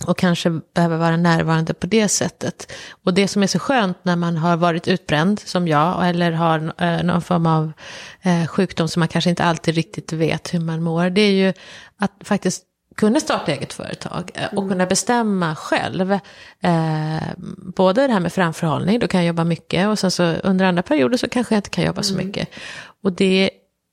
och 0.04 0.18
kanske 0.18 0.60
behöver 0.74 0.96
vara 0.96 1.16
närvarande 1.16 1.74
på 1.74 1.86
det 1.86 2.08
sättet. 2.08 2.72
Och 3.04 3.14
det 3.14 3.28
som 3.28 3.42
är 3.42 3.46
så 3.46 3.58
skönt 3.58 3.98
när 4.02 4.16
man 4.16 4.36
har 4.36 4.56
varit 4.56 4.88
utbränd 4.88 5.40
som 5.40 5.68
jag 5.68 6.08
eller 6.08 6.32
har 6.32 6.74
eh, 6.78 7.02
någon 7.02 7.22
form 7.22 7.46
av 7.46 7.72
eh, 8.22 8.46
sjukdom 8.46 8.88
som 8.88 9.00
man 9.00 9.08
kanske 9.08 9.30
inte 9.30 9.44
alltid 9.44 9.74
riktigt 9.74 10.12
vet 10.12 10.54
hur 10.54 10.60
man 10.60 10.82
mår. 10.82 11.10
Det 11.10 11.20
är 11.20 11.32
ju 11.32 11.52
att 11.96 12.12
faktiskt 12.20 12.62
kunna 12.96 13.20
starta 13.20 13.52
eget 13.52 13.72
företag 13.72 14.30
eh, 14.34 14.46
och 14.46 14.58
mm. 14.58 14.68
kunna 14.68 14.86
bestämma 14.86 15.56
själv. 15.56 16.12
Eh, 16.12 17.22
både 17.76 18.06
det 18.06 18.12
här 18.12 18.20
med 18.20 18.32
framförhållning, 18.32 18.98
då 18.98 19.08
kan 19.08 19.20
jag 19.20 19.26
jobba 19.26 19.44
mycket 19.44 19.88
och 19.88 19.98
sen 19.98 20.10
så 20.10 20.22
under 20.22 20.64
andra 20.64 20.82
perioder 20.82 21.16
så 21.16 21.28
kanske 21.28 21.54
jag 21.54 21.58
inte 21.58 21.70
kan 21.70 21.84
jobba 21.84 22.02
så 22.02 22.14
mm. 22.14 22.26
mycket. 22.26 22.48
Och 23.02 23.12
det 23.12 23.50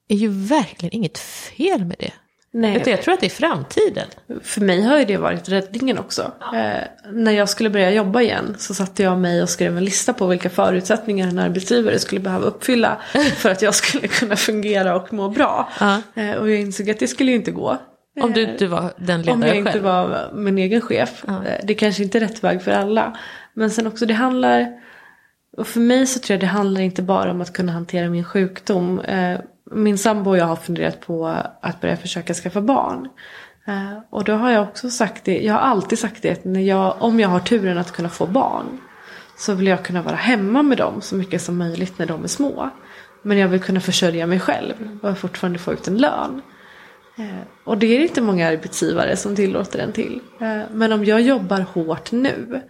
är 0.08 0.16
ju 0.16 0.28
verkligen 0.28 0.95
inget 0.95 1.18
fel 1.18 1.86
med 1.86 1.95
det. 1.99 2.12
Nej. 2.56 2.84
Jag 2.86 3.01
tror 3.01 3.14
att 3.14 3.20
det 3.20 3.26
är 3.26 3.30
framtiden. 3.30 4.08
För 4.43 4.62
mig 4.62 4.82
har 4.82 4.99
ju 4.99 5.06
det 5.06 5.18
varit 5.18 5.49
räddningen 5.49 5.97
också. 5.97 6.32
Eh, 6.54 7.12
när 7.12 7.32
jag 7.32 7.49
skulle 7.49 7.70
börja 7.70 7.91
jobba 7.91 8.22
igen 8.22 8.56
så 8.58 8.74
satte 8.74 9.04
jag 9.04 9.20
mig 9.20 9.41
och 9.43 9.49
skrev 9.49 9.78
en 9.78 9.86
lista 9.86 10.14
på 10.14 10.28
vilka 10.28 10.49
förutsättningar 10.49 11.28
en 11.28 11.39
arbetsgivare 11.39 11.99
skulle 11.99 12.22
behöva 12.22 12.45
uppfylla 12.45 12.97
för 13.36 13.49
att 13.49 13.62
jag 13.62 13.76
skulle 13.76 14.08
kunna 14.08 14.36
fungera 14.36 14.95
och 14.95 15.14
må 15.14 15.30
bra. 15.30 15.70
-huh. 15.78 16.01
eh, 16.16 16.36
och 16.36 16.51
jag 16.51 16.60
insåg 16.60 16.89
att 16.89 16.99
det 16.99 17.08
skulle 17.08 17.32
ju 17.32 17.38
inte 17.38 17.51
gå. 17.51 17.78
Om 18.22 18.32
du 18.32 18.41
inte 18.41 18.68
var 18.68 18.93
den 18.97 19.22
ledaren 19.22 19.26
själv? 19.26 19.34
Om 19.34 19.47
jag 19.47 19.58
inte 19.58 19.72
själv. 19.72 19.84
var 19.84 20.32
min 20.34 20.58
egen 20.58 20.82
chef. 20.82 21.24
Uh 21.28 21.34
-huh. 21.34 21.60
Det 21.64 21.74
kanske 21.74 22.04
inte 22.04 22.18
är 22.18 22.20
rätt 22.20 22.43
väg 22.43 22.62
för 22.62 22.72
alla. 22.72 23.18
Men 23.54 23.72
sen 23.72 23.88
också 23.88 24.06
det 24.06 24.14
handlar, 24.14 24.68
och 25.58 25.68
för 25.68 25.80
mig 25.80 26.08
så 26.08 26.20
tror 26.20 26.34
jag 26.34 26.41
det 26.41 26.47
handlar 26.47 26.82
inte 26.82 27.01
bara 27.01 27.32
om 27.32 27.41
att 27.41 27.54
kunna 27.54 27.72
hantera 27.72 28.10
min 28.10 28.24
sjukdom. 28.24 29.01
Min 29.72 29.97
sambo 29.97 30.30
och 30.30 30.38
jag 30.38 30.45
har 30.45 30.55
funderat 30.55 31.01
på 31.01 31.28
att 31.61 31.82
börja 31.82 31.97
försöka 31.97 32.34
skaffa 32.34 32.61
barn. 32.61 33.09
Eh, 33.68 33.97
och 34.09 34.24
då 34.24 34.34
har 34.34 34.51
jag 34.51 34.64
också 34.64 34.89
sagt 34.89 35.26
det, 35.26 35.41
jag 35.41 35.53
har 35.53 35.59
alltid 35.59 35.99
sagt 35.99 36.22
det, 36.22 36.32
att 36.32 36.45
när 36.45 36.61
jag, 36.61 36.95
om 36.99 37.20
jag 37.20 37.30
har 37.30 37.39
turen 37.39 37.78
att 37.78 37.91
kunna 37.91 38.09
få 38.09 38.26
barn 38.26 38.78
så 39.38 39.53
vill 39.53 39.68
jag 39.68 39.84
kunna 39.84 40.01
vara 40.01 40.16
hemma 40.16 40.64
med 40.64 40.78
dem 40.78 41.01
så 41.01 41.16
mycket 41.16 41.41
som 41.41 41.57
möjligt 41.57 41.99
när 41.99 42.05
de 42.05 42.24
är 42.24 42.28
små. 42.28 42.70
Men 43.22 43.38
jag 43.38 43.47
vill 43.47 43.61
kunna 43.61 43.80
försörja 43.80 44.28
mig 44.28 44.39
själv 44.39 44.99
och 45.01 45.18
fortfarande 45.18 45.59
få 45.59 45.74
ut 45.74 45.88
en 45.88 45.97
lön. 45.97 46.41
Eh, 47.18 47.47
och 47.64 47.78
det 47.78 47.88
är 47.88 48.01
inte 48.01 48.22
många 48.22 48.47
arbetsgivare 48.47 49.18
som 49.18 49.36
tillåter 49.36 49.80
en 49.80 49.91
till. 49.91 50.20
Eh, 50.39 50.61
men 50.72 50.91
om 50.91 51.05
jag 51.05 51.22
jobbar 51.22 51.59
hårt 51.59 52.11
nu 52.11 52.61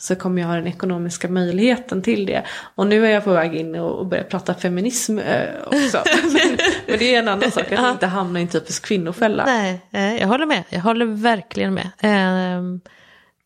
så 0.00 0.16
kommer 0.16 0.42
jag 0.42 0.48
ha 0.48 0.54
den 0.54 0.66
ekonomiska 0.66 1.28
möjligheten 1.28 2.02
till 2.02 2.26
det. 2.26 2.44
Och 2.74 2.86
nu 2.86 3.06
är 3.06 3.10
jag 3.10 3.24
på 3.24 3.32
väg 3.32 3.54
in 3.54 3.74
och 3.74 4.06
börjar 4.06 4.24
prata 4.24 4.54
feminism 4.54 5.18
eh, 5.18 5.48
också. 5.66 6.02
men, 6.22 6.58
men, 6.86 6.98
det 6.98 7.14
är 7.14 7.18
en 7.18 7.28
annan 7.28 7.50
sak, 7.50 7.72
att 7.72 7.92
inte 7.92 8.06
hamna 8.06 8.38
i 8.38 8.42
en 8.42 8.48
typisk 8.48 8.84
kvinnofälla. 8.84 9.44
Nej, 9.44 9.80
eh, 9.90 10.16
jag 10.16 10.28
håller 10.28 10.46
med. 10.46 10.64
Jag 10.68 10.80
håller 10.80 11.04
verkligen 11.06 11.74
med. 11.74 11.90
Eh, 11.98 12.62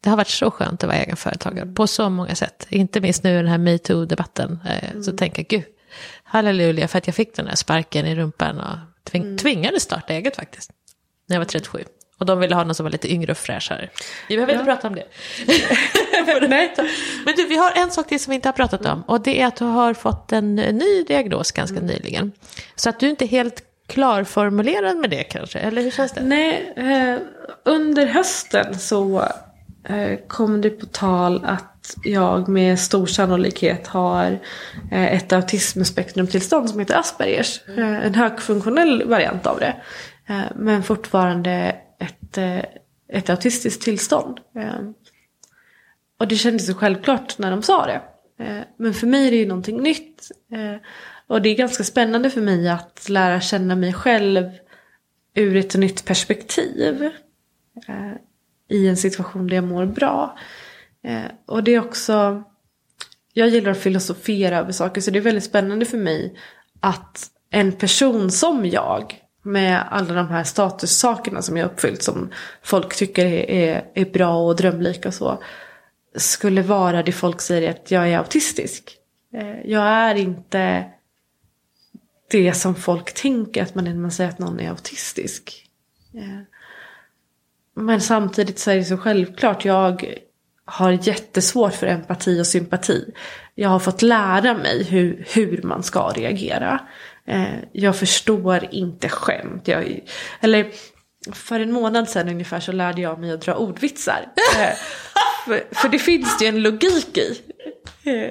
det 0.01 0.11
har 0.11 0.17
varit 0.17 0.29
så 0.29 0.51
skönt 0.51 0.85
att 0.85 0.89
vara 0.89 0.99
egenföretagare 0.99 1.67
på 1.67 1.87
så 1.87 2.11
många 2.11 2.35
sätt. 2.35 2.67
Inte 2.71 3.01
minst 3.01 3.25
nu 3.25 3.31
i 3.35 3.37
den 3.37 3.49
här 3.49 3.59
metoo-debatten. 3.59 4.59
Eh, 4.67 4.91
mm. 4.91 5.03
Så 5.03 5.17
tänker 5.17 5.43
jag, 5.43 5.49
gud, 5.49 5.65
halleluja 6.25 6.89
för 6.89 6.99
att 6.99 7.07
jag 7.07 7.17
fick 7.17 7.37
den 7.37 7.47
här 7.47 7.57
sparken 7.57 8.07
i 8.07 8.15
rumpan 8.15 8.61
och 8.61 9.05
tving 9.11 9.23
mm. 9.23 9.39
tvingades 9.39 9.83
starta 9.83 10.13
eget 10.13 10.37
faktiskt. 10.37 10.71
När 11.29 11.37
jag 11.37 11.41
var 11.41 11.47
37. 11.47 11.85
Och 12.19 12.27
de 12.27 12.39
ville 12.39 12.55
ha 12.55 12.65
någon 12.65 12.75
som 12.75 12.85
var 12.85 12.91
lite 12.91 13.12
yngre 13.12 13.33
och 13.33 13.39
fräschare. 13.39 13.89
Vi 14.29 14.37
behöver 14.37 14.53
ja. 14.53 14.61
inte 14.61 14.73
prata 14.73 14.89
om 14.89 14.95
det. 14.95 15.05
Nej. 16.49 16.75
Men 17.25 17.35
du, 17.37 17.47
vi 17.47 17.57
har 17.57 17.73
en 17.77 17.91
sak 17.91 18.09
till 18.09 18.21
som 18.21 18.31
vi 18.31 18.35
inte 18.35 18.49
har 18.49 18.53
pratat 18.53 18.87
om. 18.87 19.03
Och 19.03 19.21
det 19.21 19.41
är 19.41 19.47
att 19.47 19.57
du 19.57 19.65
har 19.65 19.95
fått 19.95 20.33
en 20.33 20.55
ny 20.55 21.05
diagnos 21.09 21.53
ganska 21.53 21.77
mm. 21.77 21.87
nyligen. 21.87 22.33
Så 22.77 22.89
att 22.89 23.01
du 23.01 23.09
inte 23.09 23.25
är 23.25 23.29
helt 23.29 23.62
klarformulerad 23.87 24.97
med 24.97 25.11
det 25.11 25.23
kanske, 25.23 25.59
eller 25.59 25.83
hur 25.83 25.91
känns 25.91 26.12
det? 26.12 26.23
Nej, 26.23 26.73
eh, 26.77 27.21
under 27.65 28.07
hösten 28.07 28.79
så 28.79 29.29
eh, 29.89 30.19
kom 30.29 30.61
det 30.61 30.71
på 30.71 30.87
tal 30.87 31.45
att 31.45 31.97
jag 32.05 32.49
med 32.49 32.81
stor 32.81 33.07
sannolikhet 33.07 33.87
har 33.87 34.39
eh, 34.93 35.15
ett 35.15 35.33
autismspektrumtillstånd 35.33 36.71
som 36.71 36.79
heter 36.79 36.97
Aspergers. 36.97 37.61
Mm. 37.69 37.95
Eh, 37.95 38.07
en 38.07 38.15
högfunktionell 38.15 39.09
variant 39.09 39.47
av 39.47 39.59
det. 39.59 39.77
Eh, 40.27 40.41
men 40.57 40.83
fortfarande 40.83 41.77
ett, 42.39 42.64
eh, 42.64 43.18
ett 43.18 43.30
autistiskt 43.30 43.82
tillstånd. 43.82 44.41
Eh, 44.57 44.80
och 46.18 46.28
det 46.28 46.37
kändes 46.37 46.66
så 46.66 46.74
självklart 46.74 47.39
när 47.39 47.51
de 47.51 47.62
sa 47.62 47.87
det. 47.87 48.03
Eh, 48.45 48.62
men 48.76 48.95
för 48.95 49.07
mig 49.07 49.26
är 49.26 49.30
det 49.30 49.37
ju 49.37 49.47
någonting 49.47 49.82
nytt. 49.82 50.30
Och 51.26 51.43
det 51.43 51.49
är 51.49 51.55
ganska 51.55 51.85
spännande 51.85 52.30
för 52.30 52.41
mig 52.41 52.68
att 52.68 53.09
lära 53.09 53.41
känna 53.41 53.76
mig 53.76 53.93
själv 53.93 54.51
ur 55.35 55.57
ett 55.57 55.74
nytt 55.74 56.05
perspektiv. 56.05 57.11
I 58.68 58.89
en 58.89 58.97
situation 58.97 59.47
där 59.47 59.55
jag 59.55 59.64
mår 59.64 59.87
bra. 59.87 60.39
Och 61.47 61.64
det 61.64 61.74
är 61.74 61.78
också, 61.78 62.45
jag 63.32 63.49
gillar 63.49 63.70
att 63.70 63.78
filosofera 63.78 64.59
över 64.59 64.72
saker 64.72 65.01
så 65.01 65.11
det 65.11 65.18
är 65.18 65.20
väldigt 65.20 65.45
spännande 65.45 65.85
för 65.85 65.99
mig 65.99 66.39
att 66.80 67.30
en 67.51 67.72
person 67.72 68.30
som 68.30 68.66
jag 68.66 69.24
med 69.45 69.85
alla 69.91 70.15
de 70.15 70.29
här 70.29 70.45
statussakerna 70.45 71.43
som 71.43 71.57
jag 71.57 71.67
uppfyllt 71.67 72.03
som 72.03 72.31
folk 72.63 72.97
tycker 72.97 73.27
är, 73.27 73.51
är, 73.51 73.85
är 73.95 74.05
bra 74.05 74.37
och 74.37 74.57
drömlika 74.57 75.09
och 75.09 75.15
så. 75.15 75.43
Skulle 76.17 76.63
vara 76.63 77.03
det 77.03 77.13
folk 77.13 77.41
säger 77.41 77.71
att 77.71 77.91
jag 77.91 78.09
är 78.09 78.19
autistisk. 78.19 78.99
Eh, 79.35 79.61
jag 79.65 79.83
är 79.83 80.15
inte 80.15 80.85
det 82.31 82.55
som 82.55 82.75
folk 82.75 83.15
tänker 83.15 83.63
att 83.63 83.75
man 83.75 83.87
är 83.87 83.91
när 83.91 84.01
man 84.01 84.11
säger 84.11 84.31
att 84.31 84.39
någon 84.39 84.61
är 84.61 84.71
autistisk. 84.71 85.71
Eh, 86.15 86.41
men 87.77 88.01
samtidigt 88.01 88.59
så 88.59 88.71
är 88.71 88.77
det 88.77 88.85
så 88.85 88.97
självklart. 88.97 89.65
Jag 89.65 90.19
har 90.65 90.91
jättesvårt 90.91 91.75
för 91.75 91.87
empati 91.87 92.41
och 92.41 92.47
sympati. 92.47 93.13
Jag 93.55 93.69
har 93.69 93.79
fått 93.79 94.03
lära 94.03 94.55
mig 94.55 94.85
hur, 94.85 95.25
hur 95.29 95.63
man 95.63 95.83
ska 95.83 96.09
reagera. 96.09 96.81
Eh, 97.29 97.55
jag 97.72 97.97
förstår 97.97 98.68
inte 98.70 99.09
skämt. 99.09 99.68
Jag, 99.68 100.01
eller 100.41 100.70
för 101.33 101.61
en 101.61 101.72
månad 101.72 102.09
sedan 102.09 102.29
ungefär 102.29 102.61
så 102.61 102.72
lärde 102.72 103.01
jag 103.01 103.20
mig 103.20 103.33
att 103.33 103.41
dra 103.41 103.55
ordvitsar. 103.55 104.27
Eh, 104.59 104.77
för, 105.47 105.75
för, 105.75 105.89
det 105.89 105.99
finns 105.99 106.39
det 106.39 106.45
ju 106.45 106.49
en 106.49 106.62
logik 106.62 107.18
i. 107.18 107.41
Eh, 108.05 108.31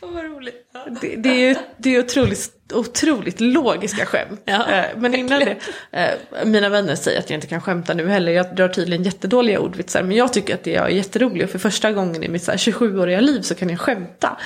vad 0.00 0.24
roligt. 0.24 0.54
Det, 1.00 1.16
det, 1.16 1.28
är 1.28 1.48
ju 1.48 1.54
det 1.76 1.96
är 1.96 1.98
otroligt, 1.98 2.72
otroligt 2.74 3.40
logiska 3.40 4.06
skämt. 4.06 4.42
Ja, 4.44 4.70
eh, 4.70 4.84
men 4.96 5.14
innan 5.14 5.40
det, 5.40 5.56
eh, 5.92 6.46
mina 6.46 6.68
vänner 6.68 6.94
säger 6.94 7.18
att 7.18 7.30
jag 7.30 7.36
inte 7.36 7.46
kan 7.46 7.60
skämta 7.60 7.94
nu 7.94 8.08
heller. 8.08 8.32
Jag 8.32 8.56
drar 8.56 8.68
tydligen 8.68 9.02
jättedåliga 9.02 9.60
ordvitsar. 9.60 10.02
Men 10.02 10.16
jag 10.16 10.32
tycker 10.32 10.54
att 10.54 10.64
det 10.64 10.74
är 10.74 10.88
jätteroligt. 10.88 11.44
Och 11.44 11.50
för 11.50 11.58
första 11.58 11.92
gången 11.92 12.22
i 12.22 12.28
mitt 12.28 12.48
27-åriga 12.48 13.20
liv 13.20 13.40
så 13.40 13.54
kan 13.54 13.70
jag 13.70 13.80
skämta. 13.80 14.38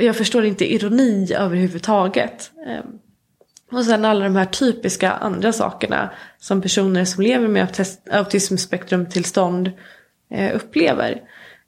Jag 0.00 0.16
förstår 0.16 0.44
inte 0.44 0.72
ironi 0.72 1.32
överhuvudtaget. 1.32 2.50
Ehm, 2.66 2.98
och 3.72 3.84
sen 3.84 4.04
alla 4.04 4.24
de 4.24 4.36
här 4.36 4.44
typiska 4.44 5.12
andra 5.12 5.52
sakerna 5.52 6.10
som 6.38 6.62
personer 6.62 7.04
som 7.04 7.22
lever 7.22 7.48
med 7.48 7.86
autismspektrumtillstånd 8.10 9.72
eh, 10.30 10.56
upplever. 10.56 11.22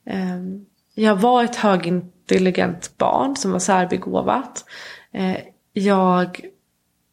Ehm, 0.07 0.67
jag 0.95 1.17
var 1.17 1.45
ett 1.45 1.57
högintelligent 1.57 2.99
barn 2.99 3.37
som 3.37 3.53
var 3.53 3.59
särbegåvat. 3.59 4.65
Eh, 5.13 5.37
jag 5.73 6.41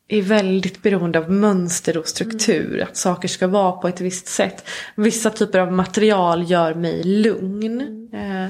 är 0.07 0.21
väldigt 0.21 0.81
beroende 0.81 1.19
av 1.19 1.31
mönster 1.31 1.97
och 1.97 2.07
struktur. 2.07 2.73
Mm. 2.75 2.87
Att 2.87 2.97
saker 2.97 3.27
ska 3.27 3.47
vara 3.47 3.71
på 3.71 3.87
ett 3.87 4.01
visst 4.01 4.27
sätt. 4.27 4.67
Vissa 4.95 5.29
typer 5.29 5.59
av 5.59 5.71
material 5.71 6.51
gör 6.51 6.73
mig 6.73 7.03
lugn. 7.03 7.81
Mm. 7.81 8.43
Eh, 8.45 8.49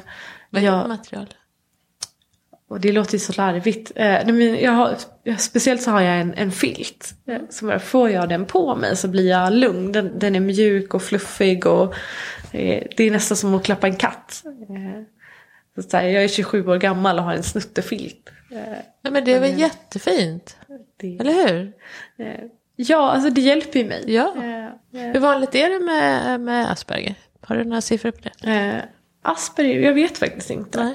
Vad 0.49 0.63
är 0.63 0.71
det 0.71 0.87
material? 0.87 1.27
Och 2.69 2.79
det 2.79 2.91
låter 2.91 3.13
ju 3.13 3.19
så 3.19 3.33
larvigt. 3.37 3.91
Eh, 3.95 4.25
men 4.25 4.55
jag 4.55 4.71
har, 4.71 4.95
speciellt 5.37 5.81
så 5.81 5.91
har 5.91 6.01
jag 6.01 6.21
en, 6.21 6.33
en 6.33 6.51
filt. 6.51 7.13
Eh, 7.27 7.41
så 7.49 7.65
bara 7.65 7.79
får 7.79 8.09
jag 8.09 8.29
den 8.29 8.45
på 8.45 8.75
mig 8.75 8.95
så 8.95 9.07
blir 9.07 9.29
jag 9.29 9.53
lugn. 9.53 9.91
Den, 9.91 10.19
den 10.19 10.35
är 10.35 10.39
mjuk 10.39 10.93
och 10.93 11.01
fluffig 11.01 11.65
och 11.65 11.95
eh, 12.51 12.83
det 12.97 13.03
är 13.03 13.11
nästan 13.11 13.37
som 13.37 13.55
att 13.55 13.63
klappa 13.63 13.87
en 13.87 13.95
katt. 13.95 14.43
Eh, 14.45 15.81
så 15.89 15.97
här, 15.97 16.07
jag 16.07 16.23
är 16.23 16.27
27 16.27 16.67
år 16.67 16.77
gammal 16.77 17.17
och 17.19 17.23
har 17.23 17.33
en 17.33 17.43
snuttefilt. 17.43 18.29
Eh, 18.51 18.77
ja, 19.01 19.11
men 19.11 19.25
det 19.25 19.33
är 19.33 19.39
väl 19.39 19.51
eh, 19.51 19.59
jättefint? 19.59 20.57
Det, 20.97 21.17
Eller 21.19 21.47
hur? 21.47 21.73
Eh, 22.17 22.41
ja, 22.75 23.11
alltså 23.11 23.29
det 23.29 23.41
hjälper 23.41 23.79
ju 23.79 23.85
mig. 23.85 24.03
Ja. 24.07 24.33
Hur 24.91 25.19
vanligt 25.19 25.55
är 25.55 25.69
det 25.69 25.85
med, 25.85 26.41
med 26.41 26.71
Asperger? 26.71 27.15
Har 27.41 27.55
du 27.55 27.63
några 27.63 27.81
siffror 27.81 28.11
på 28.11 28.29
det? 28.41 28.87
Asperger, 29.21 29.79
jag 29.79 29.93
vet 29.93 30.17
faktiskt 30.17 30.49
inte. 30.49 30.83
Nej. 30.83 30.93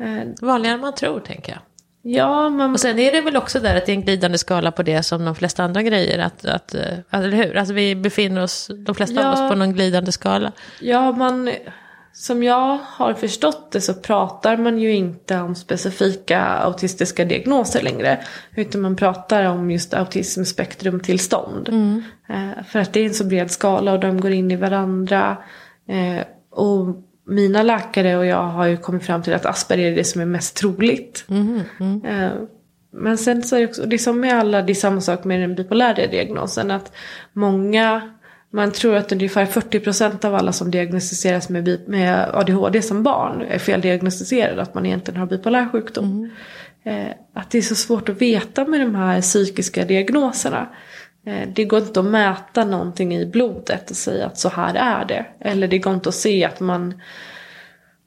Eh, 0.00 0.28
vanligare 0.40 0.74
än 0.74 0.80
man 0.80 0.94
tror, 0.94 1.20
tänker 1.20 1.52
jag. 1.52 1.60
Ja, 2.04 2.48
men... 2.48 2.70
Och 2.70 2.80
sen 2.80 2.98
är 2.98 3.12
det 3.12 3.20
väl 3.20 3.36
också 3.36 3.60
där 3.60 3.76
att 3.76 3.86
det 3.86 3.92
är 3.92 3.96
en 3.96 4.02
glidande 4.02 4.38
skala 4.38 4.72
på 4.72 4.82
det 4.82 5.02
som 5.02 5.24
de 5.24 5.34
flesta 5.34 5.64
andra 5.64 5.82
grejer. 5.82 6.18
Att, 6.18 6.44
att, 6.44 6.74
eller 7.10 7.36
hur? 7.36 7.56
Alltså 7.56 7.74
vi 7.74 7.94
befinner 7.94 8.42
oss, 8.42 8.70
de 8.86 8.94
flesta 8.94 9.20
ja. 9.20 9.26
av 9.26 9.32
oss, 9.32 9.50
på 9.50 9.56
någon 9.56 9.72
glidande 9.72 10.12
skala. 10.12 10.52
Ja, 10.80 11.12
man... 11.12 11.50
som 12.12 12.42
jag 12.42 12.78
har 12.84 13.14
förstått 13.14 13.72
det 13.72 13.80
så 13.80 13.94
pratar 13.94 14.56
man 14.56 14.78
ju 14.78 14.94
inte 14.94 15.38
om 15.38 15.54
specifika 15.54 16.40
autistiska 16.40 17.24
diagnoser 17.24 17.82
längre. 17.82 18.20
Utan 18.56 18.80
man 18.80 18.96
pratar 18.96 19.44
om 19.44 19.70
just 19.70 19.94
autismspektrumtillstånd. 19.94 21.68
Mm. 21.68 22.02
Eh, 22.28 22.64
för 22.64 22.78
att 22.78 22.92
det 22.92 23.00
är 23.00 23.06
en 23.06 23.14
så 23.14 23.24
bred 23.24 23.50
skala 23.50 23.92
och 23.92 24.00
de 24.00 24.20
går 24.20 24.32
in 24.32 24.50
i 24.50 24.56
varandra. 24.56 25.36
Eh, 25.88 26.26
och 26.50 26.96
mina 27.26 27.62
läkare 27.62 28.16
och 28.16 28.26
jag 28.26 28.42
har 28.42 28.66
ju 28.66 28.76
kommit 28.76 29.02
fram 29.02 29.22
till 29.22 29.34
att 29.34 29.46
Asperger 29.46 29.92
är 29.92 29.96
det 29.96 30.04
som 30.04 30.20
är 30.20 30.26
mest 30.26 30.56
troligt. 30.56 31.24
Mm. 31.28 31.60
Mm. 31.80 32.04
Eh, 32.04 32.32
men 32.92 33.18
sen 33.18 33.42
så 33.42 33.56
är 33.56 33.60
det 33.60 33.66
också, 33.66 33.86
det 33.86 33.96
är 33.96 33.98
som 33.98 34.20
med 34.20 34.38
alla, 34.38 34.62
det 34.62 34.72
är 34.72 34.74
samma 34.74 35.00
sak 35.00 35.24
med 35.24 35.40
den 35.40 35.54
bipolära 35.54 36.06
diagnosen. 36.06 36.70
Att 36.70 36.92
många 37.32 38.12
man 38.54 38.72
tror 38.72 38.96
att 38.96 39.12
ungefär 39.12 39.46
40% 39.46 40.24
av 40.24 40.34
alla 40.34 40.52
som 40.52 40.70
diagnostiseras 40.70 41.48
med, 41.48 41.80
med 41.88 42.30
ADHD 42.34 42.82
som 42.82 43.02
barn 43.02 43.42
är 43.42 43.58
feldiagnostiserade. 43.58 44.62
Att 44.62 44.74
man 44.74 44.86
egentligen 44.86 45.20
har 45.20 45.26
bipolär 45.26 45.68
sjukdom. 45.72 46.04
Mm. 46.04 46.30
Eh, 46.84 47.12
att 47.34 47.50
det 47.50 47.58
är 47.58 47.62
så 47.62 47.74
svårt 47.74 48.08
att 48.08 48.22
veta 48.22 48.64
med 48.64 48.80
de 48.80 48.94
här 48.94 49.20
psykiska 49.20 49.84
diagnoserna. 49.84 50.68
Eh, 51.26 51.48
det 51.48 51.64
går 51.64 51.80
inte 51.80 52.00
att 52.00 52.06
mäta 52.06 52.64
någonting 52.64 53.14
i 53.14 53.26
blodet 53.26 53.90
och 53.90 53.96
säga 53.96 54.26
att 54.26 54.38
så 54.38 54.48
här 54.48 54.74
är 54.74 55.04
det. 55.04 55.26
Eller 55.40 55.68
det 55.68 55.78
går 55.78 55.94
inte 55.94 56.08
att 56.08 56.14
se 56.14 56.44
att 56.44 56.60
man 56.60 57.00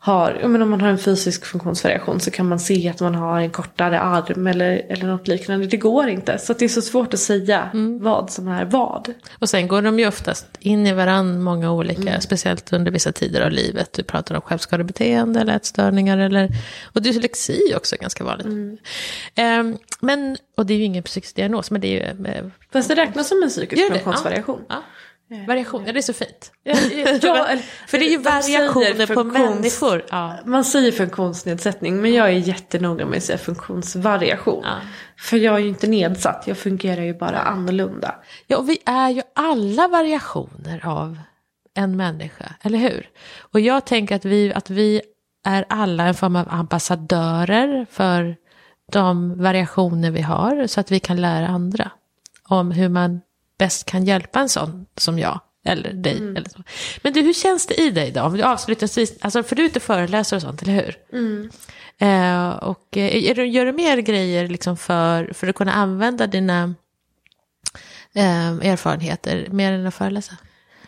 har, 0.06 0.42
men 0.48 0.62
om 0.62 0.70
man 0.70 0.82
har 0.82 0.90
en 0.90 0.98
fysisk 0.98 1.46
funktionsvariation 1.46 2.20
så 2.20 2.32
kan 2.32 2.48
man 2.48 2.60
se 2.60 2.90
att 2.90 3.00
man 3.00 3.16
har 3.16 3.40
en 3.40 3.50
kortare 3.50 4.00
arm 4.00 4.48
eller, 4.48 4.86
eller 4.90 5.06
något 5.06 5.28
liknande. 5.28 5.68
Det 5.68 5.78
går 5.78 6.08
inte. 6.08 6.38
Så 6.38 6.54
det 6.54 6.66
är 6.66 6.70
så 6.70 6.82
svårt 6.82 7.14
att 7.14 7.20
säga 7.20 7.70
mm. 7.74 8.04
vad 8.04 8.32
som 8.32 8.48
är 8.48 8.66
vad. 8.66 9.14
Och 9.40 9.50
sen 9.50 9.68
går 9.68 9.82
de 9.82 10.00
ju 10.00 10.08
oftast 10.08 10.48
in 10.60 10.88
i 10.88 10.94
varandra, 10.94 11.40
många 11.40 11.72
olika, 11.72 12.02
mm. 12.02 12.22
speciellt 12.22 12.74
under 12.74 12.92
vissa 12.92 13.12
tider 13.12 13.42
av 13.42 13.52
livet. 13.52 13.94
Du 13.94 14.04
pratar 14.04 14.36
om 14.36 14.42
självskadebeteende 14.42 15.40
eller 15.40 15.56
ätstörningar 15.56 16.18
eller, 16.18 16.50
och 16.94 17.02
dyslexi 17.02 17.74
också 17.78 17.96
ganska 18.02 18.24
vanligt. 18.24 18.48
Mm. 18.48 18.78
Um, 19.70 19.78
men, 20.00 20.38
och 20.58 20.66
det 20.66 20.74
är 20.74 20.78
ju 20.78 20.84
ingen 20.84 21.04
psykisk 21.04 21.36
diagnos, 21.36 21.72
men 21.72 21.82
det 21.82 21.88
är 21.88 22.16
ju... 22.16 22.30
Uh, 22.30 22.50
Fast 22.74 22.88
det 22.88 22.96
räknas 22.96 23.28
som 23.28 23.44
en 23.44 23.50
psykisk 23.50 23.88
funktionsvariation. 23.88 24.62
Ja. 24.70 24.76
Ja. 24.76 24.82
Variation, 25.48 25.84
ja 25.86 25.94
det 25.94 26.00
är 26.00 26.02
så 26.02 26.14
fint. 26.14 26.52
Ja, 26.64 26.76
ja, 27.22 27.58
för 27.88 27.98
det 27.98 28.06
är 28.06 28.10
ju 28.10 28.18
variationer 28.18 29.16
på 29.16 29.24
människor. 29.24 30.06
Ja. 30.10 30.40
Man 30.46 30.66
säger 30.66 30.92
funktionsnedsättning 30.92 32.02
men 32.02 32.14
jag 32.14 32.28
är 32.28 32.32
jättenoga 32.32 33.06
med 33.06 33.18
att 33.18 33.24
säga 33.24 33.38
funktionsvariation. 33.38 34.64
Ja. 34.64 34.76
För 35.18 35.38
jag 35.38 35.56
är 35.56 35.60
ju 35.60 35.68
inte 35.68 35.88
nedsatt, 35.88 36.44
jag 36.48 36.58
fungerar 36.58 37.02
ju 37.02 37.14
bara 37.14 37.40
annorlunda. 37.40 38.16
Ja 38.48 38.58
och 38.58 38.70
vi 38.70 38.80
är 38.86 39.10
ju 39.10 39.22
alla 39.36 39.88
variationer 39.88 40.86
av 40.86 41.20
en 41.74 41.98
människa, 41.98 42.56
eller 42.62 42.78
hur? 42.78 43.10
Och 43.40 43.60
jag 43.60 43.86
tänker 43.86 44.16
att 44.16 44.26
vi, 44.26 44.54
att 44.54 44.70
vi 44.70 45.02
är 45.46 45.66
alla 45.70 46.04
en 46.04 46.16
form 46.16 46.36
av 46.36 46.48
ambassadörer 46.50 47.86
för 47.92 48.36
de 48.92 49.42
variationer 49.42 50.12
vi 50.12 50.22
har 50.22 50.68
så 50.68 50.80
att 50.80 50.92
vi 50.92 51.00
kan 51.00 51.22
lära 51.22 51.48
andra 51.48 51.92
om 52.48 52.72
hur 52.72 52.90
man 52.90 53.22
bäst 53.58 53.86
kan 53.86 54.06
hjälpa 54.06 54.40
en 54.40 54.50
sån 54.50 54.86
som 54.98 55.20
jag. 55.20 55.40
Eller 55.68 55.94
dig. 55.94 56.18
Mm. 56.18 56.36
Eller 56.36 56.50
så. 56.50 56.64
Men 57.02 57.14
du, 57.14 57.22
hur 57.22 57.34
känns 57.34 57.68
det 57.68 57.82
i 57.82 57.90
dig 57.90 58.12
då? 58.12 58.22
Om 58.22 58.38
du 58.38 58.44
avslutningsvis, 58.44 59.18
alltså 59.22 59.44
för 59.44 59.56
du 59.56 59.62
är 59.62 59.66
ute 59.66 59.80
föreläser 59.80 60.36
och 60.36 60.42
sånt, 60.42 60.62
eller 60.62 60.74
hur? 60.74 60.98
Mm. 61.14 61.50
Eh, 61.98 62.50
och 62.50 62.98
eh, 62.98 63.48
gör 63.48 63.66
du 63.66 63.72
mer 63.72 63.98
grejer 63.98 64.48
liksom 64.48 64.78
för, 64.78 65.34
för 65.34 65.48
att 65.48 65.56
kunna 65.56 65.74
använda 65.74 66.28
dina 66.28 66.76
eh, 68.16 68.48
erfarenheter 68.48 69.48
mer 69.52 69.72
än 69.72 69.88
att 69.88 69.96
föreläsa? 69.96 70.36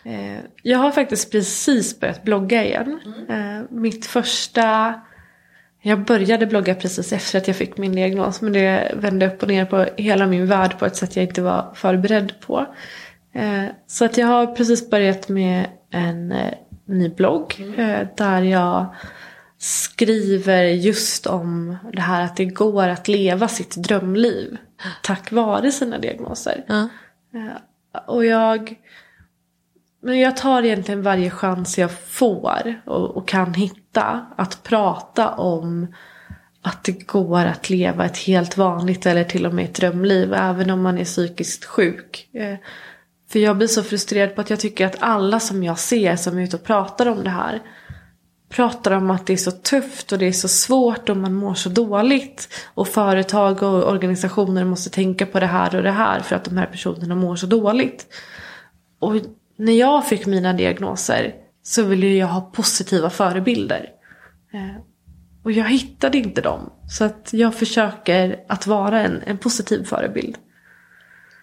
Eh, 0.03 0.39
jag 0.63 0.80
har 0.80 0.91
faktiskt 0.91 1.32
precis 1.32 1.99
börjat 1.99 2.24
blogga 2.24 2.65
igen. 2.65 2.99
Mm. 3.05 3.59
Eh, 3.59 3.65
mitt 3.70 4.05
första 4.05 4.93
jag 5.88 6.05
började 6.05 6.45
blogga 6.45 6.75
precis 6.75 7.13
efter 7.13 7.38
att 7.38 7.47
jag 7.47 7.55
fick 7.55 7.77
min 7.77 7.91
diagnos. 7.91 8.41
Men 8.41 8.53
det 8.53 8.91
vände 8.95 9.27
upp 9.27 9.43
och 9.43 9.47
ner 9.47 9.65
på 9.65 9.85
hela 9.97 10.27
min 10.27 10.47
värld 10.47 10.79
på 10.79 10.85
ett 10.85 10.95
sätt 10.95 11.15
jag 11.15 11.25
inte 11.25 11.41
var 11.41 11.71
förberedd 11.75 12.33
på. 12.39 12.65
Eh, 13.33 13.63
så 13.88 14.05
att 14.05 14.17
jag 14.17 14.27
har 14.27 14.47
precis 14.47 14.89
börjat 14.89 15.29
med 15.29 15.67
en 15.91 16.31
eh, 16.31 16.53
ny 16.85 17.09
blogg. 17.09 17.55
Mm. 17.59 17.79
Eh, 17.79 18.07
där 18.17 18.41
jag 18.41 18.95
skriver 19.57 20.63
just 20.63 21.27
om 21.27 21.77
det 21.93 22.01
här 22.01 22.23
att 22.23 22.35
det 22.35 22.45
går 22.45 22.88
att 22.88 23.07
leva 23.07 23.47
sitt 23.47 23.75
drömliv. 23.75 24.57
Tack 25.03 25.31
vare 25.31 25.71
sina 25.71 25.97
diagnoser. 25.97 26.65
Mm. 26.69 26.88
Och 28.07 28.25
jag 28.25 28.75
men 30.08 30.20
jag 30.20 30.38
tar 30.38 30.64
egentligen 30.64 31.01
varje 31.01 31.30
chans 31.30 31.78
jag 31.78 31.91
får 31.91 32.82
och, 32.86 33.18
och, 33.18 33.28
kan 33.28 33.53
hitta 33.53 34.26
att 34.38 34.64
prata 34.64 35.30
om 35.30 35.88
att 36.62 36.84
det 36.84 37.08
går 37.08 37.45
att 37.45 37.70
leva 37.70 38.05
ett 38.05 38.18
helt 38.18 38.58
vanligt 38.58 39.05
eller 39.05 39.24
till 39.24 39.45
och 39.45 39.53
med 39.53 39.66
ett 39.66 39.76
drömliv 39.76 40.34
även 40.34 40.70
om 40.70 40.82
man 40.82 40.97
är 40.97 41.05
psykiskt 41.05 41.66
sjuk. 41.66 42.30
Eh, 42.34 42.55
för 43.30 43.39
jag 43.39 43.58
blir 43.58 43.68
så 43.68 43.84
frustrerad 43.84 44.36
på 44.36 44.41
att 44.41 44.49
jag 44.49 44.60
tycker 44.60 44.86
att 44.86 44.95
alla 44.99 45.39
som 45.39 45.64
jag 45.64 45.80
ser 45.80 46.16
som 46.16 46.38
är 46.38 46.43
ute 46.43 46.55
och 46.55 46.64
pratar 46.64 47.05
om 47.05 47.24
det 47.24 47.30
här 47.30 47.62
pratar 48.49 48.91
om 48.91 49.12
att 49.12 49.26
det 49.28 49.34
är 49.34 49.38
så 49.38 49.51
tufft 49.51 50.12
och 50.12 50.18
det 50.20 50.26
är 50.26 50.32
så 50.32 50.47
svårt 50.47 51.10
och 51.10 51.18
man 51.18 51.34
mår 51.34 51.53
så 51.53 51.70
dåligt. 51.70 52.49
Och 52.74 52.88
företag 52.88 53.64
och 53.64 53.91
organisationer 53.91 54.66
måste 54.66 54.89
tänka 54.89 55.26
på 55.26 55.39
det 55.39 55.45
här 55.45 55.76
och 55.76 55.84
det 55.84 55.91
här 55.91 56.20
för 56.20 56.36
att 56.36 56.43
de 56.43 56.58
här 56.58 56.66
personerna 56.66 57.16
mår 57.16 57.36
så 57.36 57.47
dåligt. 57.47 58.05
Och 58.99 59.16
när 59.58 59.74
jag 59.74 60.08
fick 60.08 60.26
mina 60.26 60.53
diagnoser 60.53 61.36
så 61.64 61.84
ville 61.84 62.08
jag 62.08 62.28
ha 62.28 62.41
positiva 62.41 63.10
förebilder. 63.10 63.89
Eh, 64.53 64.82
och 65.43 65.51
jag 65.51 65.70
hittade 65.70 66.18
inte 66.18 66.41
dem. 66.41 66.74
Så 66.89 67.03
att 67.03 67.30
jag 67.34 67.55
försöker 67.55 68.45
att 68.47 68.68
vara 68.68 69.01
en, 69.01 69.22
en 69.26 69.38
positiv 69.38 69.84
förebild. 69.84 70.38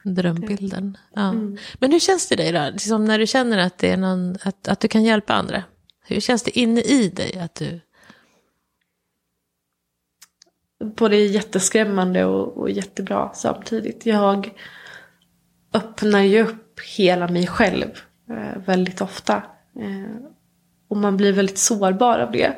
Drömbilden. 0.04 0.98
Ja. 1.14 1.28
Mm. 1.28 1.56
Men 1.78 1.92
hur 1.92 2.00
känns 2.00 2.28
det 2.28 2.36
dig 2.36 2.52
då? 2.52 2.68
Liksom 2.72 3.04
när 3.04 3.18
du 3.18 3.26
känner 3.26 3.58
att, 3.58 3.78
det 3.78 3.90
är 3.90 3.96
någon, 3.96 4.36
att, 4.44 4.68
att 4.68 4.80
du 4.80 4.88
kan 4.88 5.04
hjälpa 5.04 5.34
andra. 5.34 5.62
Hur 6.06 6.20
känns 6.20 6.42
det 6.42 6.58
inne 6.58 6.80
i 6.80 7.08
dig 7.08 7.38
att 7.38 7.54
du... 7.54 7.80
Både 10.96 11.16
jätteskrämmande 11.16 12.24
och, 12.24 12.56
och 12.56 12.70
jättebra 12.70 13.30
samtidigt. 13.34 14.06
Jag 14.06 14.50
öppnar 15.72 16.20
ju 16.20 16.42
upp 16.42 16.63
hela 16.96 17.28
mig 17.28 17.46
själv 17.46 17.90
eh, 18.30 18.62
väldigt 18.66 19.00
ofta. 19.00 19.42
Eh, 19.80 20.26
och 20.88 20.96
man 20.96 21.16
blir 21.16 21.32
väldigt 21.32 21.58
sårbar 21.58 22.18
av 22.18 22.32
det. 22.32 22.56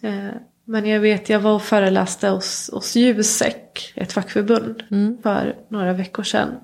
Eh, 0.00 0.30
men 0.64 0.86
jag 0.86 1.00
vet, 1.00 1.28
jag 1.28 1.40
var 1.40 1.54
och 1.54 1.62
föreläste 1.62 2.28
hos, 2.28 2.70
hos 2.72 2.96
Jusek, 2.96 3.92
ett 3.96 4.12
fackförbund, 4.12 4.82
mm. 4.90 5.18
för 5.22 5.56
några 5.68 5.92
veckor 5.92 6.22
sedan. 6.22 6.54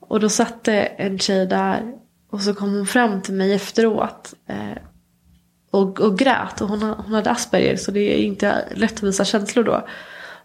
Och 0.00 0.20
då 0.20 0.28
satt 0.28 0.64
det 0.64 0.82
en 0.82 1.18
tjej 1.18 1.46
där 1.46 1.92
och 2.30 2.40
så 2.40 2.54
kom 2.54 2.74
hon 2.74 2.86
fram 2.86 3.22
till 3.22 3.34
mig 3.34 3.54
efteråt. 3.54 4.34
Och, 5.70 6.00
och 6.00 6.18
grät. 6.18 6.60
Och 6.60 6.68
hon, 6.68 6.82
hon 6.82 7.14
hade 7.14 7.30
Asperger 7.30 7.76
så 7.76 7.90
det 7.90 8.00
är 8.00 8.18
inte 8.18 8.64
lätt 8.74 8.92
att 8.92 9.02
visa 9.02 9.24
känslor 9.24 9.64
då. 9.64 9.86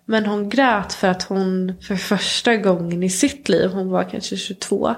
Men 0.06 0.26
hon 0.26 0.49
grät 0.49 0.93
för 0.93 1.08
att 1.08 1.24
hon 1.24 1.74
för 1.82 1.95
första 1.95 2.56
gången 2.56 3.04
i 3.04 3.10
sitt 3.10 3.49
liv, 3.49 3.70
hon 3.70 3.89
var 3.89 4.04
kanske 4.04 4.38
22, 4.38 4.95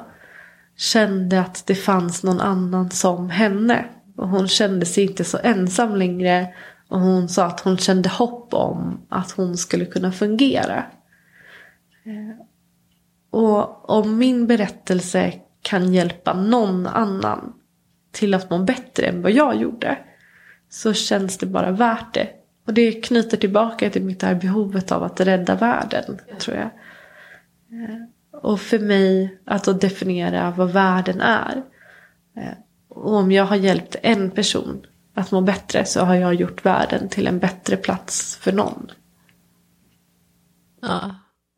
kände 0.78 1.42
att 1.42 1.64
det 1.68 1.76
fanns 1.76 2.24
någon 2.24 2.42
annan 2.42 2.92
som 2.92 3.30
henne. 3.30 3.86
Och 4.16 4.30
hon 4.30 4.48
kände 4.48 4.86
sig 4.86 5.04
inte 5.04 5.24
så 5.24 5.38
ensam 5.38 5.96
längre. 5.96 6.54
Och 6.88 7.00
hon 7.00 7.30
sa 7.30 7.46
att 7.46 7.60
hon 7.60 7.78
kände 7.78 8.10
hopp 8.10 8.54
om 8.54 9.02
att 9.10 9.32
hon 9.32 9.58
skulle 9.58 9.86
kunna 9.86 10.12
fungera. 10.12 10.86
Eh, 12.06 12.46
och 13.30 13.90
om 13.90 14.18
min 14.18 14.48
berättelse 14.48 15.34
kan 15.62 15.94
hjälpa 15.94 16.34
någon 16.34 16.88
annan 16.88 17.54
till 18.12 18.34
att 18.34 18.50
må 18.50 18.60
bättre 18.60 19.06
än 19.06 19.22
vad 19.22 19.32
jag 19.32 19.56
gjorde. 19.56 19.98
Så 20.70 20.94
känns 20.94 21.38
det 21.38 21.46
bara 21.46 21.72
värt 21.72 22.14
det. 22.14 22.30
Och 22.68 22.74
det 22.74 22.92
knyter 22.92 23.38
tillbaka 23.38 23.90
till 23.90 24.04
mitt 24.04 24.22
här 24.22 24.36
behovet 24.36 24.92
av 24.92 25.04
att 25.04 25.20
rädda 25.20 25.56
världen, 25.56 26.20
tror 26.40 26.58
jag. 26.58 26.70
Eh, 27.80 28.06
och 28.44 28.60
för 28.60 28.80
mig 28.80 29.40
att 29.46 29.82
definiera 29.82 30.52
vad 30.52 30.72
världen 30.72 31.22
är. 31.22 31.64
Eh, 32.38 32.54
och 32.90 33.16
om 33.16 33.32
jag 33.32 33.46
har 33.46 33.56
hjälpt 33.56 33.96
en 34.02 34.32
person 34.32 34.86
att 35.14 35.32
må 35.32 35.42
bättre 35.42 35.86
så 35.86 36.02
har 36.02 36.16
jag 36.16 36.34
gjort 36.34 36.66
världen 36.66 37.10
till 37.10 37.28
en 37.28 37.40
bättre 37.40 37.78
plats 37.78 38.36
för 38.36 38.52
någon. 38.52 38.92
Ja, 40.82 41.16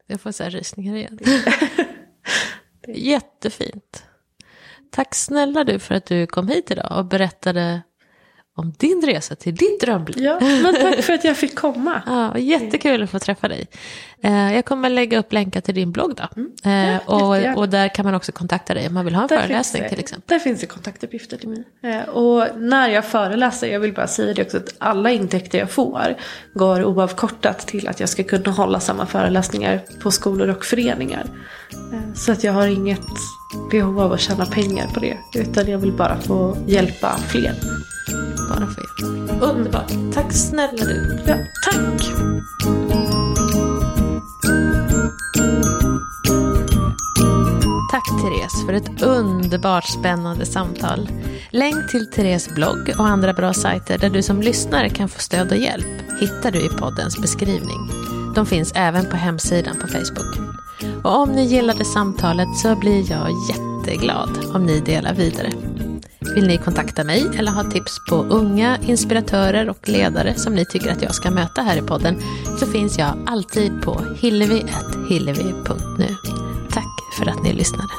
jag 0.08 0.22
får 0.22 0.32
så 0.32 0.44
här 0.44 0.50
rysningar 0.50 0.96
igen. 0.96 1.20
Jättefint. 2.88 4.04
Tack 4.92 5.16
snälla 5.16 5.64
du 5.64 5.80
för 5.80 5.96
att 5.96 6.06
du 6.06 6.28
kom 6.28 6.48
hit 6.48 6.72
idag 6.72 6.98
och 6.98 7.06
berättade 7.06 7.82
om 8.58 8.74
din 8.78 9.02
resa 9.06 9.36
till 9.36 9.56
ditt 9.56 9.82
drömliv. 9.82 10.24
Ja, 10.24 10.40
men 10.40 10.76
tack 10.82 11.02
för 11.04 11.14
att 11.14 11.24
jag 11.24 11.38
fick 11.38 11.56
komma. 11.56 12.02
Ja, 12.16 12.38
jättekul 12.38 13.04
att 13.04 13.10
få 13.10 13.20
träffa 13.20 13.48
dig. 13.48 13.68
Eh, 14.22 14.56
jag 14.56 14.66
kommer 14.66 14.90
lägga 14.90 15.20
upp 15.20 15.34
länkar 15.34 15.62
till 15.62 15.76
din 15.76 15.92
blogg 15.92 16.16
då. 16.16 16.24
Mm. 16.36 16.52
Ja, 16.64 17.00
och, 17.06 17.58
och, 17.58 17.70
där 17.70 17.88
kan 17.88 18.06
man 18.06 18.16
också 18.16 18.32
kontakta 18.32 18.74
dig 18.74 18.88
om 18.88 18.94
man 18.94 19.06
vill 19.06 19.16
ha 19.16 19.22
en 19.22 19.28
där 19.28 19.42
föreläsning 19.42 19.84
det, 19.84 19.90
till 19.90 20.00
exempel. 20.00 20.38
Där 20.38 20.40
finns 20.40 20.60
det 20.60 20.66
kontaktuppgifter 20.66 21.38
till 21.38 21.50
mig. 21.50 21.64
Eh, 21.84 22.10
och 22.10 22.48
när 22.58 22.90
jag 22.90 23.06
föreläser, 23.06 23.68
jag 23.68 23.80
vill 23.80 23.94
bara 23.94 24.08
säga 24.08 24.34
det 24.34 24.42
också, 24.42 24.58
att 24.58 24.76
alla 24.78 25.12
intäkter 25.12 25.58
jag 25.60 25.72
får 25.72 26.16
går 26.54 26.84
oavkortat 26.84 27.68
till 27.68 27.88
att 27.88 28.00
jag 28.00 28.10
ska 28.10 28.24
kunna 28.24 28.52
hålla 28.52 28.80
samma 28.80 29.06
föreläsningar 29.06 29.82
på 30.04 30.12
skolor 30.12 30.50
och 30.50 30.66
föreningar. 30.66 31.26
Eh, 31.94 32.14
så 32.14 32.32
att 32.32 32.44
jag 32.44 32.54
har 32.54 32.68
inget 32.68 33.08
behov 33.72 34.00
av 34.00 34.14
att 34.14 34.22
tjäna 34.22 34.46
pengar 34.46 34.88
på 34.88 35.00
det. 35.00 35.18
Utan 35.36 35.68
jag 35.68 35.78
vill 35.78 35.94
bara 35.94 36.18
få 36.22 36.58
hjälpa 36.68 37.18
fler. 37.18 37.54
Bara 38.50 38.68
få 38.68 38.82
hjälp. 38.82 39.42
Underbart. 39.44 39.92
Tack 40.14 40.34
snälla 40.34 40.86
du. 40.86 41.20
Ja, 41.28 41.36
tack. 41.64 42.02
Tack 47.92 48.22
Therese 48.22 48.66
för 48.66 48.74
ett 48.74 49.02
underbart 49.02 49.86
spännande 49.86 50.46
samtal. 50.46 51.10
Länk 51.52 51.92
till 51.92 52.12
Therese 52.12 52.50
blogg 52.56 52.94
och 53.00 53.08
andra 53.08 53.34
bra 53.34 53.54
sajter 53.54 53.98
där 53.98 54.10
du 54.10 54.22
som 54.22 54.42
lyssnare 54.42 54.90
kan 54.90 55.10
få 55.10 55.20
stöd 55.20 55.52
och 55.52 55.58
hjälp 55.58 56.20
hittar 56.20 56.52
du 56.52 56.66
i 56.66 56.70
poddens 56.70 57.22
beskrivning. 57.22 57.90
De 58.36 58.46
finns 58.46 58.72
även 58.76 59.10
på 59.10 59.16
hemsidan 59.16 59.76
på 59.82 59.88
Facebook. 59.88 60.36
Och 61.04 61.20
om 61.22 61.32
ni 61.32 61.44
gillade 61.46 61.86
samtalet 61.86 62.58
så 62.58 62.76
blir 62.76 63.12
jag 63.12 63.30
jätteglad 63.50 64.30
om 64.54 64.66
ni 64.66 64.80
delar 64.80 65.14
vidare. 65.14 65.52
Vill 66.36 66.48
ni 66.48 66.58
kontakta 66.58 67.04
mig 67.04 67.26
eller 67.38 67.52
ha 67.52 67.64
tips 67.64 68.00
på 68.10 68.16
unga 68.16 68.78
inspiratörer 68.82 69.70
och 69.70 69.90
ledare 69.90 70.36
som 70.36 70.56
ni 70.56 70.66
tycker 70.66 70.92
att 70.92 71.02
jag 71.02 71.16
ska 71.16 71.32
möta 71.32 71.62
här 71.62 71.78
i 71.78 71.82
podden 71.82 72.16
så 72.60 72.66
finns 72.66 72.98
jag 72.98 73.18
alltid 73.26 73.82
på 73.82 74.02
hillevi.hillevi.nu. 74.16 76.16
Tack 76.70 77.00
för 77.18 77.30
att 77.30 77.44
ni 77.44 77.54
lyssnade. 77.54 77.90